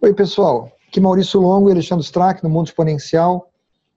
Oi, 0.00 0.12
pessoal. 0.12 0.70
Aqui 0.86 1.00
Maurício 1.00 1.40
Longo 1.40 1.68
e 1.68 1.72
Alexandre 1.72 2.04
Strack, 2.04 2.42
no 2.42 2.50
Mundo 2.50 2.66
Exponencial. 2.66 3.50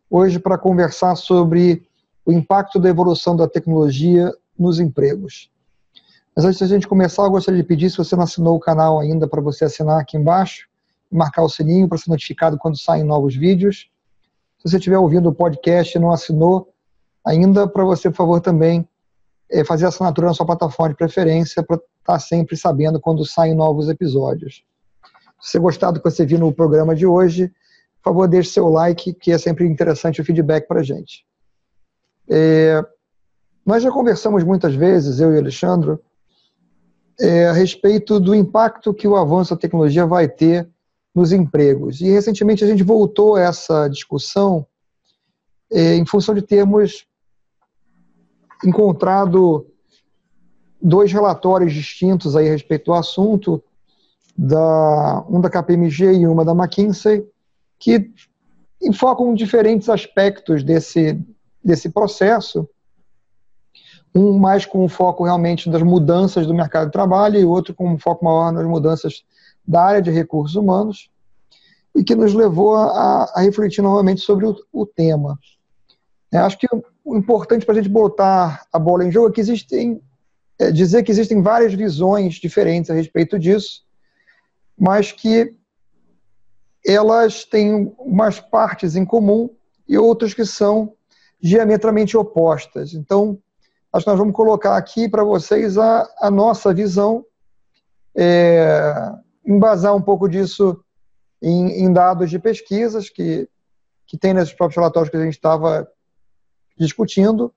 Hoje 0.10 0.40
para 0.40 0.58
conversar 0.58 1.16
sobre 1.16 1.86
o 2.26 2.32
impacto 2.32 2.80
da 2.80 2.90
evolução 2.90 3.36
da 3.36 3.48
tecnologia 3.48 4.32
nos 4.58 4.80
empregos. 4.80 5.52
Mas 6.36 6.46
antes 6.46 6.58
de 6.58 6.64
a 6.64 6.68
gente 6.68 6.88
começar, 6.88 7.24
eu 7.24 7.32
gostaria 7.32 7.62
de 7.62 7.68
pedir, 7.68 7.90
se 7.90 7.98
você 7.98 8.16
não 8.16 8.24
assinou 8.24 8.56
o 8.56 8.60
canal 8.60 9.00
ainda, 9.00 9.28
para 9.28 9.42
você 9.42 9.66
assinar 9.66 10.00
aqui 10.00 10.18
embaixo 10.18 10.70
marcar 11.12 11.44
o 11.44 11.50
sininho 11.50 11.88
para 11.88 11.98
ser 11.98 12.10
notificado 12.10 12.58
quando 12.58 12.78
saem 12.78 13.04
novos 13.04 13.36
vídeos. 13.36 13.90
Se 14.60 14.70
você 14.70 14.78
estiver 14.78 14.98
ouvindo 14.98 15.30
o 15.30 15.34
podcast 15.34 15.98
e 15.98 16.02
não 16.02 16.12
assinou 16.12 16.72
ainda, 17.26 17.68
para 17.68 17.84
você, 17.84 18.10
por 18.10 18.18
favor, 18.18 18.42
também 18.42 18.88
é, 19.52 19.64
fazer 19.64 19.86
assinatura 19.86 20.28
na 20.28 20.34
sua 20.34 20.46
plataforma 20.46 20.90
de 20.90 20.98
preferência 20.98 21.64
para 21.64 21.80
estar 22.00 22.20
sempre 22.20 22.56
sabendo 22.56 23.00
quando 23.00 23.26
saem 23.26 23.56
novos 23.56 23.90
episódios. 23.90 24.64
Se 25.40 25.52
você 25.52 25.60
gostar 25.60 25.92
do 25.92 26.02
que 26.02 26.10
você 26.10 26.26
viu 26.26 26.40
no 26.40 26.54
programa 26.54 26.96
de 26.96 27.06
hoje, 27.06 27.48
por 28.02 28.12
favor, 28.12 28.28
deixe 28.28 28.52
seu 28.52 28.68
like, 28.68 29.14
que 29.14 29.32
é 29.32 29.38
sempre 29.38 29.66
interessante 29.66 30.22
o 30.22 30.26
feedback 30.26 30.68
para 30.68 30.80
a 30.80 30.84
gente. 30.84 31.26
É, 32.30 32.84
nós 33.66 33.84
já 33.84 33.92
conversamos 33.92 34.44
muitas 34.44 34.74
vezes, 34.74 35.20
eu 35.20 35.34
e 35.34 35.38
Alexandre, 35.38 35.98
é, 37.20 37.48
a 37.48 37.54
respeito 37.54 38.20
do 38.20 38.34
impacto 38.34 38.94
que 38.94 39.08
o 39.08 39.16
avanço 39.16 39.54
da 39.54 39.60
tecnologia 39.60 40.06
vai 40.06 40.28
ter 40.28 40.70
nos 41.14 41.32
empregos. 41.32 42.00
E 42.00 42.10
recentemente 42.10 42.64
a 42.64 42.68
gente 42.68 42.84
voltou 42.84 43.36
a 43.36 43.42
essa 43.42 43.88
discussão 43.88 44.66
é, 45.72 45.96
em 45.96 46.06
função 46.06 46.34
de 46.34 46.42
termos 46.42 47.06
encontrado 48.64 49.68
dois 50.82 51.12
relatórios 51.12 51.74
distintos 51.74 52.36
aí 52.36 52.48
a 52.48 52.52
respeito 52.52 52.86
do 52.86 52.94
assunto, 52.94 53.64
da, 54.40 55.26
um 55.30 55.42
da 55.42 55.50
KPMG 55.50 56.14
e 56.14 56.28
uma 56.28 56.46
da 56.46 56.54
McKinsey, 56.54 57.28
que 57.78 58.10
enfocam 58.82 59.34
diferentes 59.34 59.90
aspectos 59.90 60.64
desse, 60.64 61.20
desse 61.64 61.90
processo. 61.90 62.68
Um 64.16 64.38
mais 64.38 64.66
com 64.66 64.88
foco 64.88 65.26
realmente 65.26 65.70
das 65.70 65.84
mudanças 65.84 66.48
do 66.48 66.54
mercado 66.54 66.86
de 66.86 66.94
trabalho 66.94 67.38
e 67.38 67.44
outro 67.44 67.76
com 67.76 67.90
um 67.90 68.00
foco 68.00 68.24
maior 68.24 68.54
nas 68.54 68.66
mudanças 68.66 69.24
da 69.68 69.84
área 69.84 70.02
de 70.02 70.10
recursos 70.10 70.56
humanos, 70.56 71.12
e 71.94 72.04
que 72.04 72.16
nos 72.16 72.34
levou 72.34 72.76
a, 72.76 73.30
a 73.36 73.42
refletir 73.42 73.82
novamente 73.82 74.22
sobre 74.22 74.46
o, 74.46 74.56
o 74.72 74.86
tema. 74.86 75.38
É, 76.32 76.38
acho 76.38 76.58
que 76.58 76.68
o 77.04 77.18
importante 77.18 77.66
para 77.66 77.74
a 77.74 77.78
gente 77.78 77.90
botar 77.90 78.66
a 78.72 78.80
bola 78.80 79.04
em 79.04 79.12
jogo 79.12 79.28
é 79.28 79.32
que 79.32 79.42
existem, 79.42 80.02
é, 80.58 80.72
dizer 80.72 81.04
que 81.04 81.12
existem 81.12 81.42
várias 81.42 81.74
visões 81.74 82.36
diferentes 82.36 82.90
a 82.90 82.94
respeito 82.94 83.38
disso, 83.38 83.84
mas 84.80 85.12
que 85.12 85.54
elas 86.86 87.44
têm 87.44 87.94
umas 88.00 88.40
partes 88.40 88.96
em 88.96 89.04
comum 89.04 89.50
e 89.88 89.98
outras 89.98 90.34
que 90.34 90.46
são 90.46 90.94
diametralmente 91.42 92.16
opostas. 92.16 92.94
Então, 92.94 93.38
acho 93.92 94.06
que 94.06 94.10
nós 94.10 94.20
vamos 94.20 94.34
colocar 94.34 94.78
aqui 94.78 95.10
para 95.10 95.24
vocês 95.24 95.78
a, 95.78 96.10
a, 96.20 96.32
nossa 96.32 96.74
visão, 96.74 97.26
é, 98.16 98.94
embasar 99.46 99.96
um 99.96 100.02
pouco 100.02 100.30
disso 100.30 100.82
em, 101.42 101.84
em, 101.84 101.92
dados 101.92 102.30
de 102.30 102.40
pesquisas 102.40 103.10
que, 103.10 103.50
que 104.06 104.18
tem 104.18 104.34
nesses 104.34 104.54
próprios 104.54 104.78
relatórios 104.78 105.10
que 105.10 105.18
a 105.18 105.24
gente 105.24 105.34
estava 105.34 105.88
discutindo, 106.78 107.54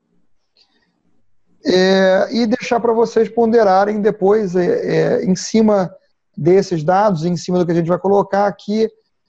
é, 1.64 2.28
e 2.32 2.46
deixar 2.46 2.80
para 2.80 2.92
vocês 2.92 3.28
ponderarem 3.28 4.00
depois 4.00 4.56
é, 4.56 5.20
é, 5.20 5.24
em 5.24 5.36
cima 5.36 5.94
desses 6.36 6.82
dados, 6.82 7.24
em 7.24 7.36
cima 7.36 7.58
do 7.58 7.66
que 7.66 7.72
a 7.72 7.74
gente 7.74 7.88
vai 7.88 7.98
colocar 7.98 8.46
aqui, 8.46 8.88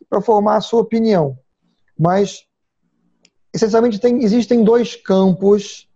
para 0.10 0.22
formar 0.22 0.58
a 0.58 0.62
sua 0.62 0.82
opinião. 0.82 1.38
Mas, 1.98 2.46
essencialmente, 3.54 4.00
tem, 4.00 4.24
existem 4.24 4.64
dois 4.64 4.96
campos, 4.96 5.90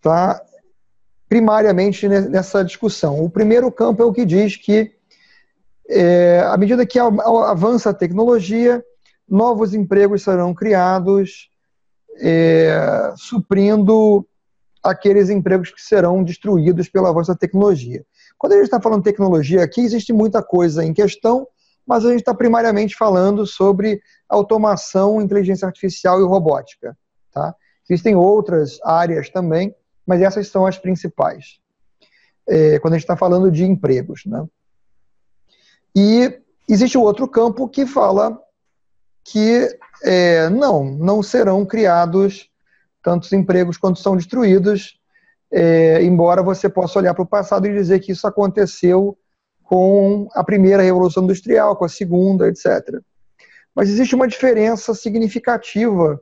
tá, 0.00 0.42
primariamente 1.28 2.08
nessa 2.08 2.64
discussão. 2.64 3.24
O 3.24 3.30
primeiro 3.30 3.70
campo 3.70 4.02
é 4.02 4.04
o 4.04 4.12
que 4.12 4.24
diz 4.24 4.56
que, 4.56 4.92
é, 5.88 6.40
à 6.44 6.56
medida 6.56 6.84
que 6.84 6.98
avança 6.98 7.90
a 7.90 7.94
tecnologia, 7.94 8.84
novos 9.28 9.72
empregos 9.72 10.22
serão 10.22 10.52
criados, 10.52 11.48
é, 12.20 13.12
suprindo 13.16 14.26
aqueles 14.82 15.30
empregos 15.30 15.70
que 15.70 15.80
serão 15.80 16.24
destruídos 16.24 16.88
pelo 16.88 17.06
avanço 17.06 17.32
da 17.32 17.38
tecnologia. 17.38 18.04
Quando 18.40 18.54
a 18.54 18.56
gente 18.56 18.64
está 18.64 18.80
falando 18.80 19.02
tecnologia 19.02 19.62
aqui, 19.62 19.82
existe 19.82 20.14
muita 20.14 20.42
coisa 20.42 20.82
em 20.82 20.94
questão, 20.94 21.46
mas 21.86 22.06
a 22.06 22.08
gente 22.08 22.20
está 22.20 22.32
primariamente 22.32 22.96
falando 22.96 23.46
sobre 23.46 24.00
automação, 24.26 25.20
inteligência 25.20 25.66
artificial 25.66 26.18
e 26.18 26.24
robótica. 26.24 26.96
Tá? 27.30 27.54
Existem 27.86 28.16
outras 28.16 28.78
áreas 28.82 29.28
também, 29.28 29.74
mas 30.06 30.22
essas 30.22 30.48
são 30.48 30.64
as 30.64 30.78
principais. 30.78 31.60
É, 32.48 32.78
quando 32.78 32.94
a 32.94 32.96
gente 32.96 33.04
está 33.04 33.14
falando 33.14 33.50
de 33.50 33.62
empregos. 33.62 34.24
Né? 34.24 34.42
E 35.94 36.40
existe 36.66 36.96
o 36.96 37.02
outro 37.02 37.28
campo 37.28 37.68
que 37.68 37.84
fala 37.84 38.40
que 39.22 39.68
é, 40.02 40.48
não, 40.48 40.82
não 40.82 41.22
serão 41.22 41.66
criados 41.66 42.48
tantos 43.02 43.34
empregos 43.34 43.76
quanto 43.76 43.98
são 43.98 44.16
destruídos, 44.16 44.98
é, 45.52 46.02
embora 46.02 46.42
você 46.42 46.68
possa 46.68 46.98
olhar 46.98 47.14
para 47.14 47.22
o 47.22 47.26
passado 47.26 47.66
e 47.66 47.74
dizer 47.74 48.00
que 48.00 48.12
isso 48.12 48.26
aconteceu 48.26 49.18
com 49.62 50.28
a 50.34 50.42
primeira 50.44 50.82
revolução 50.82 51.24
industrial, 51.24 51.76
com 51.76 51.84
a 51.84 51.88
segunda, 51.88 52.48
etc. 52.48 53.00
Mas 53.74 53.88
existe 53.88 54.14
uma 54.14 54.28
diferença 54.28 54.94
significativa 54.94 56.20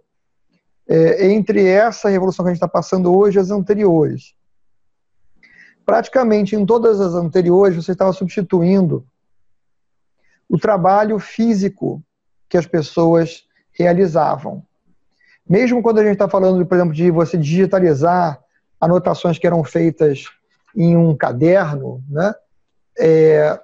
é, 0.89 1.31
entre 1.33 1.67
essa 1.67 2.09
revolução 2.09 2.45
que 2.45 2.51
a 2.51 2.53
gente 2.53 2.59
está 2.59 2.69
passando 2.69 3.15
hoje 3.15 3.39
e 3.39 3.41
as 3.41 3.51
anteriores. 3.51 4.35
Praticamente 5.85 6.55
em 6.55 6.67
todas 6.67 7.01
as 7.01 7.15
anteriores, 7.15 7.77
você 7.77 7.93
estava 7.93 8.13
substituindo 8.13 9.07
o 10.49 10.59
trabalho 10.59 11.19
físico 11.19 12.03
que 12.49 12.57
as 12.57 12.67
pessoas 12.67 13.47
realizavam. 13.73 14.63
Mesmo 15.49 15.83
quando 15.83 15.99
a 15.99 16.03
gente 16.03 16.15
está 16.15 16.29
falando, 16.29 16.65
por 16.67 16.75
exemplo, 16.75 16.95
de 16.95 17.11
você 17.11 17.37
digitalizar 17.37 18.39
anotações 18.81 19.39
que 19.39 19.47
eram 19.47 19.65
feitas 19.65 20.27
em 20.77 20.97
um 20.97 21.17
caderno, 21.17 22.03
né? 22.09 22.35
É, 22.99 23.59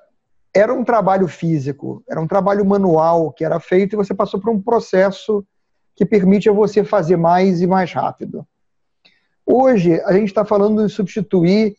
era 0.55 0.73
um 0.73 0.85
trabalho 0.85 1.27
físico, 1.27 2.03
era 2.09 2.21
um 2.21 2.29
trabalho 2.29 2.65
manual 2.65 3.33
que 3.33 3.45
era 3.45 3.59
feito 3.59 3.95
e 3.95 3.97
você 3.97 4.15
passou 4.15 4.41
por 4.41 4.51
um 4.51 4.63
processo 4.63 5.45
que 5.97 6.07
permite 6.07 6.49
a 6.49 6.53
você 6.53 6.85
fazer 6.85 7.17
mais 7.17 7.61
e 7.61 7.67
mais 7.67 7.93
rápido. 7.93 8.47
Hoje, 9.45 10.01
a 10.03 10.13
gente 10.13 10.29
está 10.29 10.45
falando 10.45 10.87
de 10.87 10.93
substituir 10.93 11.77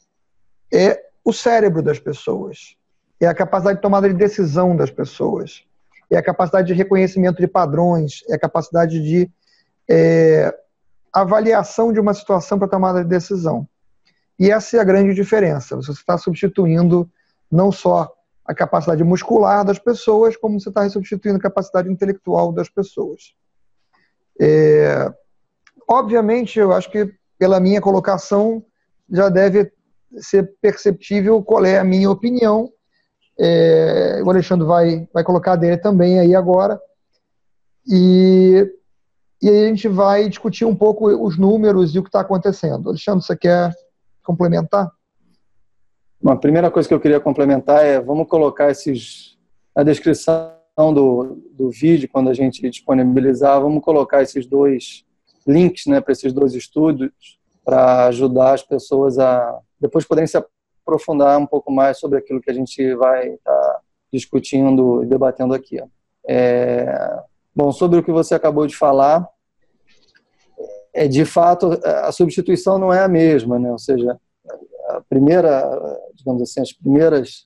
é, 0.73 1.02
o 1.23 1.31
cérebro 1.34 1.81
das 1.81 2.00
pessoas, 2.00 2.75
é 3.19 3.28
a 3.28 3.34
capacidade 3.34 3.78
de 3.78 3.81
tomada 3.81 4.07
de 4.09 4.16
decisão 4.16 4.75
das 4.75 4.91
pessoas, 4.91 5.63
é 6.09 6.17
a 6.17 6.23
capacidade 6.23 6.67
de 6.67 6.73
reconhecimento 6.73 7.38
de 7.38 7.47
padrões, 7.47 8.23
é 8.29 8.35
a 8.35 8.40
capacidade 8.40 9.02
de 9.02 9.29
é, 9.90 10.53
avaliação 11.21 11.93
de 11.93 11.99
uma 11.99 12.13
situação 12.13 12.59
para 12.59 12.67
tomada 12.67 13.03
de 13.03 13.09
decisão. 13.09 13.67
E 14.37 14.51
essa 14.51 14.77
é 14.77 14.79
a 14.79 14.83
grande 14.83 15.13
diferença. 15.13 15.75
Você 15.77 15.91
está 15.91 16.17
substituindo 16.17 17.09
não 17.49 17.71
só 17.71 18.11
a 18.45 18.53
capacidade 18.53 19.03
muscular 19.03 19.63
das 19.63 19.79
pessoas, 19.79 20.35
como 20.35 20.59
você 20.59 20.69
está 20.69 20.87
substituindo 20.89 21.37
a 21.37 21.41
capacidade 21.41 21.89
intelectual 21.89 22.51
das 22.51 22.69
pessoas. 22.69 23.33
É, 24.39 25.11
obviamente, 25.87 26.59
eu 26.59 26.73
acho 26.73 26.91
que 26.91 27.11
pela 27.39 27.59
minha 27.59 27.81
colocação 27.81 28.63
já 29.09 29.29
deve 29.29 29.72
ser 30.17 30.53
perceptível 30.61 31.41
qual 31.41 31.66
é 31.66 31.79
a 31.79 31.84
minha 31.84 32.09
opinião. 32.09 32.69
É, 33.40 34.22
o 34.23 34.29
Alexandre 34.29 34.67
vai, 34.67 35.07
vai 35.13 35.23
colocar 35.23 35.55
dele 35.55 35.78
também 35.78 36.19
aí 36.19 36.35
agora. 36.35 36.79
E 37.87 38.69
e 39.45 39.49
aí 39.49 39.65
a 39.65 39.67
gente 39.67 39.87
vai 39.87 40.27
discutir 40.27 40.65
um 40.65 40.75
pouco 40.75 41.07
os 41.07 41.37
números 41.37 41.93
e 41.93 41.99
o 41.99 42.01
que 42.01 42.09
está 42.09 42.21
acontecendo. 42.21 42.89
Alexandre, 42.89 43.23
você 43.23 43.37
quer 43.37 43.71
complementar? 44.23 44.91
Bom, 46.19 46.31
a 46.31 46.35
primeira 46.35 46.71
coisa 46.71 46.87
que 46.87 46.95
eu 46.95 46.99
queria 46.99 47.19
complementar 47.19 47.85
é 47.85 48.01
vamos 48.01 48.27
colocar 48.27 48.71
esses 48.71 49.37
na 49.75 49.83
descrição 49.83 50.49
do, 50.75 51.37
do 51.51 51.69
vídeo 51.69 52.09
quando 52.11 52.31
a 52.31 52.33
gente 52.33 52.67
disponibilizar, 52.67 53.61
vamos 53.61 53.83
colocar 53.83 54.23
esses 54.23 54.47
dois 54.47 55.05
links, 55.45 55.85
né, 55.85 56.01
para 56.01 56.13
esses 56.13 56.33
dois 56.33 56.55
estudos 56.55 57.11
para 57.63 58.07
ajudar 58.07 58.55
as 58.55 58.63
pessoas 58.63 59.19
a 59.19 59.59
depois 59.79 60.05
poderem 60.05 60.25
se 60.25 60.43
aprofundar 60.83 61.37
um 61.37 61.45
pouco 61.45 61.71
mais 61.71 61.99
sobre 61.99 62.17
aquilo 62.17 62.41
que 62.41 62.49
a 62.49 62.53
gente 62.53 62.95
vai 62.95 63.27
estar 63.27 63.51
tá 63.51 63.79
discutindo 64.11 65.03
e 65.03 65.05
debatendo 65.05 65.53
aqui. 65.53 65.79
É, 66.27 67.21
bom, 67.55 67.71
sobre 67.71 67.99
o 67.99 68.03
que 68.03 68.11
você 68.11 68.33
acabou 68.33 68.65
de 68.65 68.75
falar, 68.75 69.34
é 70.95 71.07
de 71.07 71.25
fato 71.25 71.77
a 71.83 72.11
substituição 72.11 72.79
não 72.79 72.91
é 72.91 73.03
a 73.03 73.07
mesma, 73.07 73.59
né? 73.59 73.69
Ou 73.69 73.77
seja, 73.77 74.17
a 74.87 75.01
primeira, 75.09 75.61
digamos 76.15 76.41
assim, 76.41 76.61
as 76.61 76.71
primeiras 76.71 77.45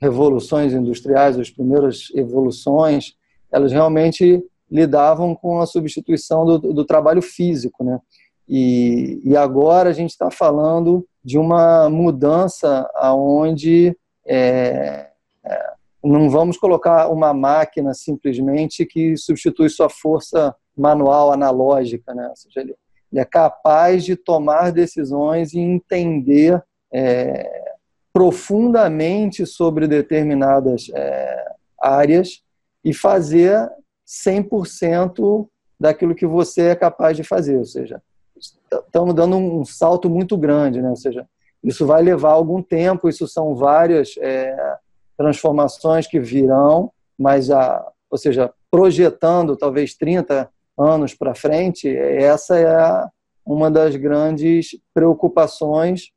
revoluções 0.00 0.72
industriais, 0.72 1.38
as 1.38 1.50
primeiras 1.50 2.08
evoluções, 2.14 3.14
elas 3.52 3.70
realmente 3.70 4.42
lidavam 4.68 5.34
com 5.34 5.60
a 5.60 5.66
substituição 5.66 6.44
do, 6.44 6.58
do 6.58 6.84
trabalho 6.84 7.22
físico, 7.22 7.84
né? 7.84 8.00
E, 8.48 9.20
e 9.24 9.36
agora 9.36 9.90
a 9.90 9.92
gente 9.92 10.10
está 10.10 10.28
falando 10.28 11.06
de 11.24 11.38
uma 11.38 11.88
mudança 11.88 12.90
aonde 12.96 13.96
é, 14.26 15.10
é, 15.44 15.72
não 16.02 16.28
vamos 16.28 16.56
colocar 16.56 17.08
uma 17.08 17.32
máquina 17.32 17.94
simplesmente 17.94 18.84
que 18.84 19.16
substitui 19.16 19.68
sua 19.68 19.88
força 19.88 20.54
manual 20.76 21.32
analógica, 21.32 22.14
né? 22.14 22.28
Ou 22.28 22.36
seja, 22.36 22.60
ele, 22.60 22.74
ele 23.12 23.20
é 23.20 23.24
capaz 23.24 24.04
de 24.04 24.16
tomar 24.16 24.72
decisões 24.72 25.52
e 25.52 25.58
entender 25.58 26.62
é, 26.92 27.74
profundamente 28.12 29.46
sobre 29.46 29.86
determinadas 29.86 30.90
é, 30.94 31.52
áreas 31.80 32.42
e 32.84 32.92
fazer 32.92 33.70
100% 34.06 35.48
daquilo 35.78 36.14
que 36.14 36.26
você 36.26 36.62
é 36.68 36.74
capaz 36.74 37.16
de 37.16 37.24
fazer, 37.24 37.56
ou 37.56 37.64
seja, 37.64 38.02
estamos 38.36 39.14
dando 39.14 39.36
um 39.36 39.64
salto 39.64 40.10
muito 40.10 40.36
grande, 40.36 40.82
né? 40.82 40.90
Ou 40.90 40.96
seja, 40.96 41.26
isso 41.62 41.86
vai 41.86 42.02
levar 42.02 42.32
algum 42.32 42.62
tempo, 42.62 43.08
isso 43.08 43.26
são 43.28 43.54
várias 43.54 44.14
é, 44.18 44.76
transformações 45.16 46.06
que 46.06 46.18
virão, 46.18 46.90
mas 47.18 47.50
a, 47.50 47.86
ou 48.10 48.18
seja, 48.18 48.52
projetando 48.70 49.56
talvez 49.56 49.94
30 49.94 50.50
anos 50.80 51.14
para 51.14 51.34
frente, 51.34 51.88
essa 51.88 52.58
é 52.58 53.04
uma 53.44 53.70
das 53.70 53.96
grandes 53.96 54.70
preocupações 54.94 56.10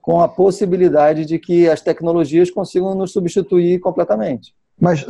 com 0.00 0.20
a 0.20 0.28
possibilidade 0.28 1.24
de 1.24 1.38
que 1.38 1.68
as 1.68 1.80
tecnologias 1.80 2.50
consigam 2.50 2.94
nos 2.94 3.12
substituir 3.12 3.80
completamente. 3.80 4.54
Mas, 4.80 5.04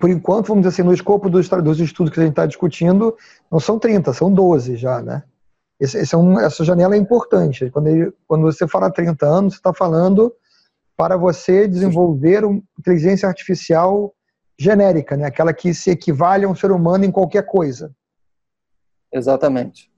por 0.00 0.08
enquanto, 0.08 0.48
vamos 0.48 0.62
dizer 0.62 0.74
assim, 0.74 0.82
no 0.82 0.94
escopo 0.94 1.28
dos, 1.28 1.48
dos 1.48 1.80
estudos 1.80 2.12
que 2.12 2.20
a 2.20 2.22
gente 2.22 2.32
está 2.32 2.46
discutindo, 2.46 3.14
não 3.50 3.60
são 3.60 3.78
30, 3.78 4.12
são 4.12 4.32
12 4.32 4.76
já, 4.76 5.02
né? 5.02 5.22
Esse, 5.78 5.98
esse 5.98 6.14
é 6.14 6.18
um, 6.18 6.38
essa 6.40 6.64
janela 6.64 6.94
é 6.94 6.98
importante. 6.98 7.70
Quando, 7.70 7.88
ele, 7.88 8.12
quando 8.26 8.42
você 8.42 8.66
fala 8.66 8.90
30 8.90 9.26
anos, 9.26 9.54
você 9.54 9.58
está 9.58 9.72
falando 9.74 10.32
para 10.96 11.16
você 11.16 11.68
desenvolver 11.68 12.44
uma 12.44 12.60
inteligência 12.78 13.28
artificial 13.28 14.12
genérica, 14.58 15.16
né? 15.16 15.26
aquela 15.26 15.52
que 15.52 15.72
se 15.72 15.90
equivale 15.90 16.44
a 16.44 16.48
um 16.48 16.54
ser 16.54 16.72
humano 16.72 17.04
em 17.04 17.12
qualquer 17.12 17.46
coisa. 17.46 17.92
Exatamente. 19.12 19.90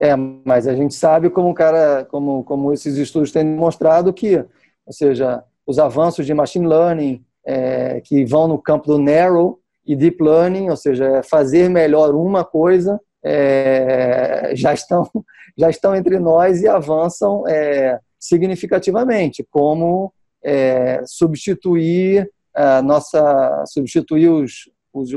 É, 0.00 0.16
mas 0.16 0.66
a 0.66 0.74
gente 0.74 0.94
sabe 0.94 1.30
como 1.30 1.54
cara, 1.54 2.04
como, 2.10 2.42
como 2.42 2.72
esses 2.72 2.96
estudos 2.96 3.30
têm 3.30 3.44
demonstrado 3.44 4.12
que, 4.12 4.36
ou 4.84 4.92
seja, 4.92 5.44
os 5.64 5.78
avanços 5.78 6.26
de 6.26 6.34
machine 6.34 6.66
learning 6.66 7.24
é, 7.46 8.00
que 8.00 8.24
vão 8.24 8.48
no 8.48 8.58
campo 8.58 8.86
do 8.86 8.98
narrow 8.98 9.60
e 9.86 9.94
deep 9.94 10.22
learning, 10.22 10.70
ou 10.70 10.76
seja, 10.76 11.04
é 11.18 11.22
fazer 11.22 11.68
melhor 11.68 12.14
uma 12.14 12.44
coisa, 12.44 13.00
é, 13.24 14.52
já 14.54 14.74
estão 14.74 15.08
já 15.56 15.70
estão 15.70 15.94
entre 15.94 16.18
nós 16.18 16.62
e 16.62 16.68
avançam 16.68 17.46
é, 17.46 18.00
significativamente, 18.18 19.46
como 19.50 20.12
é, 20.42 21.02
substituir 21.06 22.28
a 22.54 22.82
nossa 22.82 23.64
substituir 23.66 24.28
os, 24.28 24.68
os 24.92 25.10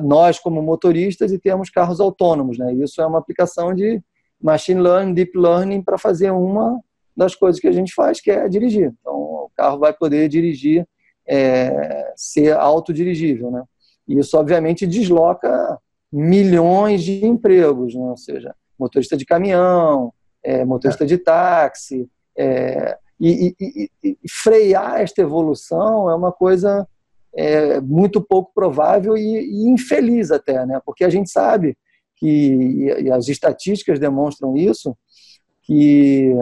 nós 0.00 0.38
como 0.38 0.62
motoristas 0.62 1.32
e 1.32 1.38
termos 1.38 1.70
carros 1.70 2.00
autônomos, 2.00 2.58
né? 2.58 2.72
Isso 2.74 3.00
é 3.00 3.06
uma 3.06 3.18
aplicação 3.18 3.74
de 3.74 4.02
machine 4.40 4.80
learning, 4.80 5.14
deep 5.14 5.36
learning 5.36 5.82
para 5.82 5.98
fazer 5.98 6.30
uma 6.30 6.80
das 7.16 7.34
coisas 7.34 7.60
que 7.60 7.68
a 7.68 7.72
gente 7.72 7.94
faz, 7.94 8.20
que 8.20 8.30
é 8.30 8.48
dirigir. 8.48 8.92
Então, 9.00 9.14
o 9.14 9.50
carro 9.56 9.78
vai 9.78 9.92
poder 9.92 10.28
dirigir, 10.28 10.86
é, 11.26 12.12
ser 12.16 12.56
autodirigível, 12.56 13.50
né? 13.50 13.62
E 14.08 14.18
isso, 14.18 14.36
obviamente, 14.36 14.86
desloca 14.86 15.78
milhões 16.12 17.02
de 17.02 17.24
empregos, 17.24 17.94
né? 17.94 18.02
ou 18.02 18.16
seja, 18.16 18.54
motorista 18.78 19.16
de 19.16 19.24
caminhão, 19.24 20.12
é, 20.42 20.64
motorista 20.64 21.06
de 21.06 21.16
táxi. 21.16 22.08
É, 22.36 22.98
e, 23.20 23.54
e, 23.60 23.90
e, 24.02 24.18
frear 24.28 25.00
esta 25.00 25.22
evolução 25.22 26.10
é 26.10 26.14
uma 26.14 26.32
coisa 26.32 26.86
é, 27.34 27.80
muito 27.80 28.20
pouco 28.20 28.52
provável 28.54 29.16
e, 29.16 29.20
e, 29.20 29.68
infeliz 29.68 30.30
até, 30.30 30.64
né? 30.66 30.80
porque 30.84 31.04
a 31.04 31.10
gente 31.10 31.30
sabe 31.30 31.76
que, 32.16 32.94
e 33.00 33.10
as 33.10 33.28
estatísticas 33.28 33.98
demonstram 33.98 34.56
isso, 34.56 34.96
que 35.62 36.34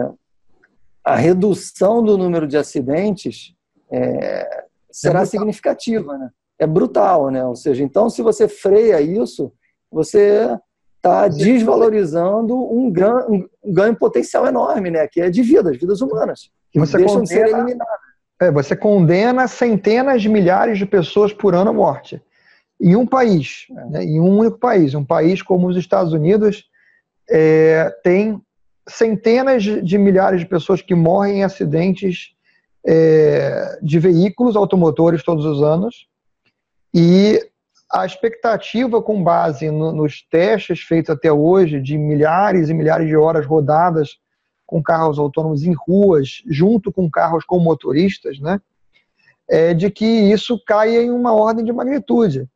a 1.03 1.15
redução 1.15 2.03
do 2.03 2.17
número 2.17 2.47
de 2.47 2.57
acidentes 2.57 3.55
é, 3.91 4.65
será 4.91 5.21
é 5.21 5.25
significativa, 5.25 6.17
né? 6.17 6.29
É 6.59 6.67
brutal, 6.67 7.31
né? 7.31 7.43
Ou 7.43 7.55
seja, 7.55 7.83
então 7.83 8.09
se 8.09 8.21
você 8.21 8.47
freia 8.47 9.01
isso, 9.01 9.51
você 9.91 10.55
está 10.97 11.27
desvalorizando 11.27 12.55
um 12.55 12.91
ganho, 12.91 13.49
um 13.63 13.73
ganho 13.73 13.95
potencial 13.95 14.45
enorme, 14.45 14.91
né? 14.91 15.07
Que 15.07 15.21
é 15.21 15.29
de 15.29 15.41
vidas, 15.41 15.77
vidas 15.77 16.01
humanas, 16.01 16.51
que 16.71 16.79
você 16.79 16.97
deixam 16.97 17.23
de 17.23 17.29
ser 17.29 17.47
eliminadas. 17.47 18.10
É, 18.41 18.49
você 18.49 18.75
condena 18.75 19.47
centenas 19.47 20.19
de 20.19 20.27
milhares 20.27 20.79
de 20.79 20.85
pessoas 20.87 21.31
por 21.31 21.53
ano 21.53 21.69
à 21.69 21.73
morte. 21.73 22.19
Em 22.81 22.95
um 22.95 23.05
país, 23.05 23.67
né, 23.91 24.03
em 24.03 24.19
um 24.19 24.39
único 24.39 24.57
país, 24.57 24.95
um 24.95 25.05
país 25.05 25.43
como 25.43 25.67
os 25.67 25.77
Estados 25.77 26.11
Unidos, 26.11 26.65
é, 27.29 27.95
tem 28.03 28.41
centenas 28.89 29.61
de 29.61 29.95
milhares 29.99 30.39
de 30.39 30.47
pessoas 30.47 30.81
que 30.81 30.95
morrem 30.95 31.37
em 31.37 31.43
acidentes 31.43 32.31
é, 32.83 33.77
de 33.79 33.99
veículos 33.99 34.55
automotores 34.55 35.21
todos 35.21 35.45
os 35.45 35.61
anos. 35.61 36.07
E 36.91 37.39
a 37.91 38.07
expectativa 38.07 39.03
com 39.03 39.23
base 39.23 39.69
no, 39.69 39.91
nos 39.91 40.23
testes 40.23 40.81
feitos 40.81 41.11
até 41.11 41.31
hoje, 41.31 41.79
de 41.79 41.95
milhares 41.95 42.69
e 42.69 42.73
milhares 42.73 43.07
de 43.07 43.15
horas 43.15 43.45
rodadas 43.45 44.17
com 44.71 44.81
carros 44.81 45.19
autônomos 45.19 45.63
em 45.63 45.73
ruas, 45.73 46.41
junto 46.47 46.93
com 46.93 47.11
carros 47.11 47.43
com 47.43 47.59
motoristas, 47.59 48.39
né, 48.39 48.61
é 49.49 49.73
de 49.73 49.91
que 49.91 50.05
isso 50.05 50.57
caia 50.65 51.03
em 51.03 51.11
uma 51.11 51.33
ordem 51.33 51.65
de 51.65 51.73
magnitude. 51.73 52.47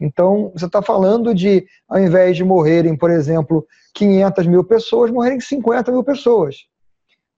Então, 0.00 0.52
você 0.54 0.66
está 0.66 0.80
falando 0.80 1.34
de, 1.34 1.66
ao 1.88 1.98
invés 1.98 2.36
de 2.36 2.44
morrerem, 2.44 2.96
por 2.96 3.10
exemplo, 3.10 3.66
500 3.94 4.46
mil 4.46 4.62
pessoas, 4.62 5.10
morrerem 5.10 5.40
50 5.40 5.90
mil 5.90 6.04
pessoas. 6.04 6.66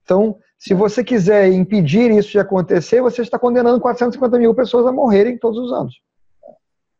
Então, 0.03 0.37
se 0.59 0.75
você 0.75 1.03
quiser 1.03 1.51
impedir 1.51 2.11
isso 2.11 2.29
de 2.29 2.39
acontecer, 2.39 3.01
você 3.01 3.23
está 3.23 3.39
condenando 3.39 3.81
450 3.81 4.37
mil 4.37 4.53
pessoas 4.53 4.85
a 4.85 4.91
morrerem 4.91 5.39
todos 5.39 5.59
os 5.59 5.73
anos. 5.73 5.99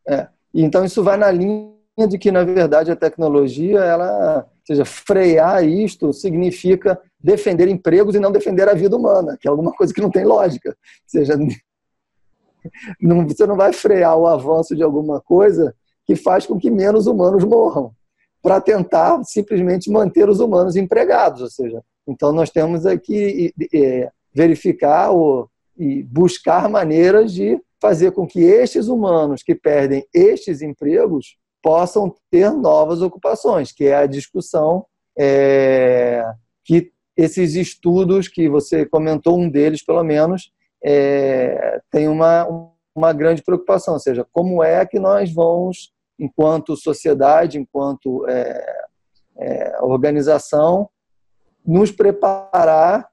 É. 0.10 0.28
Então 0.52 0.84
isso 0.84 1.04
vai 1.04 1.16
na 1.16 1.30
linha 1.32 1.72
de 2.10 2.18
que 2.18 2.32
na 2.32 2.44
verdade 2.44 2.92
a 2.92 2.96
tecnologia, 2.96 3.80
ela, 3.80 4.50
seja, 4.66 4.86
frear 4.86 5.64
isto 5.64 6.14
significa 6.14 7.00
defender 7.20 7.68
empregos 7.68 8.16
e 8.16 8.20
não 8.20 8.32
defender 8.32 8.68
a 8.70 8.74
vida 8.74 8.96
humana, 8.96 9.38
que 9.40 9.48
é 9.48 9.52
alguma 9.52 9.72
coisa 9.74 9.94
que 9.94 10.02
não 10.02 10.10
tem 10.10 10.26
lógica. 10.26 10.70
Ou 10.70 10.76
seja, 11.06 11.38
não, 13.02 13.28
você 13.28 13.46
não 13.46 13.56
vai 13.56 13.74
frear 13.74 14.18
o 14.18 14.28
avanço 14.28 14.76
de 14.76 14.84
alguma 14.84 15.20
coisa 15.22 15.76
que 16.06 16.16
faz 16.16 16.46
com 16.46 16.58
que 16.58 16.70
menos 16.70 17.08
humanos 17.08 17.44
morram, 17.44 17.92
para 18.42 18.60
tentar 18.60 19.24
simplesmente 19.24 19.90
manter 19.90 20.28
os 20.30 20.40
humanos 20.40 20.76
empregados. 20.76 21.42
Ou 21.42 21.50
seja, 21.50 21.82
então 22.08 22.32
nós 22.32 22.50
temos 22.50 22.86
aqui 22.86 23.54
é, 23.74 24.12
verificar 24.34 25.14
o, 25.14 25.50
e 25.78 26.04
buscar 26.04 26.70
maneiras 26.70 27.34
de 27.34 27.60
fazer 27.82 28.12
com 28.12 28.26
que 28.26 28.42
estes 28.42 28.88
humanos 28.88 29.44
que 29.44 29.56
perdem 29.56 30.06
estes 30.14 30.62
empregos 30.62 31.38
possam 31.64 32.14
ter 32.30 32.52
novas 32.52 33.02
ocupações, 33.02 33.72
que 33.72 33.86
é 33.86 33.96
a 33.96 34.06
discussão 34.06 34.86
é, 35.18 36.24
que 36.66 36.92
esses 37.16 37.56
estudos 37.56 38.28
que 38.28 38.50
você 38.50 38.86
comentou, 38.86 39.40
um 39.40 39.50
deles 39.50 39.84
pelo 39.84 40.04
menos, 40.04 40.52
é, 40.84 41.80
tem 41.90 42.10
uma, 42.10 42.46
uma 42.94 43.14
grande 43.14 43.42
preocupação, 43.42 43.94
ou 43.94 44.00
seja, 44.00 44.28
como 44.34 44.62
é 44.62 44.86
que 44.86 45.00
nós 45.00 45.32
vamos, 45.32 45.94
enquanto 46.20 46.76
sociedade, 46.76 47.58
enquanto 47.58 48.28
é, 48.28 48.86
é 49.38 49.78
organização, 49.82 50.90
nos 51.66 51.92
preparar 51.92 53.08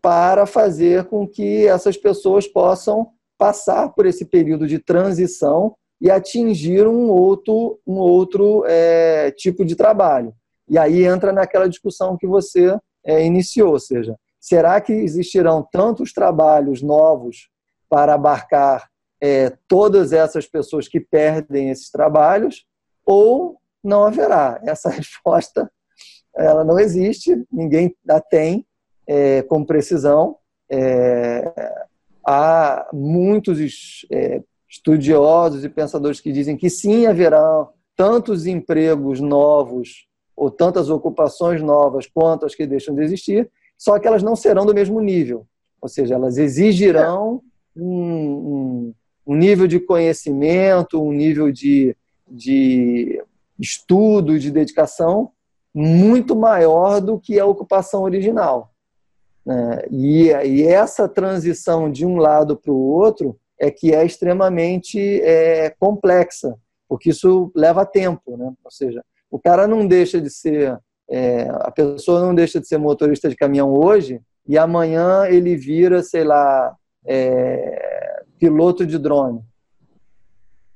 para 0.00 0.44
fazer 0.44 1.04
com 1.04 1.28
que 1.28 1.68
essas 1.68 1.96
pessoas 1.96 2.48
possam 2.48 3.10
passar 3.38 3.90
por 3.90 4.06
esse 4.06 4.24
período 4.24 4.66
de 4.66 4.80
transição 4.80 5.76
e 6.02 6.10
atingir 6.10 6.84
um 6.84 7.08
outro, 7.08 7.78
um 7.86 7.94
outro 7.94 8.64
é, 8.66 9.30
tipo 9.30 9.64
de 9.64 9.76
trabalho. 9.76 10.34
E 10.68 10.76
aí 10.76 11.04
entra 11.04 11.32
naquela 11.32 11.68
discussão 11.68 12.16
que 12.16 12.26
você 12.26 12.76
é, 13.06 13.24
iniciou, 13.24 13.70
ou 13.70 13.78
seja, 13.78 14.16
será 14.40 14.80
que 14.80 14.92
existirão 14.92 15.64
tantos 15.70 16.12
trabalhos 16.12 16.82
novos 16.82 17.48
para 17.88 18.14
abarcar 18.14 18.90
é, 19.22 19.56
todas 19.68 20.12
essas 20.12 20.44
pessoas 20.44 20.88
que 20.88 20.98
perdem 20.98 21.70
esses 21.70 21.88
trabalhos 21.88 22.66
ou 23.06 23.58
não 23.82 24.02
haverá? 24.02 24.60
Essa 24.66 24.90
resposta 24.90 25.70
ela 26.34 26.64
não 26.64 26.80
existe, 26.80 27.44
ninguém 27.52 27.94
a 28.08 28.20
tem 28.20 28.66
é, 29.06 29.42
com 29.42 29.64
precisão. 29.64 30.36
É, 30.68 31.52
há 32.26 32.88
muitos 32.92 34.06
é, 34.10 34.42
estudiosos 34.72 35.64
e 35.64 35.68
pensadores 35.68 36.18
que 36.18 36.32
dizem 36.32 36.56
que 36.56 36.70
sim 36.70 37.04
haverá 37.04 37.68
tantos 37.94 38.46
empregos 38.46 39.20
novos 39.20 40.06
ou 40.34 40.50
tantas 40.50 40.88
ocupações 40.88 41.60
novas 41.60 42.06
quanto 42.06 42.46
as 42.46 42.54
que 42.54 42.66
deixam 42.66 42.94
de 42.94 43.02
existir, 43.02 43.50
só 43.76 43.98
que 43.98 44.08
elas 44.08 44.22
não 44.22 44.34
serão 44.34 44.64
do 44.64 44.72
mesmo 44.72 44.98
nível. 44.98 45.46
Ou 45.78 45.90
seja, 45.90 46.14
elas 46.14 46.38
exigirão 46.38 47.42
um, 47.76 47.84
um, 47.84 48.94
um 49.26 49.36
nível 49.36 49.66
de 49.66 49.78
conhecimento, 49.78 51.02
um 51.02 51.12
nível 51.12 51.52
de, 51.52 51.94
de 52.26 53.22
estudo, 53.60 54.38
de 54.38 54.50
dedicação 54.50 55.32
muito 55.74 56.34
maior 56.34 56.98
do 56.98 57.18
que 57.18 57.38
a 57.38 57.44
ocupação 57.44 58.02
original. 58.02 58.72
Né? 59.44 59.84
E, 59.90 60.28
e, 60.28 60.62
essa 60.62 61.06
transição 61.06 61.90
de 61.90 62.06
um 62.06 62.16
lado 62.16 62.56
para 62.56 62.72
o 62.72 62.80
outro 62.80 63.38
é 63.62 63.70
que 63.70 63.94
é 63.94 64.04
extremamente 64.04 64.98
é, 65.22 65.70
complexa, 65.78 66.56
porque 66.88 67.10
isso 67.10 67.52
leva 67.54 67.86
tempo. 67.86 68.36
Né? 68.36 68.52
Ou 68.64 68.70
seja, 68.72 69.04
o 69.30 69.38
cara 69.38 69.68
não 69.68 69.86
deixa 69.86 70.20
de 70.20 70.28
ser, 70.28 70.76
é, 71.08 71.48
a 71.48 71.70
pessoa 71.70 72.20
não 72.20 72.34
deixa 72.34 72.58
de 72.58 72.66
ser 72.66 72.76
motorista 72.76 73.28
de 73.28 73.36
caminhão 73.36 73.72
hoje 73.72 74.20
e 74.48 74.58
amanhã 74.58 75.26
ele 75.26 75.54
vira, 75.54 76.02
sei 76.02 76.24
lá, 76.24 76.74
é, 77.06 78.24
piloto 78.36 78.84
de 78.84 78.98
drone. 78.98 79.40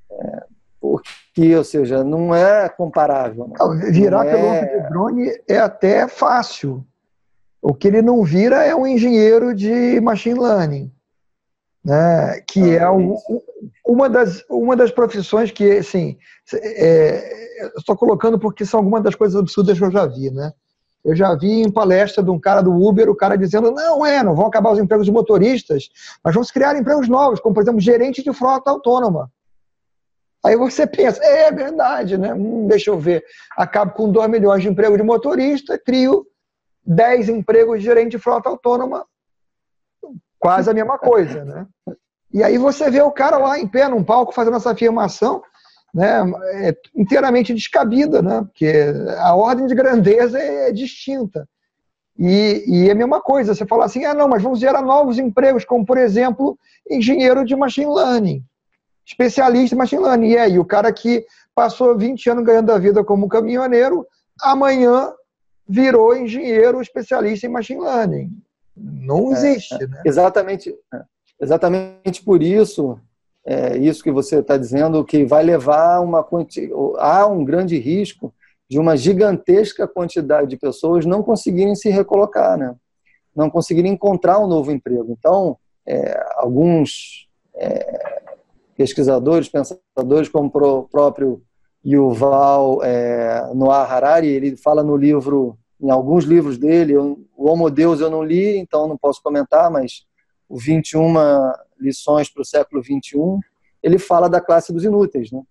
É, 0.08 0.44
porque, 0.80 1.56
ou 1.56 1.64
seja, 1.64 2.04
não 2.04 2.32
é 2.32 2.68
comparável. 2.68 3.48
Né? 3.48 3.90
virar 3.90 4.24
não 4.24 4.30
piloto 4.30 4.64
é... 4.64 4.80
de 4.80 4.88
drone 4.88 5.40
é 5.48 5.58
até 5.58 6.06
fácil. 6.06 6.86
O 7.60 7.74
que 7.74 7.88
ele 7.88 8.00
não 8.00 8.22
vira 8.22 8.62
é 8.62 8.76
um 8.76 8.86
engenheiro 8.86 9.52
de 9.52 10.00
machine 10.00 10.38
learning, 10.38 10.92
né? 11.86 12.40
que 12.48 12.76
ah, 12.76 12.82
é 12.82 12.90
um, 12.90 13.16
uma, 13.86 14.10
das, 14.10 14.44
uma 14.50 14.74
das 14.74 14.90
profissões 14.90 15.52
que, 15.52 15.70
assim, 15.70 16.18
é, 16.52 17.68
estou 17.78 17.96
colocando 17.96 18.40
porque 18.40 18.66
são 18.66 18.80
algumas 18.80 19.04
das 19.04 19.14
coisas 19.14 19.38
absurdas 19.38 19.78
que 19.78 19.84
eu 19.84 19.92
já 19.92 20.04
vi. 20.04 20.32
Né? 20.32 20.52
Eu 21.04 21.14
já 21.14 21.32
vi 21.36 21.62
em 21.62 21.70
palestra 21.70 22.24
de 22.24 22.30
um 22.30 22.40
cara 22.40 22.60
do 22.60 22.74
Uber, 22.74 23.08
o 23.08 23.14
cara 23.14 23.38
dizendo, 23.38 23.70
não 23.70 24.04
é, 24.04 24.20
não 24.20 24.34
vão 24.34 24.46
acabar 24.46 24.72
os 24.72 24.80
empregos 24.80 25.06
de 25.06 25.12
motoristas, 25.12 25.88
mas 26.24 26.34
se 26.34 26.52
criar 26.52 26.76
empregos 26.76 27.08
novos, 27.08 27.38
como, 27.38 27.54
por 27.54 27.62
exemplo, 27.62 27.80
gerente 27.80 28.20
de 28.20 28.32
frota 28.32 28.68
autônoma. 28.68 29.30
Aí 30.44 30.56
você 30.56 30.88
pensa, 30.88 31.22
é, 31.22 31.46
é 31.46 31.52
verdade, 31.52 32.18
né? 32.18 32.34
Hum, 32.34 32.66
deixa 32.66 32.90
eu 32.90 32.98
ver. 32.98 33.24
Acabo 33.56 33.92
com 33.92 34.10
2 34.10 34.28
milhões 34.28 34.60
de 34.60 34.68
empregos 34.68 34.98
de 34.98 35.04
motorista, 35.04 35.78
crio 35.78 36.26
10 36.84 37.28
empregos 37.28 37.78
de 37.78 37.84
gerente 37.84 38.12
de 38.12 38.18
frota 38.18 38.48
autônoma, 38.48 39.04
quase 40.38 40.70
a 40.70 40.74
mesma 40.74 40.98
coisa, 40.98 41.44
né? 41.44 41.66
E 42.32 42.42
aí 42.42 42.58
você 42.58 42.90
vê 42.90 43.00
o 43.00 43.10
cara 43.10 43.38
lá 43.38 43.58
em 43.58 43.66
pé 43.66 43.88
num 43.88 44.04
palco 44.04 44.32
fazendo 44.32 44.56
essa 44.56 44.72
afirmação, 44.72 45.42
né, 45.94 46.22
é 46.52 46.76
inteiramente 46.94 47.54
descabida, 47.54 48.20
né? 48.20 48.42
Porque 48.42 48.70
a 49.18 49.34
ordem 49.34 49.66
de 49.66 49.74
grandeza 49.74 50.38
é, 50.38 50.70
distinta. 50.70 51.48
E, 52.18 52.64
e 52.66 52.88
é 52.88 52.92
a 52.92 52.94
mesma 52.94 53.20
coisa, 53.20 53.54
você 53.54 53.66
fala 53.66 53.84
assim, 53.84 54.04
ah, 54.04 54.14
não, 54.14 54.28
mas 54.28 54.42
vamos 54.42 54.58
gerar 54.58 54.82
novos 54.82 55.18
empregos, 55.18 55.64
como, 55.64 55.84
por 55.84 55.98
exemplo, 55.98 56.58
engenheiro 56.90 57.44
de 57.44 57.54
machine 57.54 57.92
learning, 57.92 58.42
especialista 59.06 59.74
em 59.74 59.78
machine 59.78 60.02
learning. 60.02 60.28
E 60.30 60.38
aí, 60.38 60.58
o 60.58 60.64
cara 60.64 60.92
que 60.92 61.24
passou 61.54 61.96
20 61.96 62.30
anos 62.30 62.44
ganhando 62.44 62.72
a 62.72 62.78
vida 62.78 63.04
como 63.04 63.28
caminhoneiro, 63.28 64.06
amanhã 64.42 65.12
virou 65.68 66.16
engenheiro 66.16 66.80
especialista 66.80 67.46
em 67.46 67.50
machine 67.50 67.80
learning. 67.80 68.30
Não 68.76 69.30
é, 69.30 69.32
existe, 69.32 69.74
é, 69.74 69.86
né? 69.86 70.02
Exatamente, 70.04 70.74
é, 70.92 71.02
exatamente 71.40 72.22
por 72.22 72.42
isso, 72.42 72.98
é, 73.44 73.76
isso 73.78 74.02
que 74.02 74.10
você 74.10 74.40
está 74.40 74.56
dizendo, 74.56 75.04
que 75.04 75.24
vai 75.24 75.42
levar 75.42 76.00
uma 76.00 76.26
há 76.98 77.26
um 77.26 77.44
grande 77.44 77.78
risco 77.78 78.34
de 78.68 78.78
uma 78.78 78.96
gigantesca 78.96 79.86
quantidade 79.86 80.48
de 80.50 80.56
pessoas 80.56 81.06
não 81.06 81.22
conseguirem 81.22 81.74
se 81.74 81.88
recolocar, 81.88 82.58
né? 82.58 82.74
Não 83.34 83.48
conseguirem 83.48 83.92
encontrar 83.92 84.38
um 84.38 84.46
novo 84.46 84.72
emprego. 84.72 85.06
Então, 85.16 85.56
é, 85.86 86.20
alguns 86.36 87.28
é, 87.54 88.22
pesquisadores, 88.76 89.48
pensadores, 89.48 90.28
como 90.28 90.50
o 90.52 90.88
próprio 90.88 91.42
Yuval 91.84 92.82
é, 92.82 93.48
Noah 93.54 93.84
Harari, 93.84 94.26
ele 94.26 94.56
fala 94.56 94.82
no 94.82 94.96
livro, 94.96 95.56
em 95.80 95.90
alguns 95.90 96.24
livros 96.24 96.58
dele, 96.58 96.96
o 96.96 97.26
Homo 97.36 97.70
Deus 97.70 98.00
eu 98.00 98.10
não 98.10 98.22
li, 98.22 98.56
então 98.56 98.88
não 98.88 98.96
posso 98.96 99.22
comentar, 99.22 99.70
mas 99.70 100.06
o 100.48 100.58
21 100.58 101.14
lições 101.78 102.28
para 102.28 102.42
o 102.42 102.44
século 102.44 102.82
21, 102.82 103.40
ele 103.82 103.98
fala 103.98 104.28
da 104.28 104.40
classe 104.40 104.72
dos 104.72 104.84
inúteis, 104.84 105.30
né? 105.30 105.42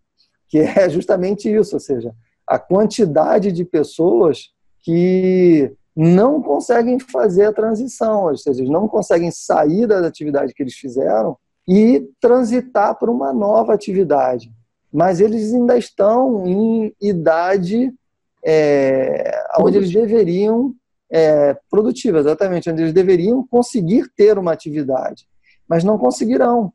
que 0.48 0.60
é 0.60 0.88
justamente 0.90 1.54
isso, 1.54 1.76
ou 1.76 1.80
seja, 1.80 2.14
a 2.48 2.58
quantidade 2.58 3.52
de 3.52 3.64
pessoas 3.64 4.52
que 4.80 5.72
não 5.96 6.42
conseguem 6.42 7.00
fazer 7.00 7.46
a 7.46 7.54
transição, 7.54 8.26
ou 8.26 8.38
seja, 8.38 8.64
não 8.66 8.88
conseguem 8.88 9.32
sair 9.32 9.88
da 9.88 10.06
atividade 10.06 10.54
que 10.54 10.62
eles 10.62 10.76
fizeram 10.76 11.38
e 11.68 12.08
transitar 12.20 12.98
para 13.00 13.10
uma 13.10 13.32
nova 13.34 13.74
atividade 13.74 14.52
mas 14.96 15.20
eles 15.20 15.54
ainda 15.54 15.78
estão 15.78 16.48
em 16.48 16.96
idade 17.02 17.94
é, 18.42 19.45
onde 19.60 19.78
eles 19.78 19.92
deveriam 19.92 20.74
é, 21.12 21.56
produtiva, 21.70 22.20
exatamente, 22.20 22.70
onde 22.70 22.82
eles 22.82 22.94
deveriam 22.94 23.46
conseguir 23.48 24.10
ter 24.16 24.38
uma 24.38 24.52
atividade, 24.52 25.28
mas 25.68 25.84
não 25.84 25.98
conseguirão, 25.98 26.74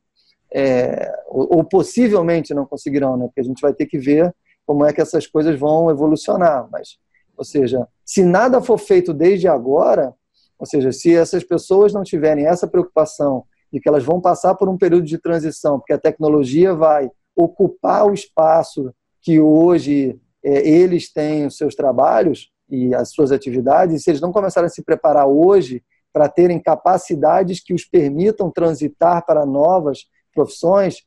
é, 0.52 1.12
ou, 1.28 1.58
ou, 1.58 1.64
possivelmente 1.64 2.54
não 2.54 2.66
conseguirão, 2.66 3.16
né? 3.16 3.26
Porque 3.26 3.40
a 3.40 3.44
gente 3.44 3.60
vai 3.60 3.72
ter 3.72 3.86
que 3.86 3.98
ver 3.98 4.34
como 4.66 4.84
é 4.84 4.92
que 4.92 5.00
essas 5.00 5.26
coisas 5.26 5.58
vão 5.58 5.90
evolucionar, 5.90 6.68
mas, 6.70 6.98
ou 7.36 7.44
seja, 7.44 7.86
se 8.04 8.24
nada 8.24 8.60
for 8.60 8.78
feito 8.78 9.12
desde 9.12 9.48
agora, 9.48 10.14
ou 10.58 10.66
seja, 10.66 10.92
se 10.92 11.14
essas 11.14 11.44
pessoas 11.44 11.92
não 11.92 12.02
tiverem 12.02 12.46
essa 12.46 12.66
preocupação 12.66 13.44
de 13.72 13.80
que 13.80 13.88
elas 13.88 14.04
vão 14.04 14.20
passar 14.20 14.54
por 14.54 14.68
um 14.68 14.76
período 14.76 15.06
de 15.06 15.18
transição, 15.18 15.78
porque 15.78 15.92
a 15.92 15.98
tecnologia 15.98 16.74
vai 16.74 17.10
ocupar 17.36 18.06
o 18.06 18.12
espaço 18.12 18.92
que 19.22 19.40
hoje 19.40 20.20
é, 20.42 20.68
eles 20.68 21.12
têm 21.12 21.46
os 21.46 21.56
seus 21.56 21.74
trabalhos 21.74 22.50
e 22.70 22.94
as 22.94 23.10
suas 23.10 23.32
atividades, 23.32 24.02
se 24.02 24.10
eles 24.10 24.20
não 24.20 24.32
começarem 24.32 24.66
a 24.66 24.70
se 24.70 24.82
preparar 24.82 25.26
hoje 25.26 25.82
para 26.12 26.28
terem 26.28 26.60
capacidades 26.60 27.60
que 27.60 27.74
os 27.74 27.84
permitam 27.84 28.50
transitar 28.50 29.24
para 29.24 29.46
novas 29.46 30.06
profissões, 30.34 31.04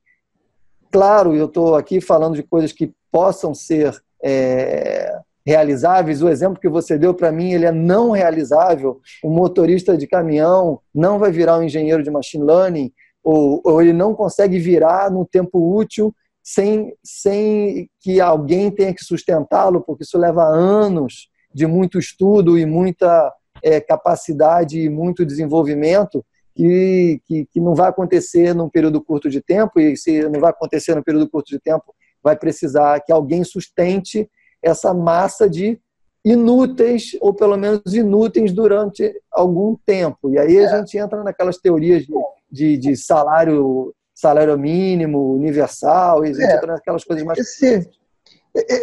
claro, 0.91 1.35
eu 1.35 1.45
estou 1.45 1.75
aqui 1.75 1.99
falando 1.99 2.35
de 2.35 2.43
coisas 2.43 2.71
que 2.71 2.93
possam 3.11 3.53
ser 3.53 3.93
é, 4.23 5.19
realizáveis. 5.45 6.21
O 6.21 6.29
exemplo 6.29 6.59
que 6.59 6.69
você 6.69 6.97
deu 6.97 7.13
para 7.13 7.31
mim, 7.31 7.51
ele 7.51 7.65
é 7.65 7.71
não 7.71 8.11
realizável. 8.11 9.01
Um 9.23 9.29
motorista 9.29 9.97
de 9.97 10.07
caminhão 10.07 10.79
não 10.93 11.19
vai 11.19 11.31
virar 11.31 11.57
um 11.57 11.63
engenheiro 11.63 12.03
de 12.03 12.11
machine 12.11 12.43
learning, 12.43 12.91
ou, 13.23 13.61
ou 13.63 13.81
ele 13.81 13.93
não 13.93 14.13
consegue 14.13 14.59
virar 14.59 15.09
no 15.11 15.25
tempo 15.25 15.75
útil 15.75 16.13
sem, 16.41 16.93
sem 17.03 17.89
que 18.01 18.19
alguém 18.19 18.69
tenha 18.69 18.93
que 18.93 19.03
sustentá-lo, 19.03 19.81
porque 19.81 20.03
isso 20.03 20.17
leva 20.17 20.43
anos 20.43 21.29
de 21.53 21.67
muito 21.67 21.99
estudo 21.99 22.57
e 22.57 22.65
muita 22.65 23.31
é, 23.61 23.79
capacidade 23.79 24.79
e 24.79 24.89
muito 24.89 25.25
desenvolvimento 25.25 26.25
que, 26.55 27.21
que, 27.25 27.45
que, 27.51 27.59
não 27.59 27.73
vai 27.73 27.89
acontecer 27.89 28.53
num 28.53 28.69
período 28.69 29.01
curto 29.01 29.29
de 29.29 29.41
tempo, 29.41 29.79
e 29.79 29.97
se 29.97 30.21
não 30.29 30.39
vai 30.39 30.51
acontecer 30.51 30.95
num 30.95 31.01
período 31.01 31.29
curto 31.29 31.49
de 31.49 31.59
tempo, 31.59 31.93
vai 32.23 32.35
precisar 32.35 32.99
que 33.01 33.11
alguém 33.11 33.43
sustente 33.43 34.29
essa 34.61 34.93
massa 34.93 35.49
de 35.49 35.79
inúteis, 36.23 37.17
ou 37.19 37.33
pelo 37.33 37.57
menos 37.57 37.93
inúteis 37.93 38.53
durante 38.53 39.13
algum 39.31 39.75
tempo. 39.85 40.29
E 40.31 40.39
aí 40.39 40.57
a 40.57 40.63
é. 40.63 40.77
gente 40.77 40.97
entra 40.97 41.23
naquelas 41.23 41.57
teorias 41.57 42.05
de, 42.05 42.13
de, 42.49 42.77
de 42.77 42.95
salário 42.95 43.93
salário 44.13 44.57
mínimo, 44.57 45.33
universal, 45.33 46.23
e 46.25 46.31
é, 46.41 46.53
aquelas 46.53 47.03
coisas 47.03 47.25
mais. 47.25 47.39
Esse, 47.39 47.89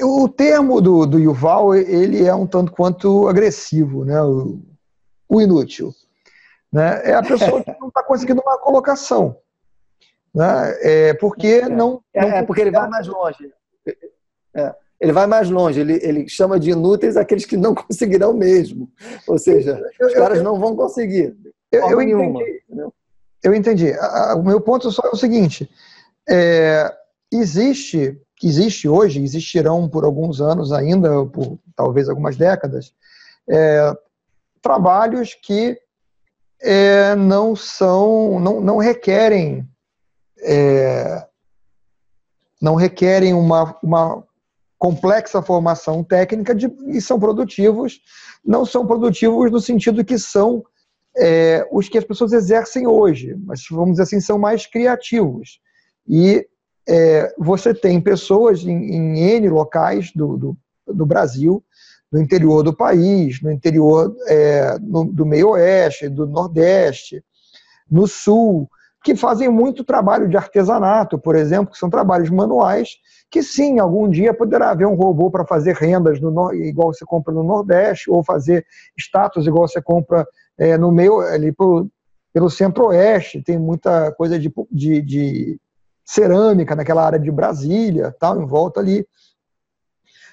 o 0.02 0.28
termo 0.28 0.80
do, 0.80 1.06
do 1.06 1.18
Yuval 1.18 1.74
ele 1.74 2.24
é 2.24 2.34
um 2.34 2.46
tanto 2.46 2.72
quanto 2.72 3.28
agressivo, 3.28 4.04
né? 4.04 4.20
O, 4.20 4.60
o 5.28 5.40
inútil. 5.40 5.94
Né? 6.72 7.00
É 7.04 7.14
a 7.14 7.22
pessoa 7.22 7.62
que 7.62 7.76
não 7.80 7.88
está 7.88 8.02
conseguindo 8.02 8.42
uma 8.42 8.58
colocação. 8.58 9.36
Né? 10.34 10.78
É 10.80 11.14
porque 11.14 11.46
é. 11.46 11.68
não, 11.68 12.02
é, 12.12 12.20
não. 12.20 12.36
É, 12.36 12.42
porque 12.42 12.62
ele 12.62 12.70
vai 12.70 12.88
mais 12.88 13.06
longe. 13.06 13.52
É, 14.54 14.74
ele 15.00 15.12
vai 15.12 15.26
mais 15.26 15.48
longe, 15.48 15.80
ele, 15.80 15.98
ele 16.02 16.28
chama 16.28 16.60
de 16.60 16.70
inúteis 16.70 17.16
aqueles 17.16 17.44
que 17.44 17.56
não 17.56 17.74
conseguirão 17.74 18.32
mesmo. 18.34 18.90
Ou 19.26 19.38
seja, 19.38 19.80
eu, 19.98 20.08
os 20.08 20.14
caras 20.14 20.38
eu, 20.38 20.44
não 20.44 20.58
vão 20.58 20.76
conseguir. 20.76 21.36
Eu, 21.72 21.90
eu 21.90 21.98
nenhuma, 21.98 22.42
entendi. 22.42 22.62
Entendeu? 22.66 22.94
Eu 23.42 23.54
entendi. 23.54 23.92
O 24.36 24.42
meu 24.42 24.60
ponto 24.60 24.90
só 24.90 25.02
é 25.06 25.10
o 25.10 25.16
seguinte: 25.16 25.70
é, 26.28 26.92
existe, 27.32 28.20
existe 28.46 28.88
hoje, 28.88 29.22
existirão 29.22 29.88
por 29.88 30.04
alguns 30.04 30.40
anos 30.40 30.72
ainda, 30.72 31.26
por 31.26 31.58
talvez 31.76 32.08
algumas 32.08 32.36
décadas, 32.36 32.92
é, 33.48 33.94
trabalhos 34.62 35.34
que 35.34 35.78
é, 36.60 37.14
não 37.14 37.56
são, 37.56 38.38
não, 38.38 38.60
não 38.60 38.76
requerem, 38.78 39.66
é, 40.42 41.26
não 42.60 42.74
requerem 42.74 43.34
uma, 43.34 43.78
uma 43.82 44.24
complexa 44.78 45.42
formação 45.42 46.02
técnica 46.04 46.54
de, 46.54 46.70
e 46.86 47.00
são 47.00 47.18
produtivos, 47.18 48.00
não 48.44 48.64
são 48.64 48.86
produtivos 48.86 49.50
no 49.50 49.60
sentido 49.60 50.04
que 50.04 50.18
são 50.18 50.64
é, 51.16 51.66
os 51.70 51.88
que 51.88 51.98
as 51.98 52.04
pessoas 52.04 52.32
exercem 52.32 52.86
hoje, 52.86 53.34
mas 53.44 53.62
vamos 53.70 53.92
dizer 53.92 54.02
assim, 54.04 54.20
são 54.20 54.38
mais 54.38 54.66
criativos. 54.66 55.60
E 56.08 56.46
é, 56.88 57.32
você 57.38 57.74
tem 57.74 58.00
pessoas 58.00 58.64
em, 58.64 58.70
em 58.70 59.20
N 59.36 59.48
locais 59.48 60.10
do, 60.14 60.36
do, 60.36 60.56
do, 60.86 61.06
Brasil, 61.06 61.62
no 62.10 62.20
interior 62.20 62.62
do 62.62 62.74
país, 62.74 63.40
no 63.42 63.50
interior 63.50 64.14
é, 64.26 64.78
no, 64.80 65.04
do 65.04 65.24
meio-oeste, 65.24 66.08
do 66.08 66.26
nordeste, 66.26 67.22
no 67.90 68.06
sul, 68.06 68.68
que 69.02 69.16
fazem 69.16 69.48
muito 69.48 69.84
trabalho 69.84 70.28
de 70.28 70.36
artesanato, 70.36 71.18
por 71.18 71.34
exemplo, 71.34 71.72
que 71.72 71.78
são 71.78 71.88
trabalhos 71.88 72.28
manuais, 72.30 72.96
que 73.30 73.42
sim, 73.42 73.78
algum 73.78 74.08
dia 74.08 74.34
poderá 74.34 74.70
haver 74.70 74.86
um 74.86 74.94
robô 74.94 75.30
para 75.30 75.46
fazer 75.46 75.74
rendas 75.74 76.20
no, 76.20 76.52
igual 76.52 76.92
você 76.92 77.04
compra 77.04 77.32
no 77.32 77.42
Nordeste, 77.42 78.10
ou 78.10 78.22
fazer 78.22 78.66
estátuas 78.98 79.46
igual 79.46 79.66
você 79.66 79.80
compra 79.80 80.26
é, 80.58 80.76
no 80.76 80.90
meio, 80.92 81.20
ali 81.20 81.52
pelo, 81.52 81.88
pelo 82.32 82.50
centro-oeste, 82.50 83.42
tem 83.42 83.58
muita 83.58 84.12
coisa 84.12 84.38
de, 84.38 84.52
de, 84.70 85.02
de, 85.02 85.60
cerâmica 86.10 86.74
naquela 86.74 87.06
área 87.06 87.20
de 87.20 87.30
Brasília, 87.30 88.14
tal, 88.18 88.42
em 88.42 88.44
volta 88.44 88.80
ali. 88.80 89.06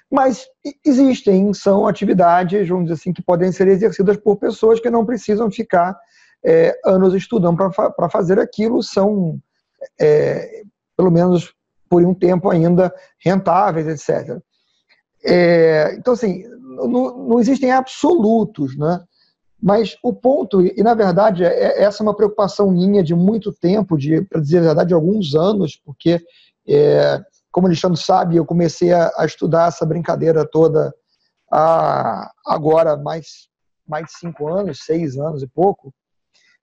Mas 0.10 0.48
existem, 0.84 1.53
são 1.53 1.86
atividades, 1.86 2.67
vamos 2.67 2.86
dizer 2.86 2.96
assim, 2.96 3.13
que 3.13 3.22
podem 3.22 3.51
ser 3.51 3.67
exercidas 3.67 4.17
por 4.17 4.38
pessoas 4.38 4.79
que 4.79 4.89
não 4.89 5.05
precisam 5.05 5.51
ficar 5.51 5.96
é, 6.43 6.79
anos 6.84 7.13
estudando 7.13 7.57
para 7.57 8.10
fazer 8.10 8.39
aquilo, 8.39 8.81
são, 8.81 9.39
é, 10.00 10.63
pelo 10.96 11.12
menos 11.12 11.53
por 11.88 12.03
um 12.03 12.13
tempo 12.13 12.50
ainda, 12.50 12.91
rentáveis, 13.24 13.88
etc. 13.88 14.41
É, 15.24 15.93
então, 15.96 16.13
assim, 16.13 16.43
não, 16.60 17.27
não 17.27 17.39
existem 17.39 17.72
absolutos, 17.72 18.75
né? 18.75 19.00
Mas 19.61 19.97
o 20.03 20.13
ponto, 20.13 20.61
e 20.61 20.83
na 20.83 20.93
verdade 20.93 21.43
é, 21.43 21.47
é, 21.47 21.83
essa 21.83 22.01
é 22.01 22.05
uma 22.05 22.15
preocupação 22.15 22.69
minha 22.71 23.03
de 23.03 23.15
muito 23.15 23.51
tempo, 23.51 23.97
de, 23.97 24.21
para 24.21 24.39
dizer 24.39 24.59
a 24.59 24.61
verdade, 24.61 24.89
de 24.89 24.93
alguns 24.93 25.33
anos, 25.33 25.75
porque, 25.75 26.23
é, 26.67 27.19
como 27.51 27.65
o 27.65 27.69
Alexandre 27.69 27.99
sabe, 27.99 28.35
eu 28.35 28.45
comecei 28.45 28.93
a, 28.93 29.11
a, 29.17 29.25
estudar 29.25 29.67
essa 29.67 29.85
brincadeira 29.85 30.47
toda 30.47 30.93
há 31.51 32.31
agora 32.45 32.95
mais, 32.95 33.49
mais 33.87 34.11
cinco 34.19 34.47
anos, 34.47 34.83
seis 34.85 35.17
anos 35.17 35.41
e 35.41 35.47
pouco, 35.47 35.91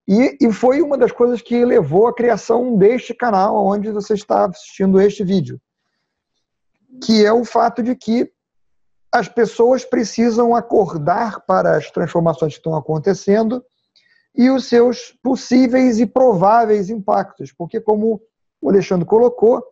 e, 0.06 0.36
e 0.40 0.52
foi 0.52 0.80
uma 0.82 0.98
das 0.98 1.10
coisas 1.10 1.40
que 1.40 1.64
levou 1.64 2.06
à 2.06 2.14
criação 2.14 2.76
deste 2.76 3.14
canal, 3.14 3.66
onde 3.66 3.90
você 3.90 4.14
está 4.14 4.44
assistindo 4.44 5.00
este 5.00 5.24
vídeo, 5.24 5.60
que 7.02 7.24
é 7.24 7.32
o 7.32 7.44
fato 7.44 7.82
de 7.82 7.96
que 7.96 8.30
as 9.14 9.28
pessoas 9.28 9.85
precisam 9.85 10.56
acordar 10.56 11.40
para 11.47 11.76
as 11.76 11.88
transformações 11.88 12.54
que 12.54 12.59
estão 12.59 12.75
acontecendo 12.75 13.64
e 14.35 14.50
os 14.50 14.64
seus 14.68 15.16
possíveis 15.23 16.00
e 16.00 16.06
prováveis 16.06 16.90
impactos, 16.90 17.52
porque 17.52 17.80
como 17.80 18.21
o 18.61 18.68
Alexandre 18.68 19.06
colocou, 19.06 19.64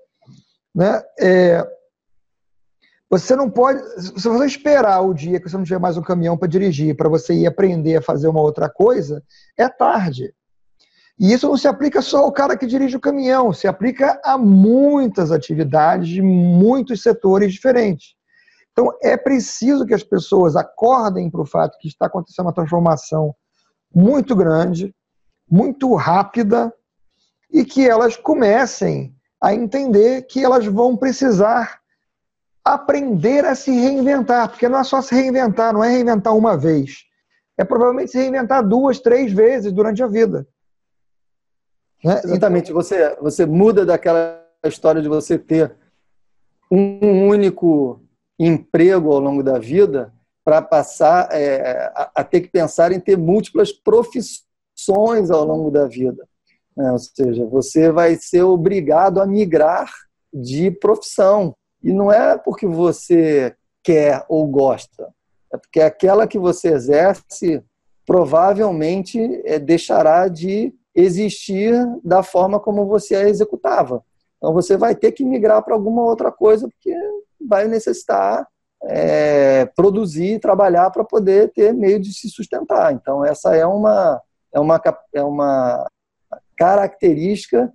né, 0.73 1.03
é, 1.19 1.67
você 3.11 3.35
não 3.35 3.51
pode, 3.51 3.83
se 4.01 4.29
você 4.29 4.47
esperar 4.47 5.01
o 5.01 5.13
dia 5.13 5.41
que 5.41 5.51
você 5.51 5.57
não 5.57 5.65
tiver 5.65 5.81
mais 5.81 5.97
um 5.97 6.03
caminhão 6.03 6.39
para 6.39 6.47
dirigir, 6.47 6.97
para 6.97 7.09
você 7.09 7.35
ir 7.35 7.47
aprender 7.49 7.97
a 7.97 8.03
fazer 8.03 8.29
uma 8.29 8.41
outra 8.41 8.71
coisa, 8.71 9.25
é 9.59 9.69
tarde. 9.69 10.33
E 11.19 11.33
isso 11.33 11.49
não 11.49 11.57
se 11.57 11.67
aplica 11.67 12.01
só 12.01 12.19
ao 12.19 12.33
cara 12.33 12.57
que 12.57 12.65
dirige 12.65 12.97
o 12.97 13.01
caminhão, 13.01 13.53
se 13.53 13.67
aplica 13.67 14.21
a 14.25 14.39
muitas 14.39 15.33
atividades 15.33 16.09
de 16.09 16.23
muitos 16.23 17.03
setores 17.03 17.53
diferentes. 17.53 18.15
Então, 18.73 18.91
é 19.03 19.17
preciso 19.17 19.85
que 19.85 19.95
as 19.95 20.03
pessoas 20.03 20.57
acordem 20.57 21.31
para 21.31 21.43
o 21.43 21.47
fato 21.47 21.77
que 21.79 21.89
está 21.89 22.07
acontecendo 22.07 22.47
uma 22.47 22.55
transformação 22.55 23.35
muito 23.95 24.35
grande, 24.35 24.95
muito 25.49 25.95
rápida, 25.95 26.73
e 27.51 27.65
que 27.65 27.87
elas 27.87 28.17
comecem 28.17 29.15
a 29.41 29.55
entender 29.55 30.23
que 30.23 30.43
elas 30.43 30.65
vão 30.65 30.97
precisar 30.97 31.81
aprender 32.65 33.45
a 33.45 33.55
se 33.55 33.71
reinventar, 33.71 34.49
porque 34.49 34.69
não 34.69 34.79
é 34.79 34.85
só 34.85 35.03
se 35.03 35.15
reinventar, 35.15 35.75
não 35.75 35.85
é 35.85 35.91
reinventar 35.91 36.35
uma 36.35 36.57
vez. 36.57 37.05
É 37.59 37.65
provavelmente 37.65 38.13
se 38.13 38.19
reinventar 38.19 38.67
duas, 38.67 39.01
três 39.01 39.33
vezes 39.33 39.73
durante 39.73 40.03
a 40.03 40.07
vida. 40.07 40.47
Né? 42.03 42.21
Exatamente. 42.25 42.71
Então, 42.71 42.83
você, 42.83 43.17
você 43.17 43.45
muda 43.45 43.85
daquela 43.85 44.41
história 44.65 45.03
de 45.03 45.09
você 45.09 45.39
ter 45.39 45.77
um 46.71 47.29
único 47.29 48.02
emprego 48.47 49.13
ao 49.13 49.21
longo 49.21 49.43
da 49.43 49.59
vida 49.59 50.13
para 50.45 50.61
passar 50.61 51.29
é, 51.31 51.93
a, 51.95 52.11
a, 52.17 52.25
ter 52.25 52.41
que 52.41 52.49
pensar 52.49 52.93
em 52.93 52.99
ter 52.99 53.17
múltiplas 53.17 53.73
profissões 53.73 55.31
ao 55.31 55.45
longo 55.45 55.71
da 55.71 55.87
vida. 55.87 56.27
Né? 56.77 56.91
Ou 56.91 56.99
seja, 56.99 57.47
você 57.47 57.91
vai 57.93 58.17
ser 58.17 58.43
obrigado 58.43 59.21
a 59.21 59.27
migrar 59.27 59.91
de 60.33 60.71
profissão. 60.71 61.55
E 61.83 61.93
não 61.93 62.11
é 62.11 62.37
porque 62.37 62.67
você 62.67 63.55
quer 63.83 64.25
ou 64.29 64.47
gosta, 64.47 65.09
é 65.53 65.57
porque 65.57 65.81
aquela 65.81 66.27
que 66.27 66.39
você 66.39 66.69
exerce 66.69 67.63
provavelmente 68.07 69.21
é, 69.45 69.59
deixará 69.59 70.29
de 70.29 70.73
existir 70.95 71.75
da 72.05 72.23
forma 72.23 72.61
como 72.61 72.87
você 72.87 73.15
a 73.15 73.29
executava. 73.29 74.05
Então 74.37 74.53
você 74.53 74.77
vai 74.77 74.95
ter 74.95 75.13
que 75.13 75.25
migrar 75.25 75.63
para 75.63 75.75
alguma 75.75 76.03
outra 76.03 76.31
coisa, 76.31 76.69
porque 76.69 76.95
vai 77.49 77.67
necessitar 77.69 78.47
é, 78.85 79.67
produzir, 79.77 80.41
trabalhar 80.41 80.91
para 80.91 81.05
poder 81.05 81.53
ter 81.53 81.73
meio 81.73 82.01
de 82.01 82.13
se 82.13 82.29
sustentar. 82.29 82.93
Então, 82.93 83.25
essa 83.25 83.55
é 83.55 83.65
uma, 83.65 84.21
é 84.53 84.59
uma, 84.59 84.81
é 85.15 85.23
uma 85.23 85.87
característica 86.57 87.73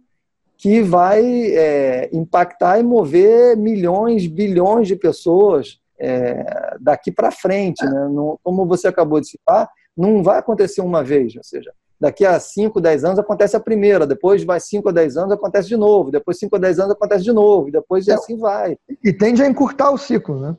que 0.58 0.82
vai 0.82 1.24
é, 1.52 2.10
impactar 2.12 2.80
e 2.80 2.84
mover 2.84 3.56
milhões, 3.56 4.26
bilhões 4.28 4.88
de 4.88 4.96
pessoas 4.96 5.80
é, 6.00 6.76
daqui 6.80 7.12
para 7.12 7.32
frente. 7.32 7.86
Né? 7.86 8.10
Não, 8.10 8.40
como 8.44 8.66
você 8.66 8.88
acabou 8.88 9.22
de 9.22 9.30
citar, 9.30 9.70
não 9.96 10.24
vai 10.24 10.40
acontecer 10.40 10.82
uma 10.82 11.04
vez, 11.04 11.36
ou 11.36 11.44
seja, 11.44 11.72
daqui 12.00 12.26
a 12.26 12.40
5, 12.40 12.80
10 12.80 13.04
anos 13.04 13.20
acontece 13.20 13.56
a 13.56 13.60
primeira, 13.60 14.06
depois 14.06 14.46
mais 14.46 14.64
5 14.66 14.90
a 14.90 14.92
10 14.92 15.18
anos 15.18 15.32
acontece 15.32 15.68
de 15.68 15.76
novo, 15.76 16.12
depois 16.12 16.38
5 16.38 16.56
a 16.56 16.60
10 16.60 16.80
anos 16.80 16.92
acontece 16.92 17.24
de 17.24 17.34
novo, 17.34 17.70
e 17.70 17.72
depois 17.72 18.08
é, 18.08 18.14
assim 18.14 18.38
vai. 18.38 18.78
E 19.04 19.12
tende 19.12 19.42
a 19.42 19.48
encurtar 19.48 19.92
o 19.92 19.98
ciclo, 19.98 20.40
né? 20.40 20.56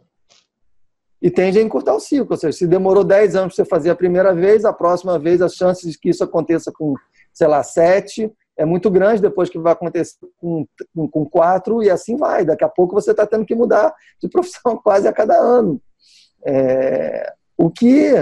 E 1.21 1.31
tende 1.31 1.59
a 1.59 1.63
encurtar 1.63 1.95
o 1.95 2.01
ciclo, 2.01 2.29
ou 2.31 2.37
seja, 2.37 2.57
se 2.57 2.67
demorou 2.67 3.05
10 3.05 3.37
anos 3.37 3.55
para 3.55 3.65
você 3.65 3.69
fazer 3.69 3.91
a 3.91 3.97
primeira 3.97 4.35
vez, 4.35 4.65
a 4.65 4.73
próxima 4.73 5.19
vez 5.19 5.41
as 5.41 5.55
chances 5.55 5.93
de 5.93 5.99
que 5.99 6.11
isso 6.11 6.23
aconteça 6.23 6.73
com, 6.73 6.95
sei 7.33 7.47
lá, 7.47 7.63
7 7.63 8.33
é 8.57 8.65
muito 8.65 8.91
grande, 8.91 9.23
depois 9.23 9.49
que 9.49 9.59
vai 9.59 9.73
acontecer 9.73 10.17
com, 10.37 10.67
com, 10.93 11.09
com 11.09 11.25
4 11.25 11.83
e 11.85 11.91
assim 11.91 12.17
vai. 12.17 12.45
Daqui 12.45 12.65
a 12.65 12.69
pouco 12.69 12.93
você 12.93 13.13
está 13.13 13.25
tendo 13.25 13.47
que 13.47 13.55
mudar 13.55 13.95
de 14.21 14.27
profissão 14.29 14.77
quase 14.77 15.07
a 15.07 15.13
cada 15.13 15.37
ano. 15.37 15.81
É, 16.45 17.33
o 17.57 17.71
que, 17.71 18.15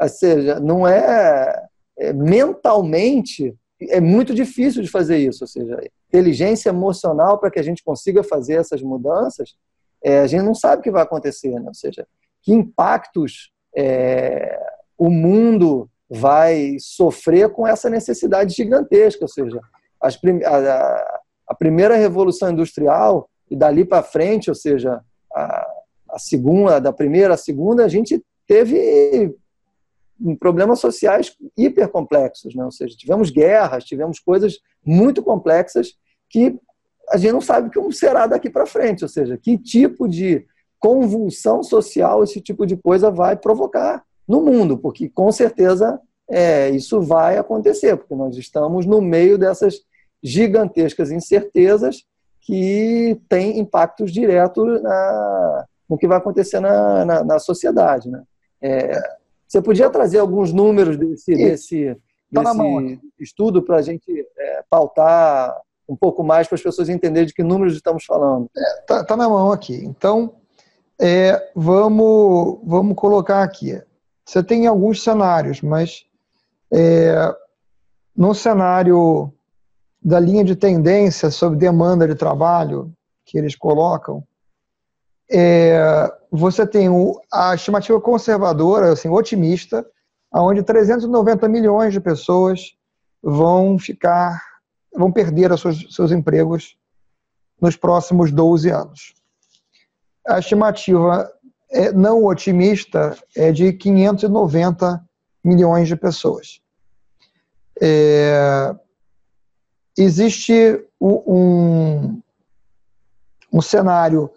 ou 0.00 0.08
seja, 0.08 0.58
não 0.58 0.88
é, 0.88 1.62
mentalmente 2.10 3.54
é 3.90 4.00
muito 4.00 4.34
difícil 4.34 4.82
de 4.82 4.88
fazer 4.88 5.18
isso, 5.18 5.44
ou 5.44 5.48
seja, 5.48 5.78
inteligência 6.08 6.68
emocional 6.68 7.38
para 7.38 7.50
que 7.50 7.58
a 7.58 7.62
gente 7.62 7.82
consiga 7.82 8.22
fazer 8.22 8.54
essas 8.54 8.80
mudanças, 8.80 9.56
é, 10.02 10.20
a 10.20 10.26
gente 10.26 10.42
não 10.42 10.54
sabe 10.54 10.80
o 10.80 10.82
que 10.82 10.90
vai 10.90 11.02
acontecer, 11.02 11.50
né? 11.50 11.64
ou 11.66 11.74
seja, 11.74 12.06
que 12.42 12.52
impactos 12.52 13.52
é, 13.76 14.58
o 14.98 15.10
mundo 15.10 15.88
vai 16.08 16.76
sofrer 16.78 17.48
com 17.50 17.66
essa 17.66 17.88
necessidade 17.88 18.54
gigantesca, 18.54 19.24
ou 19.24 19.28
seja, 19.28 19.60
prim 20.20 20.42
a, 20.44 21.04
a, 21.48 21.54
primeira 21.54 21.96
revolução 21.96 22.50
industrial 22.50 23.28
e 23.50 23.56
dali 23.56 23.84
para 23.84 24.02
frente, 24.02 24.50
ou 24.50 24.54
seja, 24.54 25.00
a, 25.34 25.66
a 26.10 26.18
segunda, 26.18 26.80
da 26.80 26.92
primeira 26.92 27.34
à 27.34 27.36
segunda, 27.36 27.84
a 27.84 27.88
gente 27.88 28.22
teve 28.46 29.34
problemas 30.38 30.80
sociais 30.80 31.36
hiper 31.56 31.88
complexos, 31.88 32.54
né? 32.54 32.64
ou 32.64 32.70
seja, 32.70 32.96
tivemos 32.96 33.30
guerras, 33.30 33.84
tivemos 33.84 34.18
coisas 34.18 34.58
muito 34.84 35.22
complexas 35.22 35.94
que 36.28 36.58
a 37.10 37.16
gente 37.16 37.32
não 37.32 37.40
sabe 37.40 37.72
como 37.72 37.92
será 37.92 38.26
daqui 38.26 38.48
para 38.48 38.66
frente, 38.66 39.04
ou 39.04 39.08
seja, 39.08 39.36
que 39.36 39.58
tipo 39.58 40.08
de 40.08 40.46
convulsão 40.78 41.62
social 41.62 42.24
esse 42.24 42.40
tipo 42.40 42.66
de 42.66 42.76
coisa 42.76 43.10
vai 43.10 43.36
provocar 43.36 44.02
no 44.26 44.40
mundo, 44.40 44.78
porque 44.78 45.08
com 45.08 45.30
certeza 45.30 46.00
é, 46.30 46.70
isso 46.70 47.00
vai 47.00 47.36
acontecer, 47.36 47.96
porque 47.96 48.14
nós 48.14 48.36
estamos 48.36 48.86
no 48.86 49.00
meio 49.00 49.36
dessas 49.36 49.80
gigantescas 50.22 51.10
incertezas 51.10 52.04
que 52.40 53.20
têm 53.28 53.58
impactos 53.58 54.12
diretos 54.12 54.82
na, 54.82 55.64
no 55.88 55.98
que 55.98 56.08
vai 56.08 56.18
acontecer 56.18 56.60
na, 56.60 57.04
na, 57.04 57.24
na 57.24 57.38
sociedade. 57.38 58.10
Né? 58.10 58.22
É, 58.60 59.00
você 59.52 59.60
podia 59.60 59.90
trazer 59.90 60.18
alguns 60.18 60.50
números 60.50 60.96
desse, 60.96 61.34
desse, 61.34 61.96
tá 62.32 62.42
desse 62.42 63.00
estudo 63.20 63.60
para 63.60 63.76
a 63.76 63.82
gente 63.82 64.10
é, 64.38 64.64
pautar 64.70 65.54
um 65.86 65.94
pouco 65.94 66.24
mais 66.24 66.48
para 66.48 66.54
as 66.54 66.62
pessoas 66.62 66.88
entenderem 66.88 67.26
de 67.26 67.34
que 67.34 67.42
números 67.42 67.74
estamos 67.74 68.02
falando. 68.06 68.48
É, 68.56 68.80
tá, 68.86 69.04
tá 69.04 69.14
na 69.14 69.28
mão 69.28 69.52
aqui. 69.52 69.74
Então, 69.84 70.36
é, 70.98 71.50
vamos, 71.54 72.60
vamos 72.64 72.96
colocar 72.96 73.42
aqui. 73.42 73.78
Você 74.24 74.42
tem 74.42 74.66
alguns 74.66 75.02
cenários, 75.02 75.60
mas 75.60 76.06
é, 76.72 77.34
no 78.16 78.34
cenário 78.34 79.30
da 80.02 80.18
linha 80.18 80.44
de 80.44 80.56
tendência 80.56 81.30
sobre 81.30 81.58
demanda 81.58 82.08
de 82.08 82.14
trabalho 82.14 82.90
que 83.26 83.36
eles 83.36 83.54
colocam, 83.54 84.24
é, 85.32 86.12
você 86.30 86.66
tem 86.66 86.88
o, 86.90 87.18
a 87.32 87.54
estimativa 87.54 87.98
conservadora, 88.00 88.92
assim, 88.92 89.08
otimista, 89.08 89.86
onde 90.32 90.62
390 90.62 91.48
milhões 91.48 91.92
de 91.92 92.00
pessoas 92.00 92.74
vão 93.22 93.78
ficar, 93.78 94.42
vão 94.94 95.10
perder 95.10 95.56
seus, 95.58 95.94
seus 95.94 96.12
empregos 96.12 96.76
nos 97.60 97.76
próximos 97.76 98.30
12 98.30 98.68
anos. 98.70 99.14
A 100.26 100.38
estimativa 100.38 101.30
é, 101.70 101.92
não 101.92 102.24
otimista 102.24 103.16
é 103.34 103.50
de 103.52 103.72
590 103.72 105.02
milhões 105.42 105.88
de 105.88 105.96
pessoas. 105.96 106.60
É, 107.80 108.74
existe 109.96 110.84
um, 111.00 112.20
um 113.52 113.60
cenário 113.60 114.30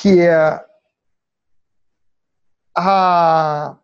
que 0.00 0.20
é 0.20 0.64
a, 2.76 3.76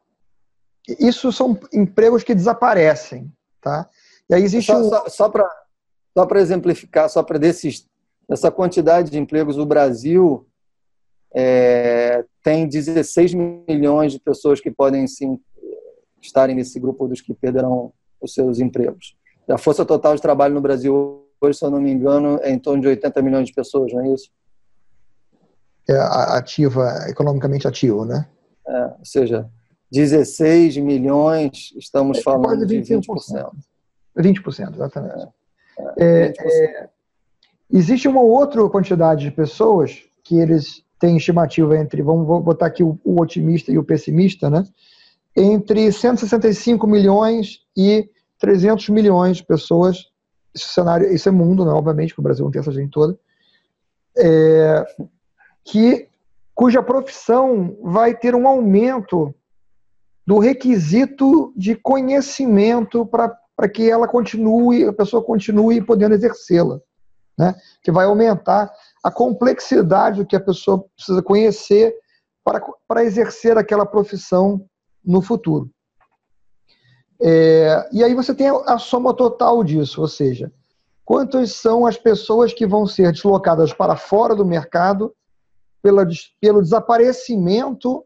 isso 0.99 1.31
são 1.33 1.59
empregos 1.73 2.25
que 2.25 2.35
desaparecem, 2.35 3.33
tá? 3.61 3.89
E 4.29 4.35
aí 4.35 4.43
existe 4.43 4.67
só, 4.67 4.79
um... 4.79 4.89
só, 4.89 5.09
só 5.09 5.29
para 5.29 5.61
só 6.17 6.27
para 6.27 6.41
exemplificar, 6.41 7.09
só 7.09 7.23
para 7.23 7.39
desses 7.39 7.89
essa 8.29 8.51
quantidade 8.51 9.11
de 9.11 9.19
empregos, 9.19 9.59
o 9.59 9.67
Brasil 9.67 10.47
é, 11.35 12.25
tem 12.43 12.67
16 12.67 13.35
milhões 13.35 14.13
de 14.13 14.21
pessoas 14.21 14.61
que 14.61 14.71
podem 14.71 15.07
sim 15.07 15.39
estarem 16.23 16.55
nesse 16.55 16.79
grupo 16.79 17.09
dos 17.09 17.21
que 17.21 17.35
perderão 17.35 17.93
os 18.21 18.35
seus 18.35 18.61
empregos. 18.61 19.17
a 19.49 19.59
força 19.59 19.85
total 19.85 20.15
de 20.15 20.23
trabalho 20.23 20.55
no 20.55 20.61
Brasil 20.61 21.27
hoje, 21.41 21.59
se 21.59 21.65
eu 21.65 21.71
não 21.71 21.81
me 21.81 21.91
engano, 21.91 22.39
é 22.43 22.51
em 22.51 22.59
torno 22.59 22.83
de 22.83 22.89
80 22.89 23.23
milhões 23.23 23.49
de 23.49 23.55
pessoas, 23.55 23.93
não 23.93 24.05
é 24.05 24.13
isso? 24.13 24.31
É 25.89 25.97
ativa, 25.99 27.07
economicamente 27.09 27.67
ativo, 27.67 28.05
né? 28.05 28.27
É, 28.67 28.85
ou 28.85 29.05
seja, 29.05 29.49
16 29.91 30.77
milhões, 30.77 31.73
estamos 31.77 32.19
é, 32.19 32.23
falando 32.23 32.65
de 32.65 32.77
20%. 32.77 33.51
20%, 34.17 34.75
exatamente. 34.75 35.29
É, 35.99 36.29
20%. 36.29 36.35
É, 36.39 36.83
é, 36.83 36.89
existe 37.73 38.07
uma 38.07 38.21
outra 38.21 38.69
quantidade 38.69 39.25
de 39.25 39.31
pessoas 39.31 40.03
que 40.23 40.39
eles 40.39 40.85
têm 40.99 41.17
estimativa 41.17 41.77
entre, 41.77 42.03
vamos 42.03 42.27
botar 42.45 42.67
aqui 42.67 42.85
o, 42.85 42.99
o 43.03 43.21
otimista 43.21 43.73
e 43.73 43.79
o 43.79 43.85
pessimista, 43.85 44.49
né? 44.49 44.65
Entre 45.35 45.91
165 45.91 46.87
milhões 46.87 47.61
e 47.77 48.09
300 48.39 48.89
milhões 48.91 49.39
de 49.39 49.45
pessoas. 49.45 50.07
Esse 50.55 50.67
cenário, 50.67 51.13
isso 51.13 51.29
é 51.29 51.33
mundo, 51.33 51.65
né? 51.65 51.71
obviamente, 51.71 52.13
que 52.13 52.21
o 52.21 52.23
Brasil 52.23 52.45
não 52.45 52.51
tem 52.51 52.61
essa 52.61 52.73
gente 52.73 52.91
toda. 52.91 53.17
É, 54.17 54.85
que 55.65 56.09
cuja 56.55 56.83
profissão 56.83 57.77
vai 57.83 58.15
ter 58.15 58.35
um 58.35 58.47
aumento 58.47 59.35
do 60.27 60.39
requisito 60.39 61.53
de 61.57 61.75
conhecimento 61.75 63.07
para 63.07 63.69
que 63.73 63.91
ela 63.91 64.07
continue, 64.07 64.85
a 64.85 64.93
pessoa 64.93 65.23
continue 65.23 65.81
podendo 65.81 66.15
exercê-la, 66.15 66.81
né? 67.39 67.55
Que 67.83 67.91
vai 67.91 68.07
aumentar 68.07 68.71
a 69.03 69.11
complexidade 69.11 70.19
do 70.19 70.27
que 70.27 70.37
a 70.37 70.41
pessoa 70.41 70.85
precisa 70.95 71.23
conhecer 71.23 71.95
para, 72.45 72.61
para 72.87 73.05
exercer 73.05 73.57
aquela 73.57 73.87
profissão 73.87 74.65
no 75.05 75.23
futuro. 75.23 75.71
É, 77.23 77.89
e 77.93 78.03
aí 78.03 78.15
você 78.15 78.35
tem 78.35 78.49
a 78.49 78.79
soma 78.79 79.15
total 79.15 79.63
disso, 79.63 80.01
ou 80.01 80.09
seja, 80.09 80.53
quantas 81.05 81.53
são 81.53 81.85
as 81.85 81.99
pessoas 81.99 82.53
que 82.53 82.67
vão 82.67 82.87
ser 82.87 83.13
deslocadas 83.13 83.73
para 83.73 83.97
fora 83.97 84.35
do 84.35 84.45
mercado 84.45 85.15
pela, 85.83 86.07
pelo 86.41 86.63
desaparecimento 86.63 88.05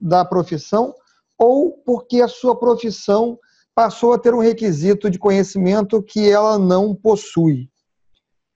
da 0.00 0.24
profissão 0.24 0.94
ou 1.38 1.72
porque 1.84 2.20
a 2.20 2.28
sua 2.28 2.58
profissão 2.58 3.38
passou 3.74 4.12
a 4.12 4.18
ter 4.18 4.34
um 4.34 4.40
requisito 4.40 5.08
de 5.08 5.18
conhecimento 5.18 6.02
que 6.02 6.28
ela 6.28 6.58
não 6.58 6.94
possui. 6.94 7.70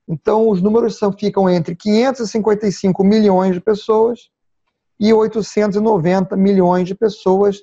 Então, 0.06 0.50
os 0.50 0.60
números 0.60 0.98
são, 0.98 1.10
ficam 1.12 1.48
entre 1.48 1.74
555 1.74 3.02
milhões 3.02 3.54
de 3.54 3.60
pessoas 3.60 4.28
e 5.00 5.12
890 5.12 6.36
milhões 6.36 6.86
de 6.86 6.94
pessoas 6.94 7.62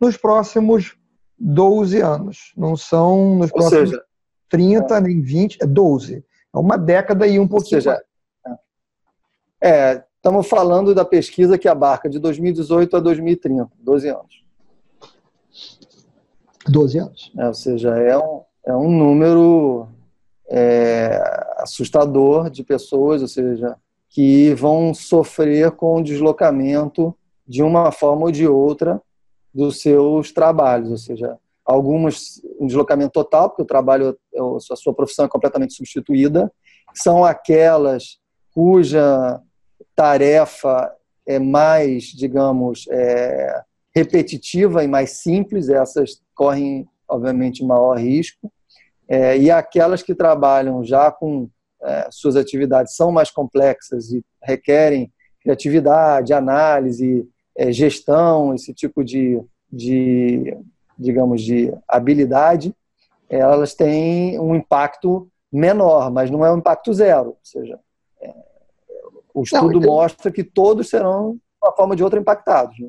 nos 0.00 0.16
próximos 0.16 0.96
12 1.38 2.00
anos. 2.00 2.52
Não 2.56 2.76
são 2.76 3.36
nos 3.36 3.50
Ou 3.52 3.58
próximos 3.58 3.90
seja, 3.90 4.02
30 4.48 5.00
nem 5.00 5.20
20, 5.20 5.58
é 5.60 5.66
12. 5.66 6.24
É 6.54 6.58
uma 6.58 6.78
década 6.78 7.26
e 7.26 7.38
um 7.38 7.46
pouquinho. 7.46 7.76
Ou 7.76 7.82
seja, 7.82 8.02
é, 9.62 10.02
estamos 10.22 10.48
falando 10.48 10.94
da 10.94 11.04
pesquisa 11.04 11.58
que 11.58 11.66
abarca 11.66 12.08
de 12.08 12.20
2018 12.20 12.96
a 12.96 13.00
2030, 13.00 13.68
12 13.80 14.08
anos. 14.08 14.44
12 16.68 16.98
anos. 16.98 17.32
É, 17.36 17.48
ou 17.48 17.54
seja, 17.54 17.90
é 17.98 18.16
um, 18.16 18.42
é 18.64 18.76
um 18.76 18.88
número 18.88 19.88
é, 20.48 21.20
assustador 21.56 22.48
de 22.50 22.62
pessoas, 22.62 23.20
ou 23.20 23.26
seja, 23.26 23.76
que 24.08 24.54
vão 24.54 24.94
sofrer 24.94 25.72
com 25.72 25.96
o 25.96 26.04
deslocamento 26.04 27.12
de 27.44 27.60
uma 27.60 27.90
forma 27.90 28.26
ou 28.26 28.30
de 28.30 28.46
outra 28.46 29.02
dos 29.52 29.82
seus 29.82 30.30
trabalhos, 30.30 30.90
ou 30.90 30.98
seja, 30.98 31.36
algumas 31.64 32.40
um 32.60 32.68
deslocamento 32.68 33.10
total, 33.10 33.48
porque 33.48 33.62
o 33.62 33.66
trabalho, 33.66 34.16
a 34.70 34.76
sua 34.76 34.94
profissão 34.94 35.24
é 35.24 35.28
completamente 35.28 35.74
substituída, 35.74 36.50
são 36.94 37.24
aquelas 37.24 38.18
cuja 38.54 39.42
tarefa 39.94 40.92
é 41.26 41.38
mais, 41.38 42.04
digamos, 42.04 42.86
é, 42.90 43.62
repetitiva 43.94 44.82
e 44.82 44.88
mais 44.88 45.10
simples, 45.22 45.68
essas 45.68 46.20
correm, 46.34 46.88
obviamente, 47.08 47.64
maior 47.64 47.98
risco, 47.98 48.50
é, 49.08 49.36
e 49.36 49.50
aquelas 49.50 50.02
que 50.02 50.14
trabalham 50.14 50.82
já 50.84 51.10
com 51.10 51.48
é, 51.82 52.08
suas 52.10 52.36
atividades 52.36 52.94
são 52.94 53.12
mais 53.12 53.30
complexas 53.30 54.10
e 54.12 54.24
requerem 54.42 55.12
criatividade, 55.42 56.32
análise, 56.32 57.28
é, 57.56 57.72
gestão, 57.72 58.54
esse 58.54 58.72
tipo 58.72 59.04
de, 59.04 59.40
de, 59.70 60.56
digamos, 60.98 61.42
de 61.42 61.72
habilidade, 61.86 62.74
elas 63.28 63.74
têm 63.74 64.38
um 64.38 64.54
impacto 64.54 65.28
menor, 65.52 66.10
mas 66.10 66.30
não 66.30 66.44
é 66.44 66.52
um 66.52 66.58
impacto 66.58 66.92
zero. 66.92 67.30
Ou 67.30 67.38
seja, 67.42 67.78
é, 68.20 68.34
o 69.34 69.42
estudo 69.42 69.80
não, 69.80 69.88
mostra 69.88 70.30
que 70.30 70.44
todos 70.44 70.88
serão, 70.88 71.32
de 71.32 71.40
uma 71.62 71.72
forma 71.72 71.92
ou 71.92 71.96
de 71.96 72.04
outra, 72.04 72.20
impactados. 72.20 72.78
Né? 72.78 72.88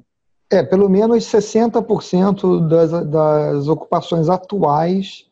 É, 0.51 0.63
pelo 0.63 0.89
menos 0.89 1.25
60% 1.25 2.67
das, 2.67 2.91
das 3.07 3.67
ocupações 3.67 4.29
atuais 4.29 5.25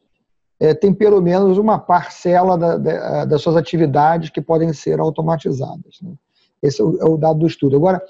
é, 0.60 0.74
tem 0.74 0.94
pelo 0.94 1.22
menos 1.22 1.58
uma 1.58 1.80
parcela 1.80 2.58
da, 2.58 2.78
da, 2.78 3.26
das 3.26 3.42
suas 3.42 3.56
atividades 3.56 4.30
que 4.30 4.42
podem 4.42 4.72
ser 4.74 5.00
automatizadas. 5.00 6.00
Né? 6.02 6.14
Esse 6.62 6.82
é 6.82 6.86
o, 6.86 6.98
é 7.02 7.06
o, 7.06 7.18
dado 7.18 7.40
do 7.40 7.48
estudo. 7.48 7.76
Agora, 7.76 8.02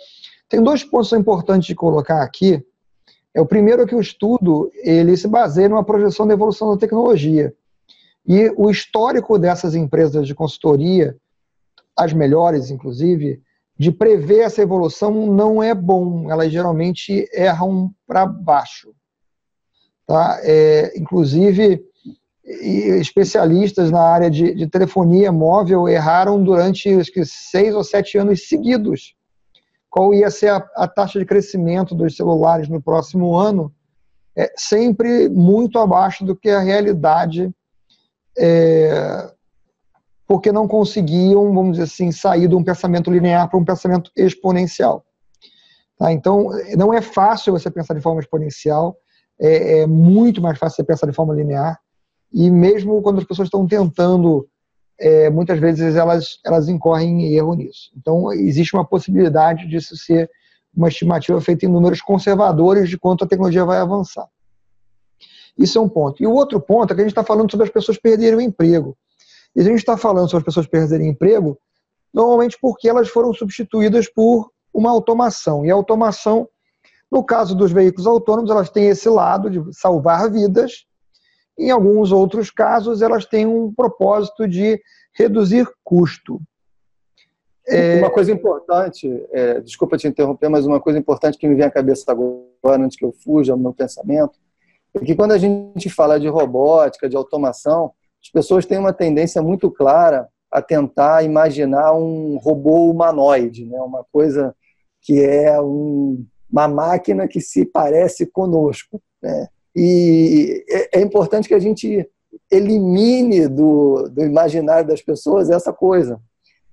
tem 0.50 0.62
dois 0.62 0.84
pontos 0.84 1.12
importantes 1.14 1.68
de 1.68 1.76
colocar 1.76 2.22
aqui. 2.22 2.62
É 3.34 3.40
o 3.40 3.46
primeiro 3.46 3.84
é 3.84 3.86
que 3.86 3.96
o 3.96 4.02
estudo 4.02 4.70
ele 4.84 5.16
se 5.16 5.28
baseia 5.28 5.70
numa 5.70 5.84
projeção 5.84 6.28
da 6.28 6.34
evolução 6.34 6.72
da 6.72 6.78
tecnologia. 6.78 7.54
E 8.28 8.52
o 8.58 8.70
histórico 8.70 9.40
dessas 9.40 9.74
empresas 9.74 10.28
de 10.28 10.36
consultoria, 10.36 11.16
as 11.97 12.13
melhores 12.13 12.69
inclusive, 12.69 13.41
de 13.77 13.91
prever 13.91 14.41
essa 14.41 14.62
evolução 14.62 15.34
não 15.34 15.62
é 15.62 15.73
bom. 15.73 16.32
Elas 16.32 16.51
geralmente 16.51 17.27
erram 17.34 17.91
para 18.06 18.25
baixo. 18.25 18.93
Tá? 20.06 20.39
É, 20.43 20.97
inclusive, 20.97 21.84
especialistas 22.43 23.91
na 23.91 24.01
área 24.01 24.30
de, 24.30 24.54
de, 24.54 24.67
telefonia 24.67 25.32
móvel 25.32 25.88
erraram 25.88 26.43
durante 26.43 26.89
acho 26.89 27.12
que 27.12 27.23
seis 27.23 27.73
ou 27.73 27.84
sete 27.84 28.17
anos 28.17 28.47
seguidos 28.47 29.15
qual 29.91 30.13
ia 30.13 30.32
ser 30.32 30.47
a, 30.47 30.65
a 30.77 30.88
taxa 30.88 31.19
de 31.19 31.25
crescimento 31.25 31.93
dos 31.93 32.15
celulares 32.15 32.69
no 32.69 32.82
próximo 32.82 33.36
ano, 33.36 33.71
é 34.34 34.49
sempre 34.56 35.27
muito 35.27 35.77
abaixo 35.77 36.23
do 36.23 36.34
que 36.34 36.49
a 36.49 36.62
realidade, 36.62 37.54
é, 38.38 39.30
porque 40.32 40.50
não 40.50 40.65
conseguiam, 40.65 41.54
vamos 41.54 41.72
dizer 41.74 41.84
assim, 41.84 42.10
sair 42.10 42.48
de 42.48 42.56
um 42.56 42.63
pensamento 42.63 43.12
linear 43.12 43.50
para 43.50 43.60
um 43.60 43.65
pensamento 43.65 44.10
exponencial. 44.15 45.04
Tá? 46.00 46.13
Então, 46.13 46.52
não 46.78 46.94
é 46.94 47.02
fácil 47.02 47.52
você 47.52 47.70
pensar 47.70 47.96
de 47.96 48.00
forma 48.00 48.22
exponencial, 48.22 48.96
é, 49.38 49.82
é 49.82 49.88
muito 49.88 50.41
mais 50.41 50.58
fácil 50.58 50.78
você 50.78 50.84
pensar 50.86 51.06
de 51.06 51.12
forma 51.12 51.34
linear. 51.34 51.78
E 52.32 52.50
mesmo 52.50 53.02
quando 53.02 53.20
as 53.20 53.26
pessoas 53.26 53.48
estão 53.48 53.67
tentando, 53.67 54.48
é, 54.98 55.30
muitas 55.30 55.60
vezes 55.60 55.98
elas, 55.98 56.39
elas 56.46 56.70
incorrem 56.70 57.24
em 57.24 57.34
erro 57.34 57.54
nisso. 57.54 57.91
Então, 57.98 58.32
existe 58.32 58.74
uma 58.74 58.86
possibilidade 58.86 59.67
disso 59.67 59.98
ser 59.98 60.32
uma 60.74 60.88
estimativa 60.88 61.41
feita 61.41 61.65
em 61.65 61.70
números 61.70 62.02
conservadores 62.02 62.89
de 62.89 62.98
quanto 62.98 63.26
a 63.26 63.28
tecnologia 63.28 63.65
vai 63.65 63.80
avançar. 63.80 64.30
Isso 65.58 65.78
é 65.78 65.82
um 65.82 65.89
ponto. 65.89 66.24
E 66.24 66.26
o 66.26 66.32
outro 66.32 66.62
ponto 66.62 66.94
é 66.94 66.96
que 66.96 67.02
a 67.02 67.04
gente 67.04 67.12
está 67.12 67.22
falando 67.26 67.52
sobre 67.52 67.65
as 67.65 67.74
pessoas 67.74 67.98
perderem 67.98 68.38
o 68.38 68.41
emprego. 68.41 68.98
E 69.56 69.62
a 69.62 69.64
gente 69.64 69.80
está 69.80 69.98
falando 69.98 70.30
sobre 70.30 70.42
as 70.42 70.46
pessoas 70.46 70.68
perderem 70.68 71.10
emprego, 71.10 71.58
normalmente 72.14 72.58
porque 72.62 72.88
elas 72.88 73.10
foram 73.10 73.34
substituídas 73.34 74.08
por 74.08 74.50
uma 74.74 74.90
automação. 74.90 75.66
E 75.66 75.72
a 75.72 75.74
automação, 75.74 76.48
no 77.12 77.24
caso 77.24 77.56
dos 77.56 77.72
veículos 77.72 78.08
autônomos, 78.08 78.50
elas 78.50 78.70
têm 78.70 78.88
esse 78.88 79.10
lado 79.10 79.50
de 79.50 79.62
salvar 79.78 80.32
vidas, 80.32 80.86
em 81.58 81.70
alguns 81.70 82.12
outros 82.12 82.50
casos, 82.50 83.02
elas 83.02 83.26
têm 83.26 83.46
um 83.46 83.74
propósito 83.74 84.48
de 84.48 84.82
reduzir 85.14 85.68
custo. 85.84 86.40
É... 87.68 88.00
Uma 88.00 88.10
coisa 88.10 88.32
importante, 88.32 89.08
é, 89.32 89.62
desculpa 89.62 89.98
te 89.98 90.08
interromper, 90.08 90.50
mas 90.50 90.66
uma 90.66 90.80
coisa 90.80 90.98
importante 90.98 91.38
que 91.38 91.48
me 91.48 91.56
vem 91.56 91.66
à 91.66 91.72
cabeça 91.72 92.12
agora, 92.12 92.84
antes 92.84 92.98
que 92.98 93.06
eu 93.06 93.12
fuja 93.12 93.54
ao 93.54 93.60
meu 93.60 93.74
pensamento, 93.74 94.40
é 94.94 95.00
que 95.00 95.16
quando 95.16 95.34
a 95.34 95.38
gente 95.38 95.90
fala 95.90 96.20
de 96.20 96.28
robótica, 96.28 97.08
de 97.08 97.16
automação, 97.16 97.92
as 98.22 98.30
pessoas 98.32 98.66
têm 98.66 98.78
uma 98.78 98.94
tendência 98.94 99.42
muito 99.42 99.70
clara 99.72 100.28
a 100.52 100.62
tentar 100.62 101.24
imaginar 101.24 101.94
um 101.94 102.38
robô 102.38 102.90
humanoide, 102.90 103.66
né? 103.66 103.80
uma 103.80 104.06
coisa 104.12 104.56
que 105.02 105.20
é 105.22 105.60
um, 105.62 106.24
uma 106.52 106.68
máquina 106.68 107.28
que 107.28 107.40
se 107.40 107.66
parece 107.66 108.26
conosco. 108.26 109.02
Né? 109.22 109.48
E 109.76 110.64
é, 110.70 111.00
é 111.00 111.02
importante 111.02 111.48
que 111.48 111.54
a 111.54 111.60
gente 111.60 112.08
elimine 112.52 113.48
do, 113.48 114.10
do 114.10 114.24
imaginário 114.24 114.88
das 114.88 115.02
pessoas 115.02 115.50
essa 115.50 115.72
coisa. 115.72 116.20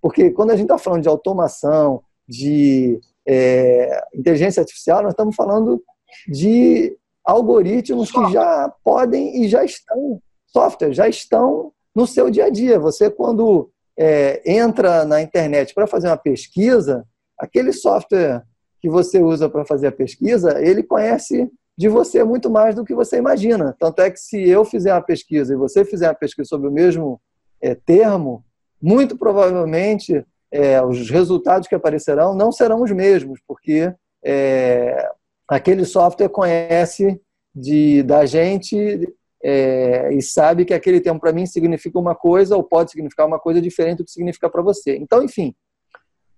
Porque 0.01 0.31
quando 0.31 0.51
a 0.51 0.57
gente 0.57 0.67
está 0.67 0.79
falando 0.79 1.03
de 1.03 1.09
automação, 1.09 2.03
de 2.29 3.01
é, 3.27 4.05
inteligência 4.15 4.61
artificial, 4.61 5.03
nós 5.03 5.13
estamos 5.13 5.35
falando 5.35 5.83
de 6.29 6.97
algoritmos 7.25 8.11
que 8.11 8.33
já 8.33 8.73
podem 8.83 9.43
e 9.43 9.49
já 9.49 9.65
estão, 9.65 10.21
software, 10.53 10.93
já 10.93 11.09
estão 11.09 11.73
no 11.95 12.07
seu 12.07 12.31
dia 12.31 12.47
a 12.47 12.51
dia. 12.51 12.79
Você, 12.79 13.11
quando 13.11 13.71
é, 13.99 14.41
entra 14.51 15.05
na 15.05 15.21
internet 15.21 15.75
para 15.75 15.87
fazer 15.87 16.09
uma 16.09 16.17
pesquisa, 16.17 17.05
aquele 17.39 17.73
software 17.73 18.43
que 18.81 18.89
você 18.89 19.21
usa 19.21 19.49
para 19.49 19.65
fazer 19.65 19.89
a 19.89 19.93
pesquisa, 19.93 20.61
ele 20.61 20.83
conhece 20.83 21.51
de 21.77 21.89
você 21.89 22.25
muito 22.25 22.51
mais 22.51 22.75
do 22.75 22.85
que 22.85 22.95
você 22.95 23.19
imagina. 23.19 23.75
Tanto 23.79 24.03
é 24.03 24.11
que 24.11 24.19
se 24.19 24.49
eu 24.49 24.65
fizer 24.65 24.93
uma 24.93 25.03
pesquisa 25.03 25.53
e 25.53 25.57
você 25.57 25.85
fizer 25.85 26.09
uma 26.09 26.15
pesquisa 26.15 26.49
sobre 26.49 26.69
o 26.69 26.73
mesmo 26.73 27.21
é, 27.61 27.75
termo, 27.75 28.45
muito 28.81 29.17
provavelmente 29.17 30.25
é, 30.51 30.83
os 30.83 31.11
resultados 31.11 31.69
que 31.69 31.75
aparecerão 31.75 32.35
não 32.35 32.51
serão 32.51 32.83
os 32.83 32.91
mesmos, 32.91 33.41
porque 33.47 33.93
é, 34.25 35.09
aquele 35.49 35.85
software 35.85 36.29
conhece 36.29 37.21
de, 37.55 38.03
da 38.03 38.25
gente 38.27 39.09
é, 39.43 40.13
e 40.13 40.21
sabe 40.21 40.65
que 40.65 40.75
aquele 40.75 41.01
termo 41.01 41.21
para 41.21 41.33
mim 41.33 41.47
significa 41.47 41.99
uma 41.99 42.15
coisa 42.15 42.57
ou 42.57 42.63
pode 42.63 42.91
significar 42.91 43.27
uma 43.27 43.39
coisa 43.39 43.61
diferente 43.61 43.99
do 43.99 44.05
que 44.05 44.11
significa 44.11 44.51
para 44.51 44.63
você. 44.63 44.97
Então, 44.97 45.23
enfim, 45.23 45.55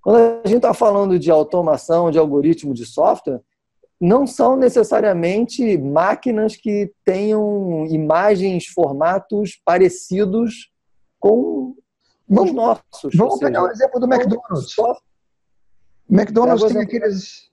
quando 0.03 0.17
a 0.17 0.49
gente 0.49 0.59
está 0.59 0.75
falando 0.75 1.19
de 1.19 1.31
automação, 1.31 2.11
de 2.11 2.19
algoritmo, 2.19 2.75
de 2.75 2.87
software, 2.87 3.41
não 4.01 4.27
são 4.27 4.57
necessariamente 4.57 5.77
máquinas 5.77 6.57
que 6.57 6.91
tenham 7.05 7.87
imagens, 7.87 8.67
formatos 8.67 9.61
parecidos 9.63 10.71
com 11.19 11.77
os 12.27 12.53
nossos. 12.53 13.15
Vamos 13.15 13.35
seja, 13.35 13.47
pegar 13.47 13.65
o 13.65 13.71
exemplo 13.71 14.01
do 14.01 14.07
McDonald's. 14.07 14.79
O 14.79 14.97
McDonald's 16.09 16.73
tem 16.73 16.83
aqueles 16.83 17.51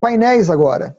painéis 0.00 0.48
agora. 0.48 0.96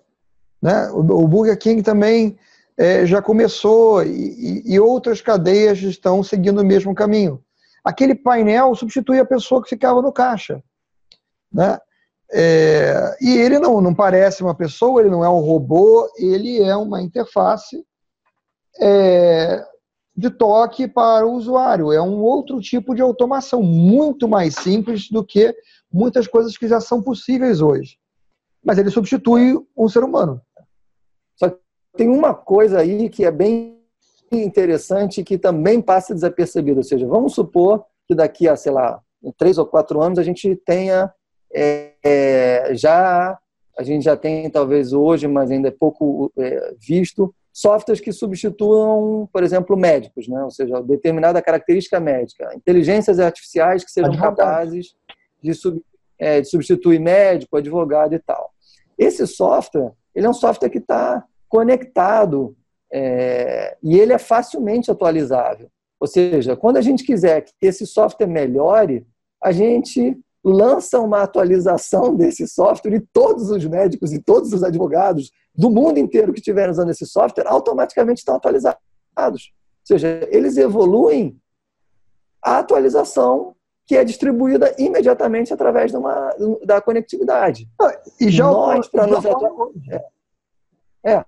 Né? 0.62 0.89
O, 0.91 1.27
Burger 1.27 1.58
King 1.58 1.82
também 1.82 2.38
é, 2.77 3.05
já 3.05 3.21
começou 3.21 4.03
e, 4.03 4.63
e, 4.65 4.79
outras 4.79 5.21
cadeias 5.21 5.79
estão 5.79 6.23
seguindo 6.23 6.62
o 6.62 6.65
mesmo 6.65 6.95
caminho. 6.95 7.43
Aquele 7.83 8.15
painel 8.15 8.73
substitui 8.75 9.19
a 9.19 9.25
pessoa 9.25 9.62
que 9.62 9.69
ficava 9.69 10.01
no 10.01 10.12
caixa. 10.12 10.63
Né? 11.51 11.77
É, 12.31 13.15
e 13.21 13.38
ele 13.38 13.59
não, 13.59 13.79
não 13.79 13.93
parece 13.93 14.41
uma 14.41 14.55
pessoa, 14.55 15.01
ele 15.01 15.09
não 15.09 15.23
é 15.23 15.29
um 15.29 15.39
robô, 15.39 16.09
ele 16.17 16.62
é 16.63 16.75
uma 16.75 17.01
interface 17.01 17.86
é, 18.81 19.63
de 20.15 20.29
toque 20.31 20.88
para 20.88 21.27
o 21.27 21.33
usuário. 21.33 21.91
É 21.91 22.01
um 22.01 22.21
outro 22.21 22.59
tipo 22.59 22.95
de 22.95 23.01
automação, 23.01 23.62
muito 23.62 24.27
mais 24.27 24.55
simples 24.55 25.09
do 25.09 25.23
que 25.23 25.55
muitas 25.91 26.27
coisas 26.27 26.57
que 26.57 26.67
já 26.67 26.79
são 26.79 27.03
possíveis 27.03 27.62
hoje. 27.62 27.97
Mas 28.63 28.77
ele 28.79 28.89
substitui 28.89 29.59
um 29.77 29.88
ser 29.88 30.03
humano. 30.03 30.41
Tem 31.95 32.10
uma 32.10 32.34
coisa 32.34 32.79
aí 32.79 33.10
que 33.10 33.23
é 33.25 33.32
bem 33.32 33.79
interessante 34.32 35.23
que 35.23 35.38
também 35.38 35.82
passa 35.82 36.13
desapercebida. 36.13 36.79
Ou 36.79 36.84
seja, 36.84 37.08
vamos 37.08 37.34
supor 37.34 37.86
que 38.08 38.15
daqui 38.15 38.47
a, 38.47 38.56
sei 38.56 38.71
lá, 38.71 38.99
três 39.38 39.58
ou 39.58 39.65
quatro 39.65 40.01
anos 40.01 40.19
a 40.19 40.23
gente 40.23 40.56
tenha 40.65 41.13
é, 41.53 41.93
é, 42.03 42.75
já 42.75 43.38
a 43.77 43.84
gente 43.84 44.03
já 44.03 44.15
tem 44.15 44.49
talvez 44.49 44.93
hoje, 44.93 45.27
mas 45.27 45.49
ainda 45.49 45.69
é 45.69 45.71
pouco 45.71 46.32
é, 46.38 46.75
visto, 46.79 47.34
softwares 47.51 47.99
que 47.99 48.12
substituam, 48.12 49.27
por 49.32 49.43
exemplo, 49.43 49.75
médicos, 49.75 50.27
né? 50.27 50.43
ou 50.43 50.51
seja, 50.51 50.82
determinada 50.82 51.41
característica 51.41 51.99
médica, 51.99 52.53
inteligências 52.56 53.19
artificiais 53.19 53.84
que 53.84 53.91
sejam 53.91 54.12
advogado. 54.12 54.36
capazes 54.38 54.95
de, 55.41 55.53
sub, 55.53 55.82
é, 56.19 56.41
de, 56.41 56.49
substituir 56.49 56.99
médico, 56.99 57.58
advogado 57.58 58.13
e 58.13 58.19
tal. 58.19 58.51
Esse 58.97 59.25
software, 59.25 59.91
ele 60.13 60.27
é 60.27 60.29
um 60.29 60.34
software 60.34 60.69
que 60.69 60.77
está 60.77 61.23
conectado 61.54 62.58
é, 62.92 63.78
e 63.84 64.00
ele 64.00 64.12
é 64.12 64.18
facilmente 64.18 64.89
atualizável. 64.89 65.70
Ou 66.00 66.08
seja, 66.08 66.58
quando 66.58 66.78
a 66.78 66.82
gente 66.82 67.04
quiser 67.04 67.42
que 67.42 67.54
esse 67.62 67.86
software 67.86 68.26
melhore, 68.26 69.06
a 69.39 69.52
gente 69.52 70.20
lança 70.44 71.00
uma 71.00 71.22
atualização 71.22 72.13
desse 72.18 72.48
software 72.48 72.96
e 72.96 73.00
todos 73.00 73.52
os 73.52 73.63
médicos 73.66 74.12
e 74.12 74.20
todos 74.20 74.52
os 74.52 74.63
advogados 74.63 75.32
do 75.54 75.70
mundo 75.70 76.00
inteiro 76.00 76.34
que 76.34 76.39
estiverem 76.39 76.72
usando 76.72 76.89
esse 76.89 77.06
software 77.06 77.46
automaticamente 77.48 78.22
estão 78.22 78.36
atualizados. 78.36 78.80
Ou 79.16 79.86
seja, 79.86 80.28
eles 80.32 80.58
evoluem 80.58 81.38
a 82.42 82.58
atualização 82.58 83.56
que 83.86 83.96
é 83.96 84.04
distribuída 84.04 84.74
imediatamente 84.80 85.54
através 85.54 85.92
de 85.92 85.98
uma, 85.98 86.36
da 86.66 86.82
conectividade. 86.82 87.70
Ah, 87.80 87.96
e 88.20 88.32
já 88.32 88.46
nós 88.46 88.88
para 88.88 89.06
nos 89.06 89.24
é, 89.24 90.04
é, 91.06 91.26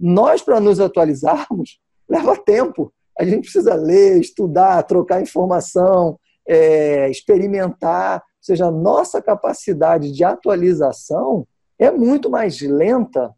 nós 0.00 0.42
para 0.42 0.58
nos 0.60 0.80
atualizarmos 0.80 1.78
leva 2.08 2.36
tempo. 2.36 2.92
A 3.18 3.24
gente 3.24 3.42
precisa 3.42 3.74
ler, 3.74 4.18
estudar, 4.18 4.82
trocar 4.84 5.20
informação, 5.20 6.18
é, 6.48 7.10
experimentar 7.10 8.22
ou 8.40 8.44
seja, 8.44 8.66
a 8.66 8.70
nossa 8.70 9.20
capacidade 9.20 10.10
de 10.10 10.24
atualização 10.24 11.46
é 11.78 11.90
muito 11.90 12.30
mais 12.30 12.58
lenta 12.62 13.34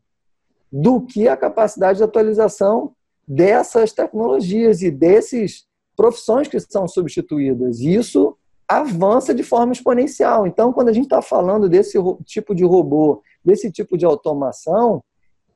do 0.70 1.00
que 1.00 1.26
a 1.26 1.36
capacidade 1.36 1.98
de 1.98 2.04
atualização 2.04 2.92
dessas 3.26 3.92
tecnologias 3.92 4.80
e 4.80 4.92
desses 4.92 5.66
profissões 5.96 6.46
que 6.46 6.58
são 6.60 6.86
substituídas. 6.86 7.80
Isso 7.80 8.36
avança 8.68 9.34
de 9.34 9.42
forma 9.42 9.72
exponencial. 9.72 10.46
Então, 10.46 10.72
quando 10.72 10.88
a 10.88 10.92
gente 10.92 11.04
está 11.04 11.20
falando 11.20 11.68
desse 11.68 11.98
tipo 12.24 12.54
de 12.54 12.64
robô, 12.64 13.20
desse 13.44 13.72
tipo 13.72 13.98
de 13.98 14.06
automação, 14.06 15.02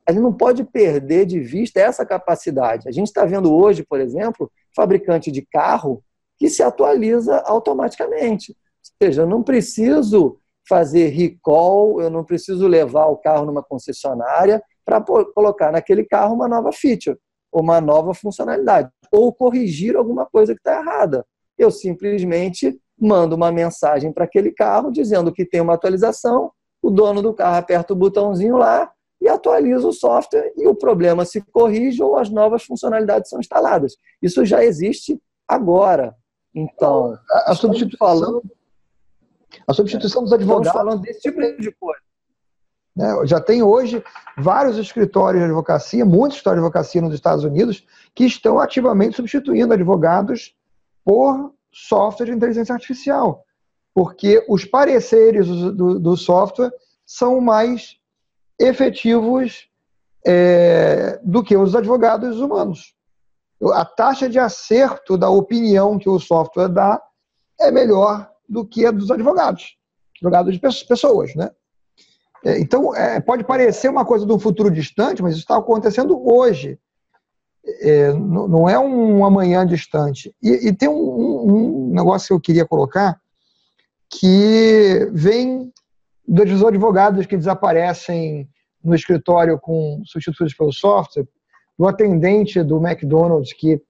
a 0.07 0.11
gente 0.11 0.21
não 0.21 0.33
pode 0.33 0.63
perder 0.63 1.25
de 1.25 1.39
vista 1.39 1.79
essa 1.79 2.05
capacidade. 2.05 2.87
A 2.87 2.91
gente 2.91 3.07
está 3.07 3.25
vendo 3.25 3.53
hoje, 3.53 3.83
por 3.83 3.99
exemplo, 3.99 4.51
fabricante 4.75 5.31
de 5.31 5.41
carro 5.41 6.01
que 6.37 6.49
se 6.49 6.63
atualiza 6.63 7.39
automaticamente 7.45 8.55
seja, 9.01 9.23
eu 9.23 9.27
não 9.27 9.43
preciso 9.43 10.39
fazer 10.67 11.07
recall, 11.07 12.01
eu 12.01 12.09
não 12.09 12.23
preciso 12.23 12.67
levar 12.67 13.05
o 13.07 13.17
carro 13.17 13.45
numa 13.45 13.63
concessionária 13.63 14.61
para 14.85 15.01
colocar 15.01 15.71
naquele 15.71 16.03
carro 16.03 16.35
uma 16.35 16.47
nova 16.47 16.71
feature, 16.71 17.17
uma 17.51 17.79
nova 17.79 18.13
funcionalidade, 18.13 18.89
ou 19.11 19.33
corrigir 19.33 19.95
alguma 19.95 20.25
coisa 20.25 20.53
que 20.53 20.59
está 20.59 20.79
errada. 20.79 21.25
Eu 21.57 21.71
simplesmente 21.71 22.79
mando 22.99 23.35
uma 23.35 23.51
mensagem 23.51 24.11
para 24.11 24.25
aquele 24.25 24.51
carro 24.51 24.91
dizendo 24.91 25.31
que 25.31 25.45
tem 25.45 25.61
uma 25.61 25.75
atualização, 25.75 26.51
o 26.81 26.89
dono 26.89 27.21
do 27.21 27.33
carro 27.33 27.57
aperta 27.57 27.93
o 27.93 27.95
botãozinho 27.95 28.57
lá 28.57 28.91
e 29.27 29.29
atualiza 29.29 29.85
o 29.85 29.93
software 29.93 30.53
e 30.55 30.65
o 30.67 30.73
problema 30.73 31.25
se 31.25 31.41
corrige 31.41 32.01
ou 32.01 32.15
as 32.15 32.29
novas 32.29 32.63
funcionalidades 32.63 33.29
são 33.29 33.39
instaladas. 33.39 33.97
Isso 34.21 34.45
já 34.45 34.63
existe 34.63 35.21
agora. 35.45 36.15
Então, 36.55 37.17
a, 37.29 37.51
a 37.51 37.55
substituição, 37.55 38.41
a 39.67 39.73
substituição 39.73 40.23
dos 40.23 40.31
advogados. 40.31 40.67
Estamos 40.67 40.85
falando 40.85 41.01
desse 41.01 41.19
tipo 41.19 41.39
de 41.39 41.71
coisa. 41.73 42.01
Né? 42.95 43.05
Já 43.25 43.41
tem 43.41 43.61
hoje 43.61 44.01
vários 44.37 44.77
escritórios 44.77 45.41
de 45.41 45.45
advocacia, 45.45 46.05
muitos 46.05 46.37
escritórios 46.37 46.61
de 46.61 46.65
advocacia 46.65 47.01
nos 47.01 47.13
Estados 47.13 47.43
Unidos, 47.43 47.85
que 48.15 48.23
estão 48.23 48.59
ativamente 48.59 49.17
substituindo 49.17 49.73
advogados 49.73 50.55
por 51.03 51.53
software 51.71 52.27
de 52.27 52.31
inteligência 52.31 52.73
artificial, 52.73 53.43
porque 53.93 54.43
os 54.47 54.63
pareceres 54.63 55.47
do, 55.47 55.99
do 55.99 56.15
software 56.15 56.71
são 57.05 57.41
mais 57.41 57.97
efetivos 58.59 59.67
é, 60.25 61.19
do 61.23 61.43
que 61.43 61.55
os 61.55 61.75
advogados 61.75 62.39
humanos. 62.39 62.93
A 63.73 63.85
taxa 63.85 64.29
de 64.29 64.37
acerto 64.37 65.17
da 65.17 65.29
opinião 65.29 65.97
que 65.97 66.09
o 66.09 66.19
software 66.19 66.69
dá 66.69 67.01
é 67.59 67.71
melhor 67.71 68.29
do 68.47 68.65
que 68.65 68.85
a 68.85 68.91
dos 68.91 69.09
advogados, 69.09 69.77
advogados 70.15 70.53
de 70.53 70.59
pessoas, 70.59 71.33
né? 71.35 71.49
É, 72.45 72.59
então, 72.59 72.95
é, 72.95 73.19
pode 73.19 73.43
parecer 73.43 73.89
uma 73.89 74.05
coisa 74.05 74.25
de 74.25 74.31
um 74.31 74.39
futuro 74.39 74.69
distante, 74.69 75.21
mas 75.21 75.33
isso 75.33 75.41
está 75.41 75.57
acontecendo 75.57 76.19
hoje. 76.31 76.79
É, 77.81 78.13
não 78.13 78.69
é 78.69 78.79
um 78.79 79.25
amanhã 79.25 79.65
distante. 79.65 80.33
E, 80.41 80.69
e 80.69 80.73
tem 80.73 80.87
um, 80.87 80.93
um, 80.93 81.89
negócio 81.93 82.27
que 82.27 82.33
eu 82.33 82.39
queria 82.39 82.65
colocar 82.65 83.19
que 84.09 85.09
vem 85.11 85.73
dos 86.27 86.63
advogados 86.63 87.25
que 87.25 87.37
desaparecem 87.37 88.49
no 88.83 88.93
escritório 88.93 89.57
com 89.59 90.01
substituídos 90.05 90.53
pelo 90.53 90.73
software, 90.73 91.27
do 91.77 91.87
atendente 91.87 92.61
do 92.63 92.85
McDonald's 92.85 93.53
que 93.53 93.81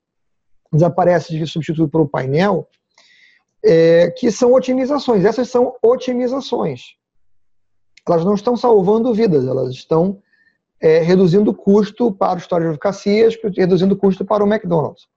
desaparece 0.72 1.38
de 1.38 1.48
substituído 1.48 1.90
pelo 1.90 2.08
painel, 2.08 2.68
é, 3.64 4.12
que 4.12 4.30
são 4.32 4.54
otimizações. 4.54 5.26
Essas 5.26 5.50
são 5.50 5.76
otimizações. 5.82 6.96
Elas 8.08 8.24
não 8.24 8.36
estão 8.36 8.56
salvando 8.56 9.14
vidas, 9.14 9.46
elas 9.46 9.72
estão 9.72 10.22
é, 10.80 11.00
reduzindo 11.00 11.52
o 11.52 11.56
custo 11.56 12.12
para 12.12 12.36
o 12.36 12.38
história 12.38 12.66
de 12.66 12.70
advocacias, 12.70 13.38
reduzindo 13.56 13.96
o 13.96 13.98
custo 13.98 14.24
para 14.24 14.44
o 14.44 14.48
McDonald's. 14.48 15.08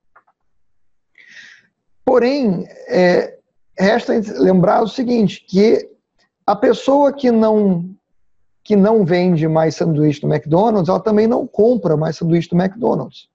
Porém, 2.04 2.66
é, 2.88 3.38
resta 3.78 4.12
lembrar 4.38 4.82
o 4.82 4.88
seguinte, 4.88 5.44
que 5.46 5.88
a 6.50 6.56
pessoa 6.56 7.12
que 7.12 7.30
não 7.30 7.94
que 8.62 8.76
não 8.76 9.04
vende 9.04 9.48
mais 9.48 9.76
sanduíche 9.76 10.22
no 10.22 10.32
McDonald's, 10.32 10.88
ela 10.88 11.00
também 11.00 11.26
não 11.26 11.46
compra 11.46 11.96
mais 11.96 12.16
sanduíche 12.16 12.48
do 12.50 12.60
McDonald's. 12.60 13.28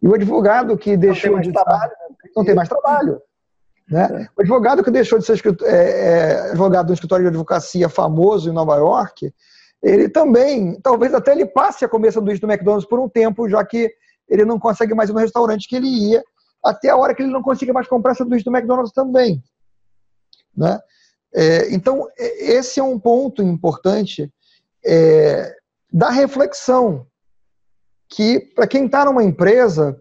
E 0.00 0.08
o 0.08 0.14
advogado 0.14 0.76
que 0.78 0.96
deixou 0.96 1.38
de 1.40 1.52
trabalho, 1.52 1.92
não 2.34 2.44
tem 2.44 2.54
mais 2.54 2.68
trabalho. 2.68 3.20
Né? 3.88 4.28
O 4.36 4.40
advogado 4.40 4.82
que 4.82 4.90
deixou 4.90 5.18
de 5.18 5.26
ser 5.26 5.38
é, 5.64 5.66
é, 5.66 6.50
advogado 6.50 6.90
um 6.90 6.94
escritório 6.94 7.24
de 7.24 7.28
advocacia 7.28 7.88
famoso 7.88 8.48
em 8.48 8.54
Nova 8.54 8.76
York, 8.76 9.32
ele 9.82 10.08
também, 10.08 10.80
talvez 10.80 11.12
até 11.12 11.32
ele 11.32 11.46
passe 11.46 11.84
a 11.84 11.88
comer 11.88 12.12
sanduíche 12.12 12.40
do 12.40 12.50
McDonald's 12.50 12.88
por 12.88 12.98
um 12.98 13.08
tempo, 13.08 13.48
já 13.48 13.64
que 13.64 13.92
ele 14.28 14.44
não 14.44 14.58
consegue 14.58 14.94
mais 14.94 15.10
ir 15.10 15.12
no 15.12 15.18
restaurante 15.18 15.68
que 15.68 15.76
ele 15.76 15.88
ia, 15.88 16.24
até 16.64 16.88
a 16.88 16.96
hora 16.96 17.14
que 17.14 17.22
ele 17.22 17.32
não 17.32 17.42
consiga 17.42 17.72
mais 17.72 17.86
comprar 17.86 18.14
sanduíche 18.14 18.44
do 18.44 18.56
McDonald's 18.56 18.92
também. 18.92 19.42
Né? 20.56 20.80
É, 21.34 21.72
então, 21.72 22.08
esse 22.18 22.78
é 22.78 22.82
um 22.82 22.98
ponto 22.98 23.42
importante 23.42 24.30
é, 24.84 25.54
da 25.90 26.10
reflexão, 26.10 27.06
que 28.08 28.40
para 28.40 28.66
quem 28.66 28.86
está 28.86 29.04
numa 29.04 29.24
empresa, 29.24 29.98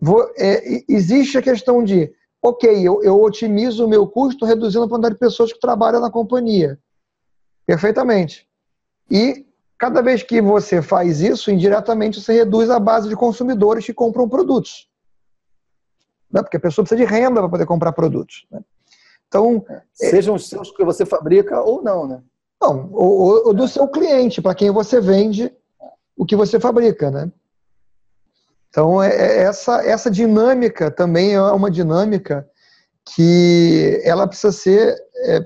vou, 0.00 0.30
é, 0.36 0.82
existe 0.88 1.38
a 1.38 1.42
questão 1.42 1.82
de 1.82 2.12
ok, 2.42 2.86
eu, 2.86 3.02
eu 3.02 3.20
otimizo 3.20 3.84
o 3.84 3.88
meu 3.88 4.06
custo 4.06 4.44
reduzindo 4.44 4.84
a 4.84 4.88
quantidade 4.88 5.14
de 5.14 5.20
pessoas 5.20 5.52
que 5.52 5.60
trabalham 5.60 6.00
na 6.00 6.10
companhia. 6.10 6.78
Perfeitamente. 7.66 8.46
E 9.10 9.46
cada 9.78 10.02
vez 10.02 10.22
que 10.22 10.40
você 10.40 10.82
faz 10.82 11.20
isso, 11.20 11.50
indiretamente 11.50 12.20
você 12.20 12.32
reduz 12.32 12.70
a 12.70 12.78
base 12.78 13.08
de 13.08 13.16
consumidores 13.16 13.84
que 13.84 13.94
compram 13.94 14.28
produtos. 14.28 14.88
Né? 16.30 16.42
Porque 16.42 16.56
a 16.56 16.60
pessoa 16.60 16.84
precisa 16.84 17.06
de 17.06 17.10
renda 17.10 17.40
para 17.40 17.48
poder 17.48 17.66
comprar 17.66 17.92
produtos. 17.92 18.46
Né? 18.50 18.60
Então, 19.28 19.64
é, 19.68 19.82
Sejam 19.92 20.34
os 20.34 20.48
seus 20.48 20.70
que 20.70 20.84
você 20.84 21.04
fabrica 21.04 21.60
ou 21.60 21.82
não, 21.82 22.06
né? 22.06 22.22
Não, 22.60 22.90
ou, 22.92 23.46
ou 23.46 23.54
do 23.54 23.68
seu 23.68 23.86
cliente, 23.86 24.42
para 24.42 24.54
quem 24.54 24.70
você 24.70 25.00
vende 25.00 25.52
o 26.16 26.26
que 26.26 26.34
você 26.34 26.58
fabrica, 26.58 27.10
né? 27.10 27.30
Então, 28.68 29.02
é, 29.02 29.08
é, 29.14 29.38
essa, 29.42 29.82
essa 29.84 30.10
dinâmica 30.10 30.90
também 30.90 31.34
é 31.34 31.40
uma 31.40 31.70
dinâmica 31.70 32.48
que 33.14 34.00
ela 34.04 34.26
precisa 34.26 34.52
ser, 34.52 34.96
é, 35.24 35.40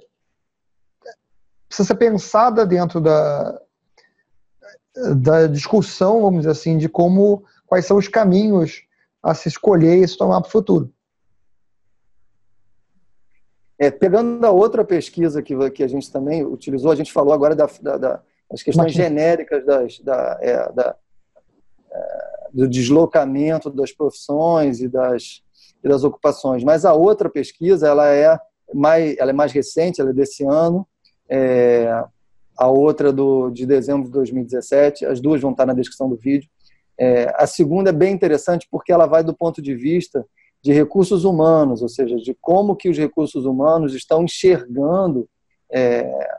precisa 1.69 1.89
ser 1.89 1.95
pensada 1.97 2.65
dentro 2.67 3.01
da, 3.01 3.61
da 5.17 5.47
discussão, 5.47 6.23
vamos 6.23 6.41
dizer 6.41 6.51
assim, 6.51 6.79
de 6.79 6.89
como, 6.89 7.45
quais 7.67 7.87
são 7.87 7.97
os 7.97 8.09
caminhos 8.09 8.83
a 9.23 9.35
se 9.35 9.49
escolher 9.49 10.03
e 10.03 10.09
se 10.09 10.17
tomar 10.17 10.41
para 10.41 10.49
o 10.49 10.53
futuro. 10.53 10.93
É, 13.83 13.91
pegando 13.91 14.47
a 14.47 14.51
outra 14.53 14.85
pesquisa 14.85 15.43
que, 15.43 15.57
que 15.73 15.83
a 15.83 15.89
gente 15.89 16.09
também 16.09 16.45
utilizou, 16.47 16.93
a 16.93 16.95
gente 16.95 17.13
falou 17.13 17.35
agora 17.35 17.53
da, 17.57 17.67
da, 17.99 18.23
das 18.49 18.63
questões 18.63 18.93
genéricas 18.93 19.67
das, 19.67 19.99
da, 19.99 20.39
é, 20.41 20.73
da 20.73 20.97
é, 21.91 22.49
do 22.53 22.69
deslocamento 22.69 23.69
das 23.71 23.91
profissões 23.91 24.81
e 24.81 24.87
das, 24.87 25.43
e 25.83 25.89
das 25.89 26.05
ocupações. 26.05 26.63
Mas 26.63 26.85
a 26.85 26.95
outra 26.95 27.29
pesquisa 27.29 27.89
ela 27.89 28.07
é 28.07 28.39
mais, 28.73 29.17
ela 29.19 29.31
é 29.31 29.35
mais 29.35 29.51
recente, 29.51 30.01
ela 30.01 30.11
é 30.11 30.15
desse 30.15 30.45
ano, 30.45 30.87
é, 31.29 32.05
a 32.57 32.69
outra 32.69 33.13
do, 33.13 33.51
de 33.51 33.67
dezembro 33.67 34.05
de 34.05 34.13
2017, 34.13 35.07
as 35.07 35.21
duas 35.21 35.41
vão 35.41 35.51
estar 35.51 35.67
na 35.67 35.75
descrição 35.75 36.09
do 36.09 36.15
vídeo. 36.15 36.49
É, 36.97 37.35
a 37.37 37.49
segunda 37.49 37.91
é 37.91 37.93
bem 37.93 38.15
interessante 38.15 38.69
porque 38.71 38.93
ela 38.93 39.07
vai 39.07 39.25
do 39.25 39.35
ponto 39.35 39.61
de 39.61 39.75
vista 39.75 40.25
de 40.63 40.73
recursos 40.73 41.25
humanos, 41.25 41.83
ou 41.83 41.89
seja, 41.89 42.17
de 42.17 42.35
como 42.41 42.77
que 42.77 42.89
os 42.89 42.97
recursos 42.97 43.45
humanos 43.45 43.95
estão 43.95 44.23
enxergando 44.23 45.29
é, 45.71 46.39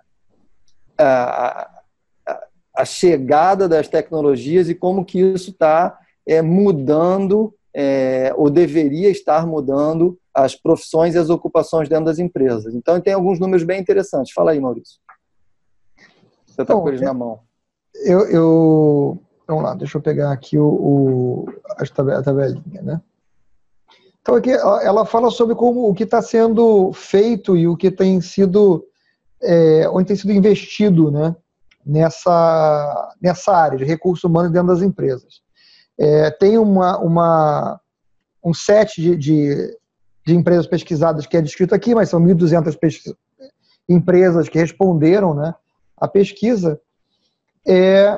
a, 0.97 1.67
a, 2.25 2.47
a, 2.77 2.85
chegada 2.85 3.67
das 3.67 3.87
tecnologias 3.87 4.69
e 4.69 4.75
como 4.75 5.03
que 5.03 5.19
isso 5.19 5.51
está 5.51 5.99
é, 6.25 6.41
mudando, 6.41 7.53
é, 7.73 8.33
ou 8.37 8.49
deveria 8.49 9.09
estar 9.09 9.45
mudando, 9.45 10.17
as 10.33 10.55
profissões 10.55 11.15
e 11.15 11.17
as 11.17 11.29
ocupações 11.29 11.89
dentro 11.89 12.05
das 12.05 12.17
empresas. 12.17 12.73
Então, 12.73 12.99
tem 13.01 13.13
alguns 13.13 13.39
números 13.39 13.63
bem 13.63 13.79
interessantes. 13.79 14.31
Fala 14.33 14.51
aí, 14.51 14.59
Maurício. 14.59 14.99
Você 16.45 16.61
está 16.61 16.73
com 16.73 16.87
eles 16.87 17.01
na 17.01 17.13
mão. 17.13 17.41
Eu, 18.05 18.21
eu, 18.27 19.19
Vamos 19.47 19.63
lá, 19.63 19.75
deixa 19.75 19.97
eu 19.97 20.01
pegar 20.01 20.31
aqui 20.31 20.57
o, 20.57 20.65
o 20.65 21.45
a 21.77 22.21
tabelinha, 22.23 22.81
né? 22.81 23.01
Então, 24.23 24.35
aqui 24.35 24.51
ela 24.51 25.05
fala 25.05 25.29
sobre 25.29 25.53
como 25.53 25.89
o 25.89 25.93
que 25.93 26.03
está 26.03 26.21
sendo 26.21 26.93
feito 26.93 27.57
e 27.57 27.67
o 27.67 27.75
que 27.75 27.91
tem 27.91 28.21
sido, 28.21 28.85
é, 29.41 29.85
onde 29.89 30.07
tem 30.07 30.15
sido 30.15 30.31
investido, 30.31 31.11
né? 31.11 31.35
Nessa, 31.85 33.13
nessa 33.21 33.53
área 33.53 33.77
de 33.77 33.83
recursos 33.83 34.23
humanos 34.23 34.53
dentro 34.53 34.69
das 34.69 34.81
empresas. 34.81 35.41
É, 35.99 36.31
tem 36.31 36.57
uma, 36.57 36.97
uma, 36.97 37.81
um 38.41 38.53
set 38.53 39.01
de, 39.01 39.17
de, 39.17 39.77
de, 40.25 40.33
empresas 40.33 40.65
pesquisadas 40.67 41.27
que 41.27 41.35
é 41.35 41.41
descrito 41.41 41.75
aqui, 41.75 41.93
mas 41.93 42.07
são 42.07 42.21
1.200 42.21 43.13
empresas 43.89 44.47
que 44.47 44.57
responderam 44.57 45.33
né, 45.33 45.53
à 45.97 46.07
pesquisa. 46.07 46.79
É, 47.67 48.17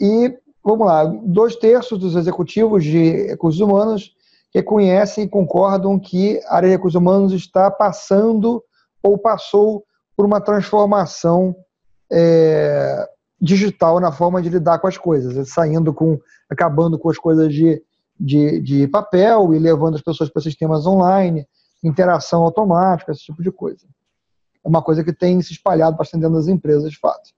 e, 0.00 0.34
vamos 0.64 0.86
lá, 0.86 1.04
dois 1.04 1.54
terços 1.56 1.98
dos 1.98 2.16
executivos 2.16 2.82
de 2.82 3.26
recursos 3.26 3.60
humanos 3.60 4.16
reconhecem 4.54 5.24
e 5.24 5.28
concordam 5.28 5.98
que 5.98 6.40
a 6.46 6.56
área 6.56 6.68
de 6.68 6.74
recursos 6.74 7.00
humanos 7.00 7.32
está 7.32 7.70
passando 7.70 8.62
ou 9.02 9.18
passou 9.18 9.84
por 10.16 10.24
uma 10.24 10.40
transformação 10.40 11.54
é, 12.10 13.06
digital 13.40 14.00
na 14.00 14.10
forma 14.10 14.40
de 14.40 14.48
lidar 14.48 14.78
com 14.78 14.86
as 14.86 14.96
coisas, 14.96 15.48
saindo 15.50 15.92
com, 15.92 16.18
acabando 16.48 16.98
com 16.98 17.10
as 17.10 17.18
coisas 17.18 17.52
de, 17.52 17.82
de, 18.18 18.60
de 18.60 18.88
papel 18.88 19.52
e 19.54 19.58
levando 19.58 19.96
as 19.96 20.02
pessoas 20.02 20.30
para 20.30 20.42
sistemas 20.42 20.86
online, 20.86 21.46
interação 21.82 22.42
automática, 22.42 23.12
esse 23.12 23.24
tipo 23.24 23.42
de 23.42 23.52
coisa. 23.52 23.86
É 24.64 24.68
uma 24.68 24.82
coisa 24.82 25.04
que 25.04 25.12
tem 25.12 25.40
se 25.42 25.52
espalhado 25.52 25.96
bastante 25.96 26.22
dentro 26.22 26.36
das 26.36 26.48
empresas, 26.48 26.90
de 26.90 26.98
fato. 26.98 27.30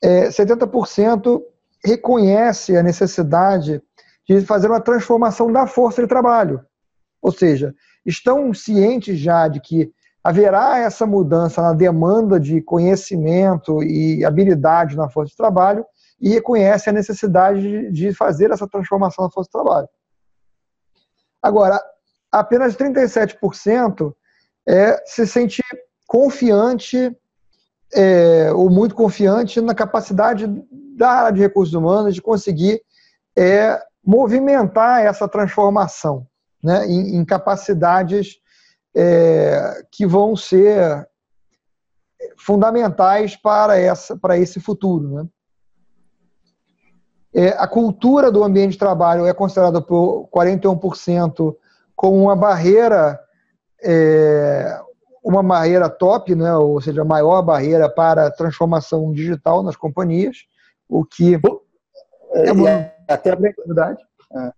É, 0.00 0.28
70% 0.28 1.42
reconhece 1.84 2.76
a 2.76 2.82
necessidade 2.82 3.82
de 4.28 4.42
fazer 4.42 4.68
uma 4.68 4.80
transformação 4.80 5.50
da 5.50 5.66
força 5.66 6.02
de 6.02 6.08
trabalho. 6.08 6.60
Ou 7.22 7.32
seja, 7.32 7.74
estão 8.04 8.52
cientes 8.52 9.18
já 9.18 9.48
de 9.48 9.60
que 9.60 9.90
haverá 10.22 10.78
essa 10.78 11.06
mudança 11.06 11.62
na 11.62 11.72
demanda 11.72 12.38
de 12.38 12.60
conhecimento 12.60 13.82
e 13.82 14.24
habilidade 14.24 14.96
na 14.96 15.08
força 15.08 15.30
de 15.30 15.36
trabalho 15.36 15.84
e 16.20 16.28
reconhece 16.28 16.90
a 16.90 16.92
necessidade 16.92 17.90
de 17.90 18.12
fazer 18.12 18.50
essa 18.50 18.68
transformação 18.68 19.24
na 19.24 19.30
força 19.30 19.48
de 19.48 19.52
trabalho. 19.52 19.88
Agora, 21.42 21.80
apenas 22.30 22.76
37% 22.76 24.12
é, 24.66 25.02
se 25.06 25.26
sente 25.26 25.62
confiante 26.06 27.16
é, 27.94 28.52
ou 28.52 28.68
muito 28.68 28.94
confiante 28.94 29.60
na 29.60 29.74
capacidade 29.74 30.46
da 30.96 31.10
área 31.10 31.32
de 31.32 31.40
recursos 31.40 31.74
humanos 31.74 32.14
de 32.14 32.20
conseguir 32.20 32.82
é, 33.36 33.80
movimentar 34.08 35.04
essa 35.04 35.28
transformação 35.28 36.26
né, 36.64 36.86
em, 36.86 37.16
em 37.16 37.24
capacidades 37.26 38.38
é, 38.96 39.84
que 39.92 40.06
vão 40.06 40.34
ser 40.34 41.06
fundamentais 42.38 43.36
para, 43.36 43.78
essa, 43.78 44.16
para 44.16 44.38
esse 44.38 44.60
futuro. 44.60 45.10
Né? 45.10 45.28
É, 47.34 47.48
a 47.58 47.68
cultura 47.68 48.32
do 48.32 48.42
ambiente 48.42 48.72
de 48.72 48.78
trabalho 48.78 49.26
é 49.26 49.34
considerada 49.34 49.82
por 49.82 50.26
41% 50.34 51.54
como 51.94 52.22
uma 52.22 52.34
barreira, 52.34 53.20
é, 53.82 54.80
uma 55.22 55.42
barreira 55.42 55.90
top, 55.90 56.34
né? 56.34 56.54
ou 56.56 56.80
seja, 56.80 57.02
a 57.02 57.04
maior 57.04 57.42
barreira 57.42 57.90
para 57.90 58.28
a 58.28 58.32
transformação 58.32 59.12
digital 59.12 59.62
nas 59.62 59.76
companhias, 59.76 60.46
o 60.88 61.04
que 61.04 61.38
é, 62.32 62.52
uma 62.52 62.97
até 63.08 63.34
verdade. 63.34 64.02
É. 64.34 64.52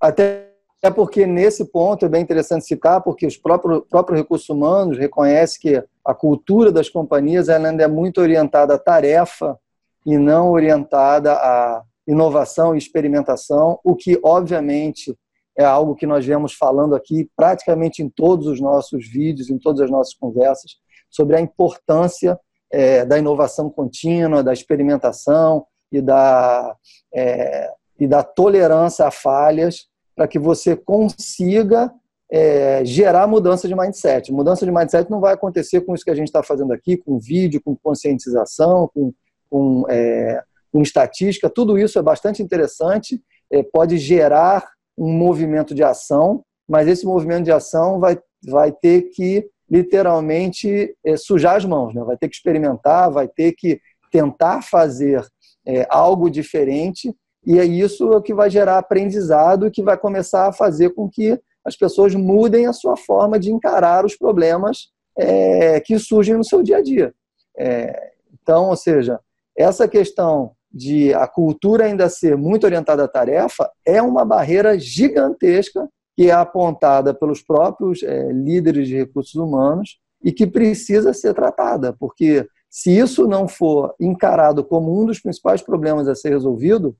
Até 0.00 0.48
porque 0.94 1.26
nesse 1.26 1.64
ponto 1.64 2.04
é 2.06 2.08
bem 2.08 2.22
interessante 2.22 2.66
citar, 2.66 3.02
porque 3.02 3.26
os 3.26 3.36
próprios, 3.36 3.82
próprios 3.88 4.20
recursos 4.20 4.48
humanos 4.48 4.96
reconhecem 4.96 5.60
que 5.60 5.84
a 6.04 6.14
cultura 6.14 6.70
das 6.70 6.88
companhias 6.88 7.48
ainda 7.48 7.82
é 7.82 7.88
muito 7.88 8.20
orientada 8.20 8.74
à 8.74 8.78
tarefa 8.78 9.58
e 10.06 10.16
não 10.16 10.50
orientada 10.50 11.32
à 11.32 11.82
inovação 12.06 12.74
e 12.74 12.78
experimentação, 12.78 13.78
o 13.84 13.94
que, 13.94 14.18
obviamente, 14.22 15.14
é 15.58 15.64
algo 15.64 15.96
que 15.96 16.06
nós 16.06 16.24
vemos 16.24 16.54
falando 16.54 16.94
aqui 16.94 17.28
praticamente 17.36 18.02
em 18.02 18.08
todos 18.08 18.46
os 18.46 18.60
nossos 18.60 19.06
vídeos, 19.06 19.50
em 19.50 19.58
todas 19.58 19.80
as 19.80 19.90
nossas 19.90 20.14
conversas, 20.14 20.76
sobre 21.10 21.36
a 21.36 21.40
importância 21.40 22.38
é, 22.70 23.04
da 23.04 23.18
inovação 23.18 23.68
contínua, 23.68 24.42
da 24.42 24.52
experimentação 24.52 25.66
e 25.90 26.00
da, 26.00 26.76
é, 27.14 27.70
e 27.98 28.06
da 28.06 28.22
tolerância 28.22 29.06
a 29.06 29.10
falhas 29.10 29.86
para 30.14 30.28
que 30.28 30.38
você 30.38 30.76
consiga 30.76 31.92
é, 32.30 32.84
gerar 32.84 33.26
mudança 33.26 33.66
de 33.66 33.74
mindset. 33.74 34.32
Mudança 34.32 34.64
de 34.66 34.72
mindset 34.72 35.10
não 35.10 35.20
vai 35.20 35.34
acontecer 35.34 35.80
com 35.82 35.94
isso 35.94 36.04
que 36.04 36.10
a 36.10 36.14
gente 36.14 36.28
está 36.28 36.42
fazendo 36.42 36.72
aqui, 36.72 36.96
com 36.96 37.18
vídeo, 37.18 37.62
com 37.64 37.76
conscientização, 37.76 38.90
com 38.92 39.12
com, 39.50 39.84
é, 39.88 40.42
com 40.72 40.82
estatística, 40.82 41.50
tudo 41.50 41.78
isso 41.78 41.98
é 41.98 42.02
bastante 42.02 42.42
interessante, 42.42 43.20
é, 43.50 43.62
pode 43.62 43.98
gerar 43.98 44.68
um 44.96 45.12
movimento 45.12 45.74
de 45.74 45.82
ação, 45.82 46.44
mas 46.68 46.86
esse 46.86 47.06
movimento 47.06 47.44
de 47.44 47.52
ação 47.52 47.98
vai, 47.98 48.18
vai 48.46 48.72
ter 48.72 49.10
que 49.10 49.48
literalmente 49.70 50.94
é, 51.04 51.16
sujar 51.16 51.56
as 51.56 51.64
mãos, 51.64 51.94
né? 51.94 52.02
vai 52.02 52.16
ter 52.16 52.28
que 52.28 52.36
experimentar, 52.36 53.10
vai 53.10 53.28
ter 53.28 53.52
que 53.52 53.80
tentar 54.10 54.62
fazer 54.62 55.22
é, 55.68 55.86
algo 55.90 56.30
diferente, 56.30 57.14
e 57.46 57.58
é 57.58 57.64
isso 57.64 58.20
que 58.22 58.32
vai 58.32 58.48
gerar 58.48 58.78
aprendizado 58.78 59.70
que 59.70 59.82
vai 59.82 59.96
começar 59.98 60.48
a 60.48 60.52
fazer 60.52 60.90
com 60.94 61.08
que 61.08 61.38
as 61.64 61.76
pessoas 61.76 62.14
mudem 62.14 62.66
a 62.66 62.72
sua 62.72 62.96
forma 62.96 63.38
de 63.38 63.52
encarar 63.52 64.04
os 64.04 64.16
problemas 64.16 64.88
é, 65.16 65.78
que 65.80 65.98
surgem 65.98 66.36
no 66.36 66.44
seu 66.44 66.62
dia 66.62 66.78
a 66.78 66.82
dia. 66.82 67.14
É, 67.56 68.12
então, 68.32 68.70
ou 68.70 68.76
seja, 68.76 69.20
essa 69.56 69.86
questão 69.86 70.52
de 70.72 71.12
a 71.12 71.26
cultura 71.26 71.84
ainda 71.84 72.08
ser 72.08 72.36
muito 72.36 72.64
orientada 72.64 73.04
à 73.04 73.08
tarefa 73.08 73.70
é 73.84 74.00
uma 74.00 74.24
barreira 74.24 74.78
gigantesca 74.78 75.88
que 76.16 76.30
é 76.30 76.32
apontada 76.32 77.12
pelos 77.12 77.42
próprios 77.42 78.02
é, 78.02 78.32
líderes 78.32 78.88
de 78.88 78.96
recursos 78.96 79.34
humanos 79.34 79.98
e 80.22 80.32
que 80.32 80.46
precisa 80.46 81.12
ser 81.12 81.34
tratada, 81.34 81.94
porque 81.98 82.46
se 82.70 82.96
isso 82.96 83.26
não 83.26 83.48
for 83.48 83.94
encarado 83.98 84.64
como 84.64 85.00
um 85.00 85.06
dos 85.06 85.20
principais 85.20 85.62
problemas 85.62 86.06
a 86.08 86.14
ser 86.14 86.30
resolvido, 86.30 86.96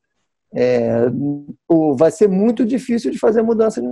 é, 0.55 1.03
vai 1.97 2.11
ser 2.11 2.29
muito 2.29 2.65
difícil 2.65 3.11
de 3.11 3.19
fazer 3.19 3.43
mudança 3.43 3.81
de 3.81 3.89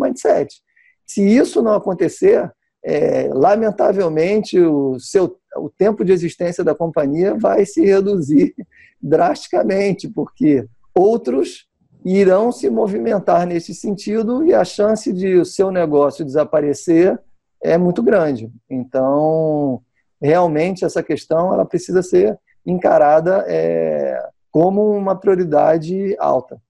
mindset. 0.00 0.62
Se 1.06 1.22
isso 1.22 1.60
não 1.60 1.74
acontecer, 1.74 2.50
é, 2.82 3.28
lamentavelmente 3.32 4.58
o 4.58 4.98
seu 4.98 5.38
o 5.56 5.68
tempo 5.68 6.04
de 6.04 6.12
existência 6.12 6.64
da 6.64 6.74
companhia 6.74 7.34
vai 7.34 7.66
se 7.66 7.84
reduzir 7.84 8.54
drasticamente, 9.00 10.08
porque 10.08 10.66
outros 10.94 11.68
irão 12.04 12.50
se 12.50 12.68
movimentar 12.68 13.46
nesse 13.46 13.74
sentido 13.74 14.44
e 14.44 14.52
a 14.54 14.64
chance 14.64 15.12
de 15.12 15.36
o 15.36 15.44
seu 15.44 15.70
negócio 15.70 16.24
desaparecer 16.24 17.20
é 17.62 17.78
muito 17.78 18.02
grande. 18.02 18.50
Então, 18.68 19.80
realmente 20.22 20.84
essa 20.84 21.02
questão 21.02 21.52
ela 21.52 21.64
precisa 21.64 22.02
ser 22.02 22.38
encarada 22.64 23.44
é, 23.48 24.22
como 24.50 24.90
uma 24.90 25.16
prioridade 25.16 26.16
alta. 26.18 26.60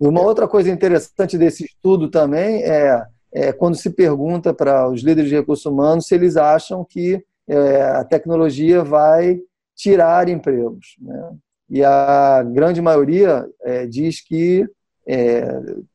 E 0.00 0.06
uma 0.06 0.20
outra 0.20 0.46
coisa 0.46 0.70
interessante 0.70 1.38
desse 1.38 1.64
estudo 1.64 2.10
também 2.10 2.62
é 2.62 3.06
é, 3.36 3.52
quando 3.52 3.76
se 3.76 3.90
pergunta 3.90 4.54
para 4.54 4.88
os 4.88 5.02
líderes 5.02 5.28
de 5.28 5.36
recursos 5.36 5.66
humanos 5.66 6.06
se 6.06 6.14
eles 6.14 6.38
acham 6.38 6.82
que 6.82 7.22
é, 7.46 7.82
a 7.82 8.02
tecnologia 8.02 8.82
vai 8.82 9.38
tirar 9.74 10.26
empregos. 10.30 10.96
Né? 10.98 11.36
E 11.68 11.84
a 11.84 12.42
grande 12.42 12.80
maioria 12.80 13.46
é, 13.62 13.86
diz 13.86 14.26
que 14.26 14.66
é, 15.06 15.46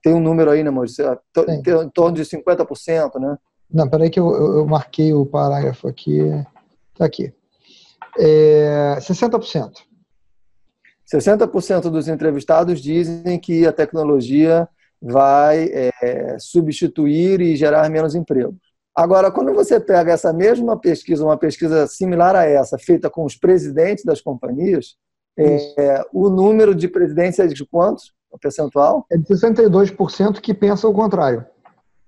tem 0.04 0.14
um 0.14 0.20
número 0.20 0.52
aí, 0.52 0.64
né, 0.64 0.70
Maurício? 0.70 1.04
Em 1.48 1.90
torno 1.90 2.16
de 2.16 2.24
50%, 2.24 3.20
né? 3.20 3.38
Não, 3.74 3.88
peraí 3.88 4.10
que 4.10 4.20
eu, 4.20 4.30
eu 4.58 4.66
marquei 4.66 5.14
o 5.14 5.26
parágrafo 5.26 5.88
aqui. 5.88 6.20
Está 6.94 7.06
aqui. 7.06 7.34
É, 8.20 8.98
60%. 9.00 9.72
60% 11.14 11.90
dos 11.90 12.08
entrevistados 12.08 12.82
dizem 12.82 13.40
que 13.40 13.68
a 13.68 13.74
tecnologia 13.74 14.68
vai 15.02 15.70
é, 15.72 16.38
substituir 16.40 17.42
e 17.42 17.56
gerar 17.56 17.90
menos 17.90 18.16
empregos. 18.16 18.56
Agora, 18.96 19.32
quando 19.32 19.54
você 19.54 19.80
pega 19.80 20.12
essa 20.12 20.32
mesma 20.34 20.78
pesquisa, 20.78 21.24
uma 21.24 21.38
pesquisa 21.38 21.88
similar 21.88 22.36
a 22.36 22.46
essa, 22.46 22.78
feita 22.78 23.10
com 23.10 23.26
os 23.26 23.36
presidentes 23.36 24.04
das 24.04 24.22
companhias, 24.22 24.96
é, 25.38 26.04
o 26.14 26.30
número 26.30 26.76
de 26.76 26.88
presidentes 26.88 27.40
é 27.40 27.48
de 27.48 27.66
quantos? 27.66 28.14
O 28.30 28.38
percentual? 28.38 29.06
É 29.12 29.18
de 29.18 29.26
62% 29.26 30.40
que 30.40 30.54
pensam 30.54 30.90
o 30.90 30.94
contrário. 30.94 31.46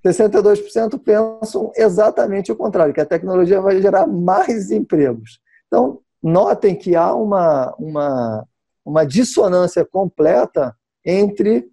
62% 0.06 1.00
pensam 1.00 1.72
exatamente 1.76 2.52
o 2.52 2.56
contrário, 2.56 2.94
que 2.94 3.02
a 3.02 3.06
tecnologia 3.06 3.62
vai 3.62 3.82
gerar 3.82 4.06
mais 4.06 4.70
empregos. 4.70 5.40
Então, 5.68 6.00
notem 6.22 6.76
que 6.76 6.96
há 6.96 7.14
uma, 7.14 7.74
uma, 7.78 8.46
uma 8.86 9.06
dissonância 9.06 9.86
completa 9.86 10.76
entre 11.06 11.68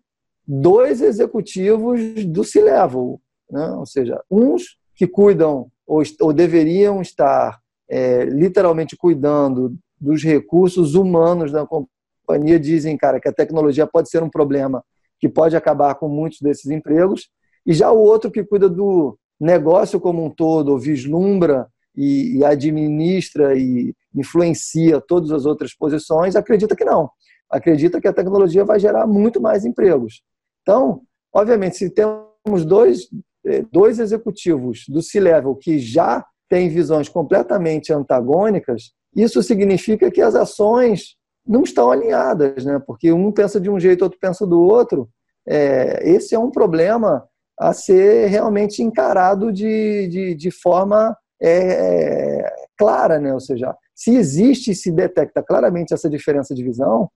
dois 0.46 1.00
executivos 1.00 2.24
do 2.26 2.44
C-Level, 2.44 3.20
né? 3.50 3.70
ou 3.72 3.86
seja, 3.86 4.22
uns 4.30 4.78
que 4.94 5.06
cuidam 5.06 5.70
ou, 5.86 6.02
ou 6.20 6.32
deveriam 6.32 7.02
estar 7.02 7.58
é, 7.88 8.24
literalmente 8.24 8.96
cuidando 8.96 9.76
dos 10.00 10.22
recursos 10.22 10.94
humanos 10.94 11.50
da 11.50 11.66
companhia, 11.66 12.58
dizem, 12.58 12.96
cara, 12.96 13.20
que 13.20 13.28
a 13.28 13.32
tecnologia 13.32 13.86
pode 13.86 14.08
ser 14.08 14.22
um 14.22 14.30
problema 14.30 14.84
que 15.18 15.28
pode 15.28 15.56
acabar 15.56 15.94
com 15.96 16.08
muitos 16.08 16.40
desses 16.40 16.70
empregos, 16.70 17.28
e 17.66 17.72
já 17.72 17.90
o 17.90 17.98
outro 17.98 18.30
que 18.30 18.44
cuida 18.44 18.68
do 18.68 19.18
negócio 19.40 19.98
como 20.00 20.24
um 20.24 20.30
todo, 20.30 20.78
vislumbra 20.78 21.66
e, 21.96 22.38
e 22.38 22.44
administra 22.44 23.56
e 23.56 23.94
influencia 24.14 25.00
todas 25.00 25.30
as 25.30 25.46
outras 25.46 25.74
posições, 25.74 26.36
acredita 26.36 26.76
que 26.76 26.84
não. 26.84 27.10
Acredita 27.48 28.00
que 28.00 28.08
a 28.08 28.12
tecnologia 28.12 28.64
vai 28.64 28.78
gerar 28.78 29.06
muito 29.06 29.40
mais 29.40 29.64
empregos. 29.64 30.22
Então, 30.62 31.02
obviamente, 31.32 31.76
se 31.76 31.90
temos 31.90 32.64
dois, 32.64 33.08
eh, 33.44 33.64
dois 33.72 33.98
executivos 33.98 34.84
do 34.88 35.02
C-Level 35.02 35.56
que 35.56 35.78
já 35.78 36.24
têm 36.48 36.68
visões 36.68 37.08
completamente 37.08 37.92
antagônicas, 37.92 38.92
isso 39.14 39.42
significa 39.42 40.10
que 40.10 40.20
as 40.20 40.34
ações 40.34 41.16
não 41.46 41.62
estão 41.62 41.90
alinhadas, 41.90 42.64
né? 42.64 42.80
porque 42.86 43.12
um 43.12 43.32
pensa 43.32 43.60
de 43.60 43.70
um 43.70 43.80
jeito, 43.80 44.02
outro 44.02 44.18
pensa 44.20 44.46
do 44.46 44.60
outro. 44.60 45.08
É, 45.46 46.08
esse 46.08 46.34
é 46.34 46.38
um 46.38 46.50
problema 46.50 47.24
a 47.60 47.74
ser 47.74 48.28
realmente 48.28 48.82
encarado 48.82 49.52
de, 49.52 50.08
de, 50.08 50.34
de 50.34 50.50
forma 50.50 51.14
é, 51.42 52.50
clara, 52.78 53.20
né? 53.20 53.34
ou 53.34 53.40
seja, 53.40 53.76
se 53.94 54.16
existe 54.16 54.70
e 54.70 54.74
se 54.74 54.90
detecta 54.90 55.42
claramente 55.42 55.92
essa 55.92 56.08
diferença 56.08 56.54
de 56.54 56.64
visão, 56.64 57.10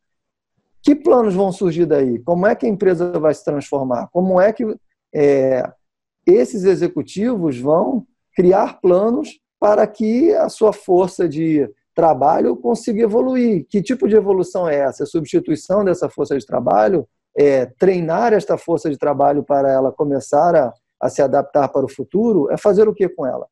que 0.82 0.94
planos 0.94 1.34
vão 1.34 1.50
surgir 1.50 1.86
daí? 1.86 2.18
Como 2.18 2.46
é 2.46 2.54
que 2.54 2.66
a 2.66 2.68
empresa 2.68 3.18
vai 3.18 3.32
se 3.32 3.42
transformar? 3.42 4.08
Como 4.12 4.38
é 4.38 4.52
que 4.52 4.66
é, 5.14 5.62
esses 6.26 6.64
executivos 6.64 7.58
vão 7.58 8.06
criar 8.36 8.82
planos 8.82 9.40
para 9.58 9.86
que 9.86 10.34
a 10.34 10.50
sua 10.50 10.74
força 10.74 11.26
de 11.26 11.66
trabalho 11.94 12.54
consiga 12.54 13.02
evoluir? 13.02 13.64
Que 13.66 13.80
tipo 13.80 14.06
de 14.06 14.14
evolução 14.14 14.68
é 14.68 14.76
essa? 14.76 15.04
A 15.04 15.06
substituição 15.06 15.82
dessa 15.82 16.10
força 16.10 16.38
de 16.38 16.44
trabalho? 16.44 17.08
É, 17.36 17.66
treinar 17.66 18.32
esta 18.32 18.56
força 18.56 18.88
de 18.88 18.96
trabalho 18.96 19.42
para 19.42 19.70
ela 19.70 19.90
começar 19.90 20.54
a, 20.54 20.72
a 21.00 21.08
se 21.08 21.20
adaptar 21.20 21.68
para 21.68 21.84
o 21.84 21.88
futuro? 21.88 22.50
É 22.50 22.56
fazer 22.56 22.88
o 22.88 22.94
que 22.94 23.08
com 23.08 23.26
ela? 23.26 23.46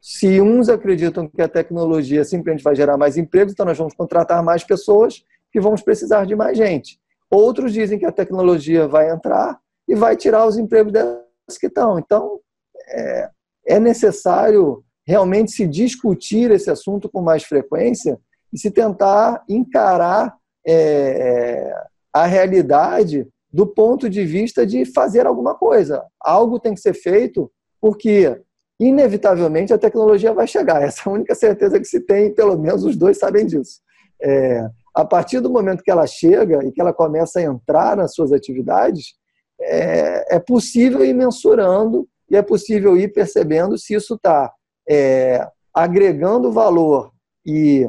Se 0.00 0.40
uns 0.40 0.68
acreditam 0.68 1.28
que 1.28 1.40
a 1.40 1.48
tecnologia 1.48 2.24
simplesmente 2.24 2.64
vai 2.64 2.74
gerar 2.74 2.96
mais 2.96 3.16
empregos, 3.16 3.52
então 3.52 3.64
nós 3.64 3.78
vamos 3.78 3.94
contratar 3.94 4.42
mais 4.42 4.64
pessoas 4.64 5.24
que 5.52 5.60
vamos 5.60 5.80
precisar 5.80 6.26
de 6.26 6.34
mais 6.34 6.58
gente. 6.58 6.98
Outros 7.30 7.72
dizem 7.72 7.98
que 7.98 8.06
a 8.06 8.12
tecnologia 8.12 8.88
vai 8.88 9.10
entrar 9.10 9.58
e 9.88 9.94
vai 9.94 10.16
tirar 10.16 10.44
os 10.46 10.58
empregos 10.58 10.92
das 10.92 11.56
que 11.58 11.66
estão. 11.66 11.98
Então, 11.98 12.40
é, 12.88 13.30
é 13.68 13.80
necessário 13.80 14.84
realmente 15.06 15.52
se 15.52 15.66
discutir 15.66 16.50
esse 16.50 16.70
assunto 16.70 17.08
com 17.08 17.22
mais 17.22 17.44
frequência 17.44 18.18
e 18.52 18.58
se 18.58 18.70
tentar 18.70 19.42
encarar 19.48 20.36
é, 20.66 21.72
a 22.12 22.26
realidade 22.26 23.26
do 23.52 23.66
ponto 23.66 24.08
de 24.08 24.24
vista 24.24 24.66
de 24.66 24.84
fazer 24.84 25.26
alguma 25.26 25.54
coisa. 25.54 26.02
Algo 26.20 26.58
tem 26.58 26.74
que 26.74 26.80
ser 26.80 26.94
feito 26.94 27.50
porque, 27.80 28.40
inevitavelmente, 28.80 29.72
a 29.72 29.78
tecnologia 29.78 30.32
vai 30.32 30.46
chegar. 30.46 30.80
Essa 30.82 31.02
é 31.02 31.10
a 31.10 31.14
única 31.14 31.34
certeza 31.34 31.78
que 31.78 31.84
se 31.84 32.00
tem, 32.00 32.34
pelo 32.34 32.56
menos 32.58 32.84
os 32.84 32.96
dois 32.96 33.18
sabem 33.18 33.46
disso. 33.46 33.80
É, 34.20 34.66
a 34.94 35.04
partir 35.04 35.40
do 35.40 35.50
momento 35.50 35.82
que 35.82 35.90
ela 35.90 36.06
chega 36.06 36.64
e 36.64 36.72
que 36.72 36.80
ela 36.80 36.92
começa 36.92 37.40
a 37.40 37.42
entrar 37.42 37.96
nas 37.96 38.14
suas 38.14 38.32
atividades, 38.32 39.14
é, 39.60 40.36
é 40.36 40.38
possível 40.38 41.04
ir 41.04 41.12
mensurando 41.12 42.08
e 42.30 42.36
é 42.36 42.42
possível 42.42 42.96
ir 42.96 43.12
percebendo 43.12 43.76
se 43.76 43.94
isso 43.94 44.14
está 44.14 44.52
é, 44.88 45.46
agregando 45.74 46.52
valor 46.52 47.11
e, 47.44 47.88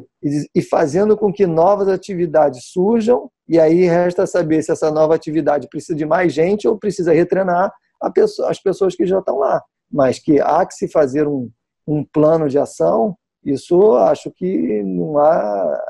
e 0.56 0.62
fazendo 0.62 1.16
com 1.16 1.32
que 1.32 1.46
novas 1.46 1.88
atividades 1.88 2.66
surjam, 2.72 3.30
e 3.48 3.60
aí 3.60 3.86
resta 3.86 4.26
saber 4.26 4.64
se 4.64 4.72
essa 4.72 4.90
nova 4.90 5.16
atividade 5.16 5.68
precisa 5.68 5.96
de 5.96 6.06
mais 6.06 6.34
gente 6.34 6.68
ou 6.68 6.78
precisa 6.78 7.14
retrenar 7.14 7.72
pessoa, 8.10 8.50
as 8.50 8.60
pessoas 8.60 8.96
que 8.96 9.06
já 9.06 9.20
estão 9.20 9.38
lá. 9.38 9.62
Mas 9.92 10.20
que 10.20 10.40
há 10.40 10.66
que 10.66 10.74
se 10.74 10.88
fazer 10.88 11.28
um, 11.28 11.50
um 11.88 12.04
plano 12.04 12.50
de 12.50 12.58
ação, 12.58 13.16
isso 13.46 13.94
acho 13.96 14.32
que 14.32 14.82
não 14.84 15.18
há 15.18 15.82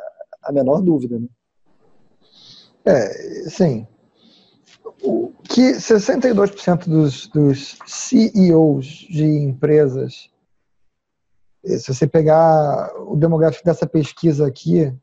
a 0.43 0.51
menor 0.51 0.82
dúvida. 0.82 1.20
Né? 1.20 1.28
É, 2.86 3.49
sim. 3.49 3.88
O 5.01 5.32
que 5.43 5.74
62% 5.74 6.88
dos, 6.88 7.28
dos 7.28 7.78
CEOs 7.86 8.86
de 9.09 9.26
empresas 9.26 10.30
se 11.64 11.93
você 11.93 12.05
pegar 12.05 12.91
o 13.07 13.16
demográfico 13.16 13.64
dessa 13.64 13.88
pesquisa 13.88 14.45
aqui, 14.45 14.93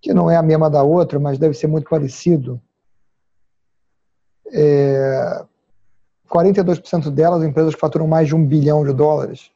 que 0.00 0.14
não 0.14 0.30
é 0.30 0.36
a 0.36 0.42
mesma 0.42 0.70
da 0.70 0.82
outra, 0.82 1.18
mas 1.20 1.38
deve 1.38 1.54
ser 1.54 1.66
muito 1.66 1.88
parecido, 1.88 2.60
é, 4.52 5.44
42% 6.28 7.10
delas 7.10 7.42
empresas 7.42 7.74
que 7.74 7.80
faturam 7.80 8.06
mais 8.06 8.28
de 8.28 8.34
um 8.34 8.46
bilhão 8.46 8.84
de 8.84 8.92
dólares. 8.92 9.50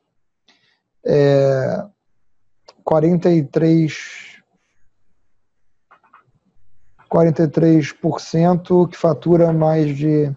É, 1.04 1.84
43 2.84 4.36
43% 7.10 8.88
que 8.88 8.96
fatura 8.96 9.52
mais 9.52 9.96
de 9.96 10.34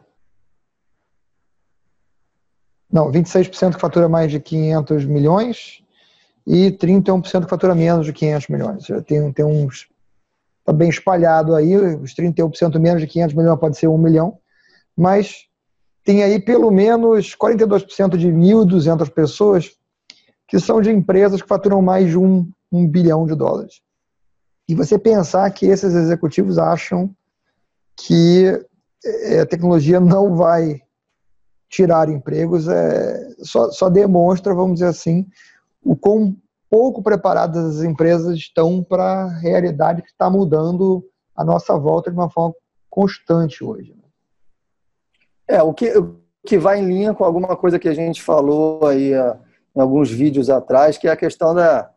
não, 2.92 3.12
26% 3.12 3.76
que 3.76 3.82
fatura 3.82 4.10
mais 4.10 4.32
de 4.32 4.40
500 4.40 5.06
milhões 5.06 5.84
e 6.46 6.72
31% 6.72 7.44
que 7.44 7.50
fatura 7.50 7.76
menos 7.76 8.06
de 8.06 8.14
500 8.14 8.48
milhões. 8.48 8.88
Tem, 9.06 9.32
tem 9.32 9.46
uns. 9.46 9.88
Está 10.60 10.74
bem 10.74 10.90
espalhado 10.90 11.56
aí, 11.56 11.76
os 11.76 12.14
31% 12.14 12.80
menos 12.80 13.02
de 13.02 13.08
500 13.08 13.36
milhões 13.36 13.60
pode 13.60 13.78
ser 13.78 13.88
1 13.88 13.98
milhão, 13.98 14.38
mas 14.96 15.48
tem 16.04 16.24
aí 16.24 16.40
pelo 16.40 16.70
menos 16.70 17.36
42% 17.36 18.18
de 18.18 18.28
1.200 18.28 19.10
pessoas 19.12 19.72
que 20.48 20.60
são 20.60 20.82
de 20.82 20.92
empresas 20.92 21.42
que 21.42 21.48
faturam 21.48 21.82
mais 21.82 22.10
de 22.10 22.18
1, 22.18 22.52
1 22.72 22.88
bilhão 22.88 23.26
de 23.26 23.36
dólares. 23.36 23.82
E 24.68 24.76
você 24.76 25.00
pensar 25.00 25.50
que 25.52 25.66
esses 25.66 25.94
executivos 25.94 26.58
acham 26.58 27.10
que 27.96 28.46
a 29.42 29.46
tecnologia 29.46 30.00
não 30.00 30.36
vai 30.36 30.82
tirar 31.70 32.10
empregos 32.10 32.68
é, 32.68 33.30
só, 33.40 33.70
só 33.72 33.90
demonstra, 33.90 34.56
vamos 34.56 34.76
dizer 34.76 34.88
assim, 34.88 35.28
o 35.84 35.96
quão 35.96 36.36
pouco 36.70 37.02
preparadas 37.02 37.78
as 37.78 37.84
empresas 37.84 38.36
estão 38.36 38.84
para 38.84 39.24
a 39.24 39.40
realidade 39.40 40.02
que 40.02 40.10
está 40.10 40.30
mudando 40.30 41.04
a 41.36 41.44
nossa 41.44 41.78
volta 41.78 42.12
de 42.12 42.18
uma 42.18 42.30
forma 42.30 42.54
constante 42.90 43.64
hoje. 43.64 43.94
Né? 43.94 44.04
É, 45.48 45.64
o 45.64 45.74
que, 45.74 45.98
o 45.98 46.20
que 46.46 46.58
vai 46.58 46.80
em 46.80 46.88
linha 46.88 47.14
com 47.14 47.24
alguma 47.24 47.56
coisa 47.56 47.80
que 47.80 47.88
a 47.88 47.94
gente 47.94 48.22
falou 48.22 48.86
aí 48.86 49.14
uh, 49.14 49.38
em 49.76 49.80
alguns 49.80 50.12
vídeos 50.12 50.50
atrás, 50.50 50.98
que 50.98 51.08
é 51.08 51.12
a 51.12 51.18
questão 51.18 51.54
da 51.54 51.92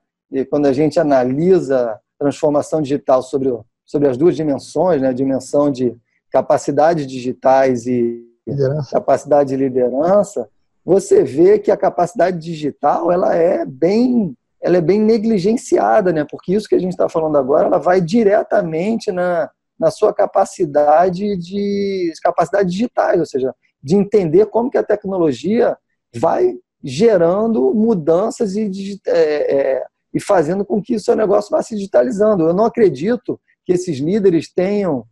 quando 0.49 0.65
a 0.65 0.73
gente 0.73 0.99
analisa 0.99 2.01
transformação 2.19 2.81
digital 2.81 3.23
sobre, 3.23 3.51
sobre 3.85 4.09
as 4.09 4.17
duas 4.17 4.35
dimensões, 4.35 5.03
né, 5.03 5.09
a 5.09 5.13
dimensão 5.13 5.71
de 5.71 5.95
capacidades 6.31 7.07
digitais 7.07 7.87
e 7.87 8.32
liderança. 8.47 8.91
capacidade 8.91 9.49
de 9.51 9.57
liderança, 9.57 10.49
você 10.85 11.23
vê 11.23 11.59
que 11.59 11.71
a 11.71 11.77
capacidade 11.77 12.39
digital 12.39 13.13
ela 13.13 13.35
é 13.35 13.65
bem 13.65 14.37
ela 14.61 14.77
é 14.77 14.81
bem 14.81 15.01
negligenciada, 15.01 16.13
né? 16.13 16.25
Porque 16.31 16.55
isso 16.55 16.69
que 16.69 16.77
a 16.77 16.79
gente 16.79 16.93
está 16.93 17.09
falando 17.09 17.37
agora, 17.37 17.67
ela 17.67 17.79
vai 17.79 18.01
diretamente 18.01 19.11
na, 19.11 19.51
na 19.77 19.91
sua 19.91 20.15
capacidade 20.15 21.37
de 21.37 22.13
capacidades 22.23 22.73
digitais, 22.73 23.19
ou 23.19 23.27
seja, 23.27 23.53
de 23.83 23.97
entender 23.97 24.47
como 24.47 24.71
que 24.71 24.79
a 24.79 24.85
tecnologia 24.85 25.77
vai 26.15 26.55
gerando 26.83 27.75
mudanças 27.75 28.55
e, 28.55 29.01
é, 29.07 29.13
é, 29.13 29.85
e 30.15 30.21
fazendo 30.21 30.65
com 30.65 30.81
que 30.81 30.95
o 30.95 31.01
seu 31.01 31.17
negócio 31.17 31.51
vá 31.51 31.61
se 31.61 31.75
digitalizando. 31.75 32.47
Eu 32.47 32.55
não 32.55 32.65
acredito 32.65 33.41
que 33.65 33.73
esses 33.73 33.99
líderes 33.99 34.53
tenham 34.53 35.05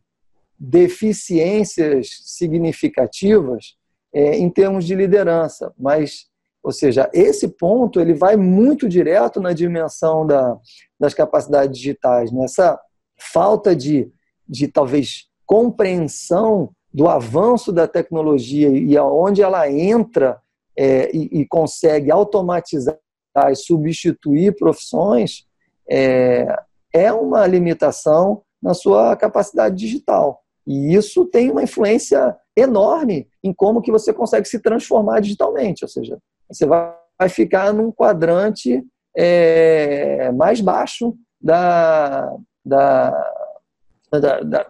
deficiências 0.61 2.09
significativas 2.27 3.77
é, 4.13 4.37
em 4.37 4.51
termos 4.51 4.85
de 4.85 4.95
liderança, 4.95 5.73
mas, 5.79 6.27
ou 6.63 6.71
seja, 6.71 7.09
esse 7.15 7.49
ponto 7.49 7.99
ele 7.99 8.13
vai 8.13 8.37
muito 8.37 8.87
direto 8.87 9.41
na 9.41 9.55
dimensão 9.55 10.27
da, 10.27 10.59
das 10.99 11.15
capacidades 11.15 11.79
digitais, 11.79 12.31
nessa 12.31 12.79
falta 13.19 13.75
de, 13.75 14.13
de 14.47 14.69
talvez 14.69 15.29
compreensão 15.47 16.71
do 16.93 17.09
avanço 17.09 17.73
da 17.73 17.87
tecnologia 17.87 18.69
e 18.69 18.97
aonde 18.97 19.43
ela 19.43 19.71
entra 19.71 20.41
é, 20.77 21.11
e, 21.17 21.41
e, 21.41 21.47
consegue 21.47 22.11
automatizar 22.11 22.99
e 23.51 23.55
substituir 23.55 24.57
profissões 24.57 25.47
é, 25.89 26.47
é 26.93 27.13
uma 27.13 27.47
limitação 27.47 28.43
na 28.63 28.75
sua 28.75 29.17
capacidade 29.17 29.77
digital. 29.77 30.40
E 30.67 30.95
isso 30.95 31.25
tem 31.27 31.51
uma 31.51 31.63
influência 31.63 32.37
enorme 32.57 33.29
em 33.43 33.53
como 33.53 33.81
que 33.81 33.93
você 33.93 34.13
consegue 34.13 34.47
se 34.47 34.61
transformar 34.61 35.21
digitalmente. 35.21 35.85
Ou 35.85 35.89
seja, 35.89 36.19
você 36.51 36.67
vai 36.67 37.29
ficar 37.29 37.73
num 37.73 37.91
quadrante 37.91 38.83
é, 39.17 40.31
mais 40.33 40.61
baixo 40.61 41.15
da, 41.41 42.31
da, 42.65 43.33
da, 44.13 44.41
da, 44.41 44.67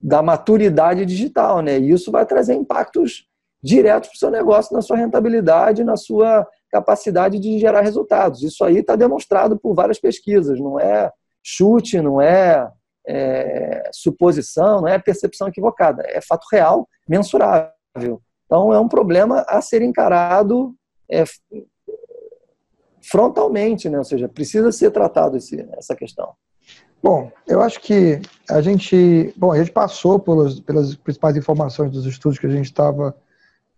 da 0.00 0.22
maturidade 0.22 1.04
digital. 1.04 1.60
Né? 1.60 1.78
E 1.78 1.90
isso 1.90 2.10
vai 2.10 2.24
trazer 2.24 2.54
impactos 2.54 3.26
diretos 3.62 4.08
para 4.08 4.16
o 4.16 4.18
seu 4.18 4.30
negócio, 4.30 4.74
na 4.74 4.80
sua 4.80 4.96
rentabilidade, 4.96 5.84
na 5.84 5.96
sua 5.96 6.46
capacidade 6.70 7.38
de 7.38 7.58
gerar 7.58 7.82
resultados. 7.82 8.42
Isso 8.42 8.64
aí 8.64 8.78
está 8.78 8.96
demonstrado 8.96 9.58
por 9.58 9.74
várias 9.74 9.98
pesquisas, 9.98 10.58
não 10.58 10.80
é 10.80 11.10
chute, 11.42 12.00
não 12.00 12.20
é 12.20 12.70
é, 13.06 13.88
suposição, 13.92 14.82
não 14.82 14.88
é 14.88 14.98
percepção 14.98 15.48
equivocada, 15.48 16.02
é 16.06 16.20
fato 16.20 16.46
real, 16.50 16.88
mensurável. 17.08 18.20
Então, 18.46 18.72
é 18.72 18.80
um 18.80 18.88
problema 18.88 19.44
a 19.48 19.60
ser 19.60 19.82
encarado 19.82 20.74
é, 21.10 21.24
frontalmente, 23.02 23.88
né? 23.88 23.98
ou 23.98 24.04
seja, 24.04 24.28
precisa 24.28 24.70
ser 24.72 24.90
tratado 24.90 25.36
esse, 25.36 25.66
essa 25.72 25.94
questão. 25.94 26.34
Bom, 27.02 27.32
eu 27.46 27.62
acho 27.62 27.80
que 27.80 28.20
a 28.48 28.60
gente, 28.60 29.32
bom, 29.36 29.52
a 29.52 29.58
gente 29.58 29.72
passou 29.72 30.18
pelas, 30.18 30.60
pelas 30.60 30.94
principais 30.94 31.36
informações 31.36 31.90
dos 31.90 32.04
estudos 32.04 32.38
que 32.38 32.46
a 32.46 32.50
gente 32.50 32.66
estava 32.66 33.16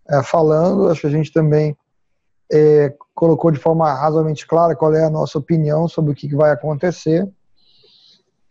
é, 0.09 0.23
falando, 0.23 0.89
acho 0.89 1.03
que 1.03 1.07
a 1.07 1.11
gente 1.11 1.33
também 1.33 1.77
é, 2.53 2.93
colocou 3.15 3.51
de 3.51 3.59
forma 3.59 3.93
razoavelmente 3.93 4.47
clara 4.47 4.75
qual 4.75 4.93
é 4.93 5.05
a 5.05 5.11
nossa 5.11 5.39
opinião 5.39 5.87
sobre 5.87 6.13
o 6.13 6.15
que 6.15 6.35
vai 6.35 6.51
acontecer 6.51 7.29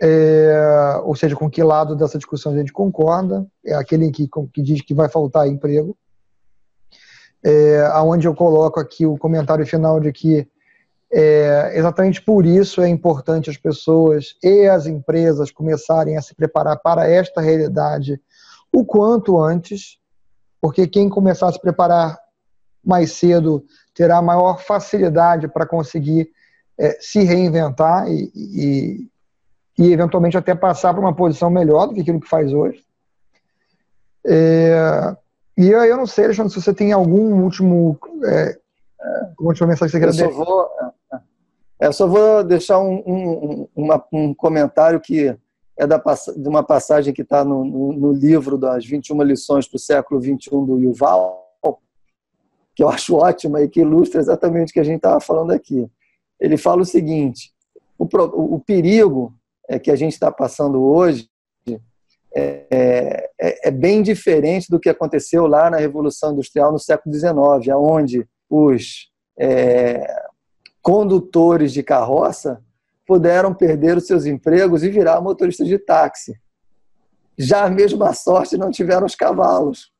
é, 0.01 0.99
ou 1.03 1.15
seja, 1.15 1.35
com 1.35 1.47
que 1.47 1.61
lado 1.61 1.95
dessa 1.95 2.17
discussão 2.17 2.51
a 2.51 2.57
gente 2.57 2.73
concorda, 2.73 3.45
é 3.63 3.75
aquele 3.75 4.09
que, 4.09 4.27
que 4.51 4.61
diz 4.63 4.81
que 4.81 4.95
vai 4.95 5.07
faltar 5.07 5.47
emprego, 5.47 5.95
é, 7.43 7.81
aonde 7.91 8.27
eu 8.27 8.33
coloco 8.33 8.79
aqui 8.79 9.05
o 9.05 9.17
comentário 9.17 9.65
final 9.65 9.99
de 9.99 10.11
que 10.11 10.47
é, 11.13 11.73
exatamente 11.75 12.21
por 12.21 12.45
isso 12.45 12.81
é 12.81 12.87
importante 12.87 13.49
as 13.49 13.57
pessoas 13.57 14.35
e 14.41 14.67
as 14.67 14.87
empresas 14.87 15.51
começarem 15.51 16.17
a 16.17 16.21
se 16.21 16.33
preparar 16.33 16.79
para 16.79 17.07
esta 17.07 17.41
realidade 17.41 18.19
o 18.73 18.85
quanto 18.85 19.37
antes, 19.37 19.99
porque 20.59 20.87
quem 20.87 21.09
começar 21.09 21.49
a 21.49 21.51
se 21.51 21.59
preparar 21.59 22.17
mais 22.83 23.11
cedo 23.11 23.63
terá 23.93 24.19
maior 24.21 24.59
facilidade 24.61 25.47
para 25.47 25.67
conseguir 25.67 26.29
é, 26.79 26.97
se 26.99 27.23
reinventar 27.23 28.07
e, 28.07 28.31
e, 28.33 29.10
e, 29.81 29.91
eventualmente 29.91 30.37
até 30.37 30.53
passar 30.53 30.93
para 30.93 31.01
uma 31.01 31.15
posição 31.15 31.49
melhor 31.49 31.87
do 31.87 31.93
que 31.93 32.01
aquilo 32.01 32.19
que 32.19 32.29
faz 32.29 32.53
hoje. 32.53 32.83
É, 34.25 35.15
e 35.57 35.67
eu, 35.69 35.83
eu 35.83 35.97
não 35.97 36.05
sei, 36.05 36.25
Alexandre, 36.25 36.53
se 36.53 36.61
você 36.61 36.73
tem 36.73 36.91
algum 36.91 37.41
último 37.43 37.97
é, 38.23 38.57
última 39.39 39.67
mensagem 39.67 39.99
que 39.99 40.05
você 40.07 40.17
quer 40.17 40.23
eu 40.23 40.31
só 40.31 40.45
vou, 40.45 40.69
é, 41.79 41.87
eu 41.87 41.93
só 41.93 42.07
vou 42.07 42.43
deixar 42.43 42.79
um, 42.79 43.01
um, 43.05 43.67
uma, 43.75 44.05
um 44.13 44.33
comentário 44.33 44.99
que 44.99 45.35
é 45.77 45.87
da, 45.87 45.97
de 45.97 46.47
uma 46.47 46.61
passagem 46.61 47.11
que 47.11 47.23
está 47.23 47.43
no, 47.43 47.65
no, 47.65 47.93
no, 47.93 48.11
livro 48.11 48.57
das 48.57 48.85
21 48.85 49.23
lições 49.23 49.67
para 49.67 49.77
o 49.77 49.79
século 49.79 50.21
XXI 50.21 50.51
do 50.51 50.77
Yuval, 50.77 51.41
que 52.75 52.83
eu 52.83 52.89
acho 52.89 53.15
ótima 53.15 53.61
e 53.61 53.67
que 53.67 53.81
ilustra 53.81 54.21
exatamente 54.21 54.69
o 54.69 54.73
que 54.73 54.79
a 54.79 54.83
gente 54.83 54.97
estava 54.97 55.19
falando 55.19 55.51
aqui. 55.51 55.89
Ele 56.39 56.55
fala 56.55 56.83
o 56.83 56.85
seguinte: 56.85 57.51
o, 57.97 58.05
o, 58.05 58.59
perigo 58.59 59.33
é 59.33 59.40
que 59.83 59.91
a 59.91 59.95
gente 59.95 60.13
está 60.13 60.31
passando 60.31 60.81
hoje 60.81 61.29
é, 62.33 63.27
é, 63.37 63.67
é, 63.67 63.71
bem 63.71 64.01
diferente 64.01 64.69
do 64.69 64.79
que 64.79 64.87
aconteceu 64.87 65.47
lá 65.47 65.69
na 65.69 65.77
Revolução 65.77 66.31
Industrial 66.31 66.71
no 66.71 66.79
século 66.79 67.13
XIX, 67.13 67.33
onde 67.75 68.25
os 68.49 69.09
é, 69.37 70.05
condutores 70.81 71.73
de 71.73 71.83
carroça 71.83 72.61
puderam 73.05 73.53
perder 73.53 73.97
os 73.97 74.07
seus 74.07 74.25
empregos 74.25 74.83
e 74.83 74.89
virar 74.89 75.19
motoristas 75.19 75.67
de 75.67 75.77
táxi. 75.77 76.33
Já 77.37 77.65
a 77.65 77.69
mesma 77.69 78.13
sorte 78.13 78.57
não 78.57 78.71
tiveram 78.71 79.05
os 79.05 79.15
cavalos, 79.15 79.91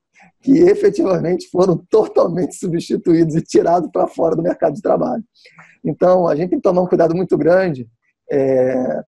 que 0.42 0.60
efetivamente 0.60 1.50
foram 1.50 1.78
totalmente 1.90 2.56
substituídos 2.56 3.36
e 3.36 3.42
tirados 3.42 3.90
para 3.92 4.08
fora 4.08 4.36
do 4.38 4.42
mercado 4.42 4.74
de 4.74 4.82
trabalho. 4.82 5.24
Então, 5.84 6.28
a 6.28 6.36
gente 6.36 6.52
tem 6.52 6.60
que 6.60 6.64
tomar 6.64 6.82
um 6.82 6.88
cuidado 6.88 7.14
muito 7.14 7.38
grande, 7.38 7.90
é, 8.32 9.04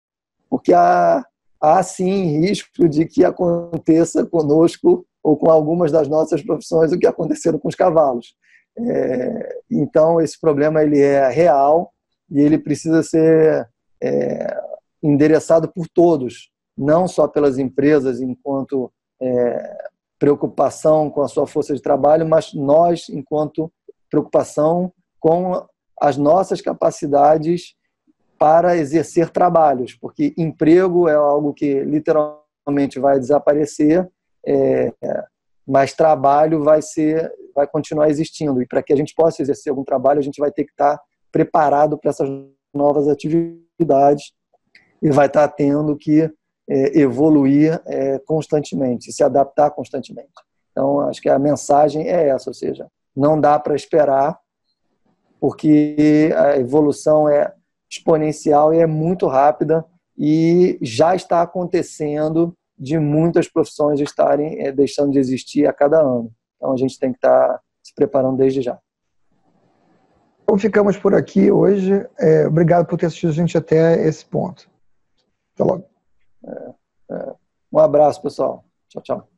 porque 0.53 0.71
há, 0.71 1.25
há 1.59 1.81
sim 1.81 2.41
risco 2.41 2.87
de 2.87 3.07
que 3.07 3.25
aconteça 3.25 4.23
conosco 4.23 5.03
ou 5.23 5.35
com 5.35 5.49
algumas 5.49 5.91
das 5.91 6.07
nossas 6.07 6.43
profissões 6.43 6.91
o 6.91 6.99
que 6.99 7.07
aconteceram 7.07 7.57
com 7.57 7.67
os 7.67 7.73
cavalos. 7.73 8.35
É, 8.77 9.61
então, 9.71 10.21
esse 10.21 10.39
problema 10.39 10.83
ele 10.83 10.99
é 10.99 11.27
real 11.27 11.91
e 12.29 12.39
ele 12.39 12.59
precisa 12.59 13.01
ser 13.01 13.67
é, 13.99 14.61
endereçado 15.01 15.67
por 15.67 15.87
todos, 15.87 16.51
não 16.77 17.07
só 17.07 17.27
pelas 17.27 17.57
empresas 17.57 18.21
enquanto 18.21 18.93
é, 19.19 19.77
preocupação 20.19 21.09
com 21.09 21.23
a 21.23 21.27
sua 21.27 21.47
força 21.47 21.73
de 21.73 21.81
trabalho, 21.81 22.29
mas 22.29 22.53
nós 22.53 23.09
enquanto 23.09 23.73
preocupação 24.07 24.93
com 25.19 25.65
as 25.99 26.15
nossas 26.15 26.61
capacidades 26.61 27.73
para 28.43 28.75
exercer 28.75 29.29
trabalhos, 29.29 29.95
porque 29.95 30.33
emprego 30.37 31.07
é 31.07 31.13
algo 31.15 31.53
que 31.53 31.79
literalmente 31.79 32.99
vai 32.99 33.17
desaparecer, 33.17 34.05
é, 34.45 34.91
mas 35.65 35.93
trabalho 35.93 36.61
vai 36.61 36.81
ser, 36.81 37.31
vai 37.55 37.65
continuar 37.65 38.09
existindo. 38.09 38.61
E 38.61 38.67
para 38.67 38.83
que 38.83 38.91
a 38.91 38.97
gente 38.97 39.15
possa 39.15 39.41
exercer 39.41 39.69
algum 39.69 39.85
trabalho, 39.85 40.19
a 40.19 40.21
gente 40.21 40.41
vai 40.41 40.51
ter 40.51 40.65
que 40.65 40.71
estar 40.71 40.99
preparado 41.31 41.97
para 41.97 42.09
essas 42.09 42.27
novas 42.73 43.07
atividades 43.07 44.33
e 45.01 45.09
vai 45.09 45.27
estar 45.27 45.47
tendo 45.47 45.95
que 45.95 46.29
é, 46.69 46.99
evoluir 46.99 47.81
é, 47.85 48.19
constantemente, 48.27 49.13
se 49.13 49.23
adaptar 49.23 49.71
constantemente. 49.71 50.33
Então, 50.73 50.99
acho 51.07 51.21
que 51.21 51.29
a 51.29 51.39
mensagem 51.39 52.09
é 52.09 52.27
essa, 52.27 52.49
ou 52.49 52.53
seja, 52.53 52.89
não 53.15 53.39
dá 53.39 53.57
para 53.57 53.73
esperar, 53.73 54.37
porque 55.39 56.29
a 56.35 56.57
evolução 56.57 57.29
é 57.29 57.53
exponencial 57.97 58.73
e 58.73 58.79
é 58.79 58.87
muito 58.87 59.27
rápida 59.27 59.85
e 60.17 60.77
já 60.81 61.15
está 61.15 61.41
acontecendo 61.41 62.55
de 62.77 62.97
muitas 62.97 63.47
profissões 63.47 63.99
estarem 63.99 64.61
é, 64.61 64.71
deixando 64.71 65.11
de 65.11 65.19
existir 65.19 65.67
a 65.67 65.73
cada 65.73 65.99
ano. 65.99 66.31
Então, 66.57 66.73
a 66.73 66.77
gente 66.77 66.97
tem 66.99 67.11
que 67.11 67.17
estar 67.17 67.59
se 67.83 67.93
preparando 67.93 68.37
desde 68.37 68.61
já. 68.61 68.79
Então 70.43 70.57
ficamos 70.57 70.97
por 70.97 71.15
aqui 71.15 71.51
hoje. 71.51 72.05
É, 72.19 72.45
obrigado 72.47 72.85
por 72.85 72.97
ter 72.97 73.07
assistido 73.07 73.29
a 73.29 73.33
gente 73.33 73.57
até 73.57 74.05
esse 74.05 74.25
ponto. 74.25 74.69
Até 75.53 75.63
logo. 75.63 75.85
É, 76.45 76.73
é. 77.11 77.33
Um 77.71 77.79
abraço, 77.79 78.21
pessoal. 78.21 78.63
Tchau, 78.89 79.01
tchau. 79.01 79.32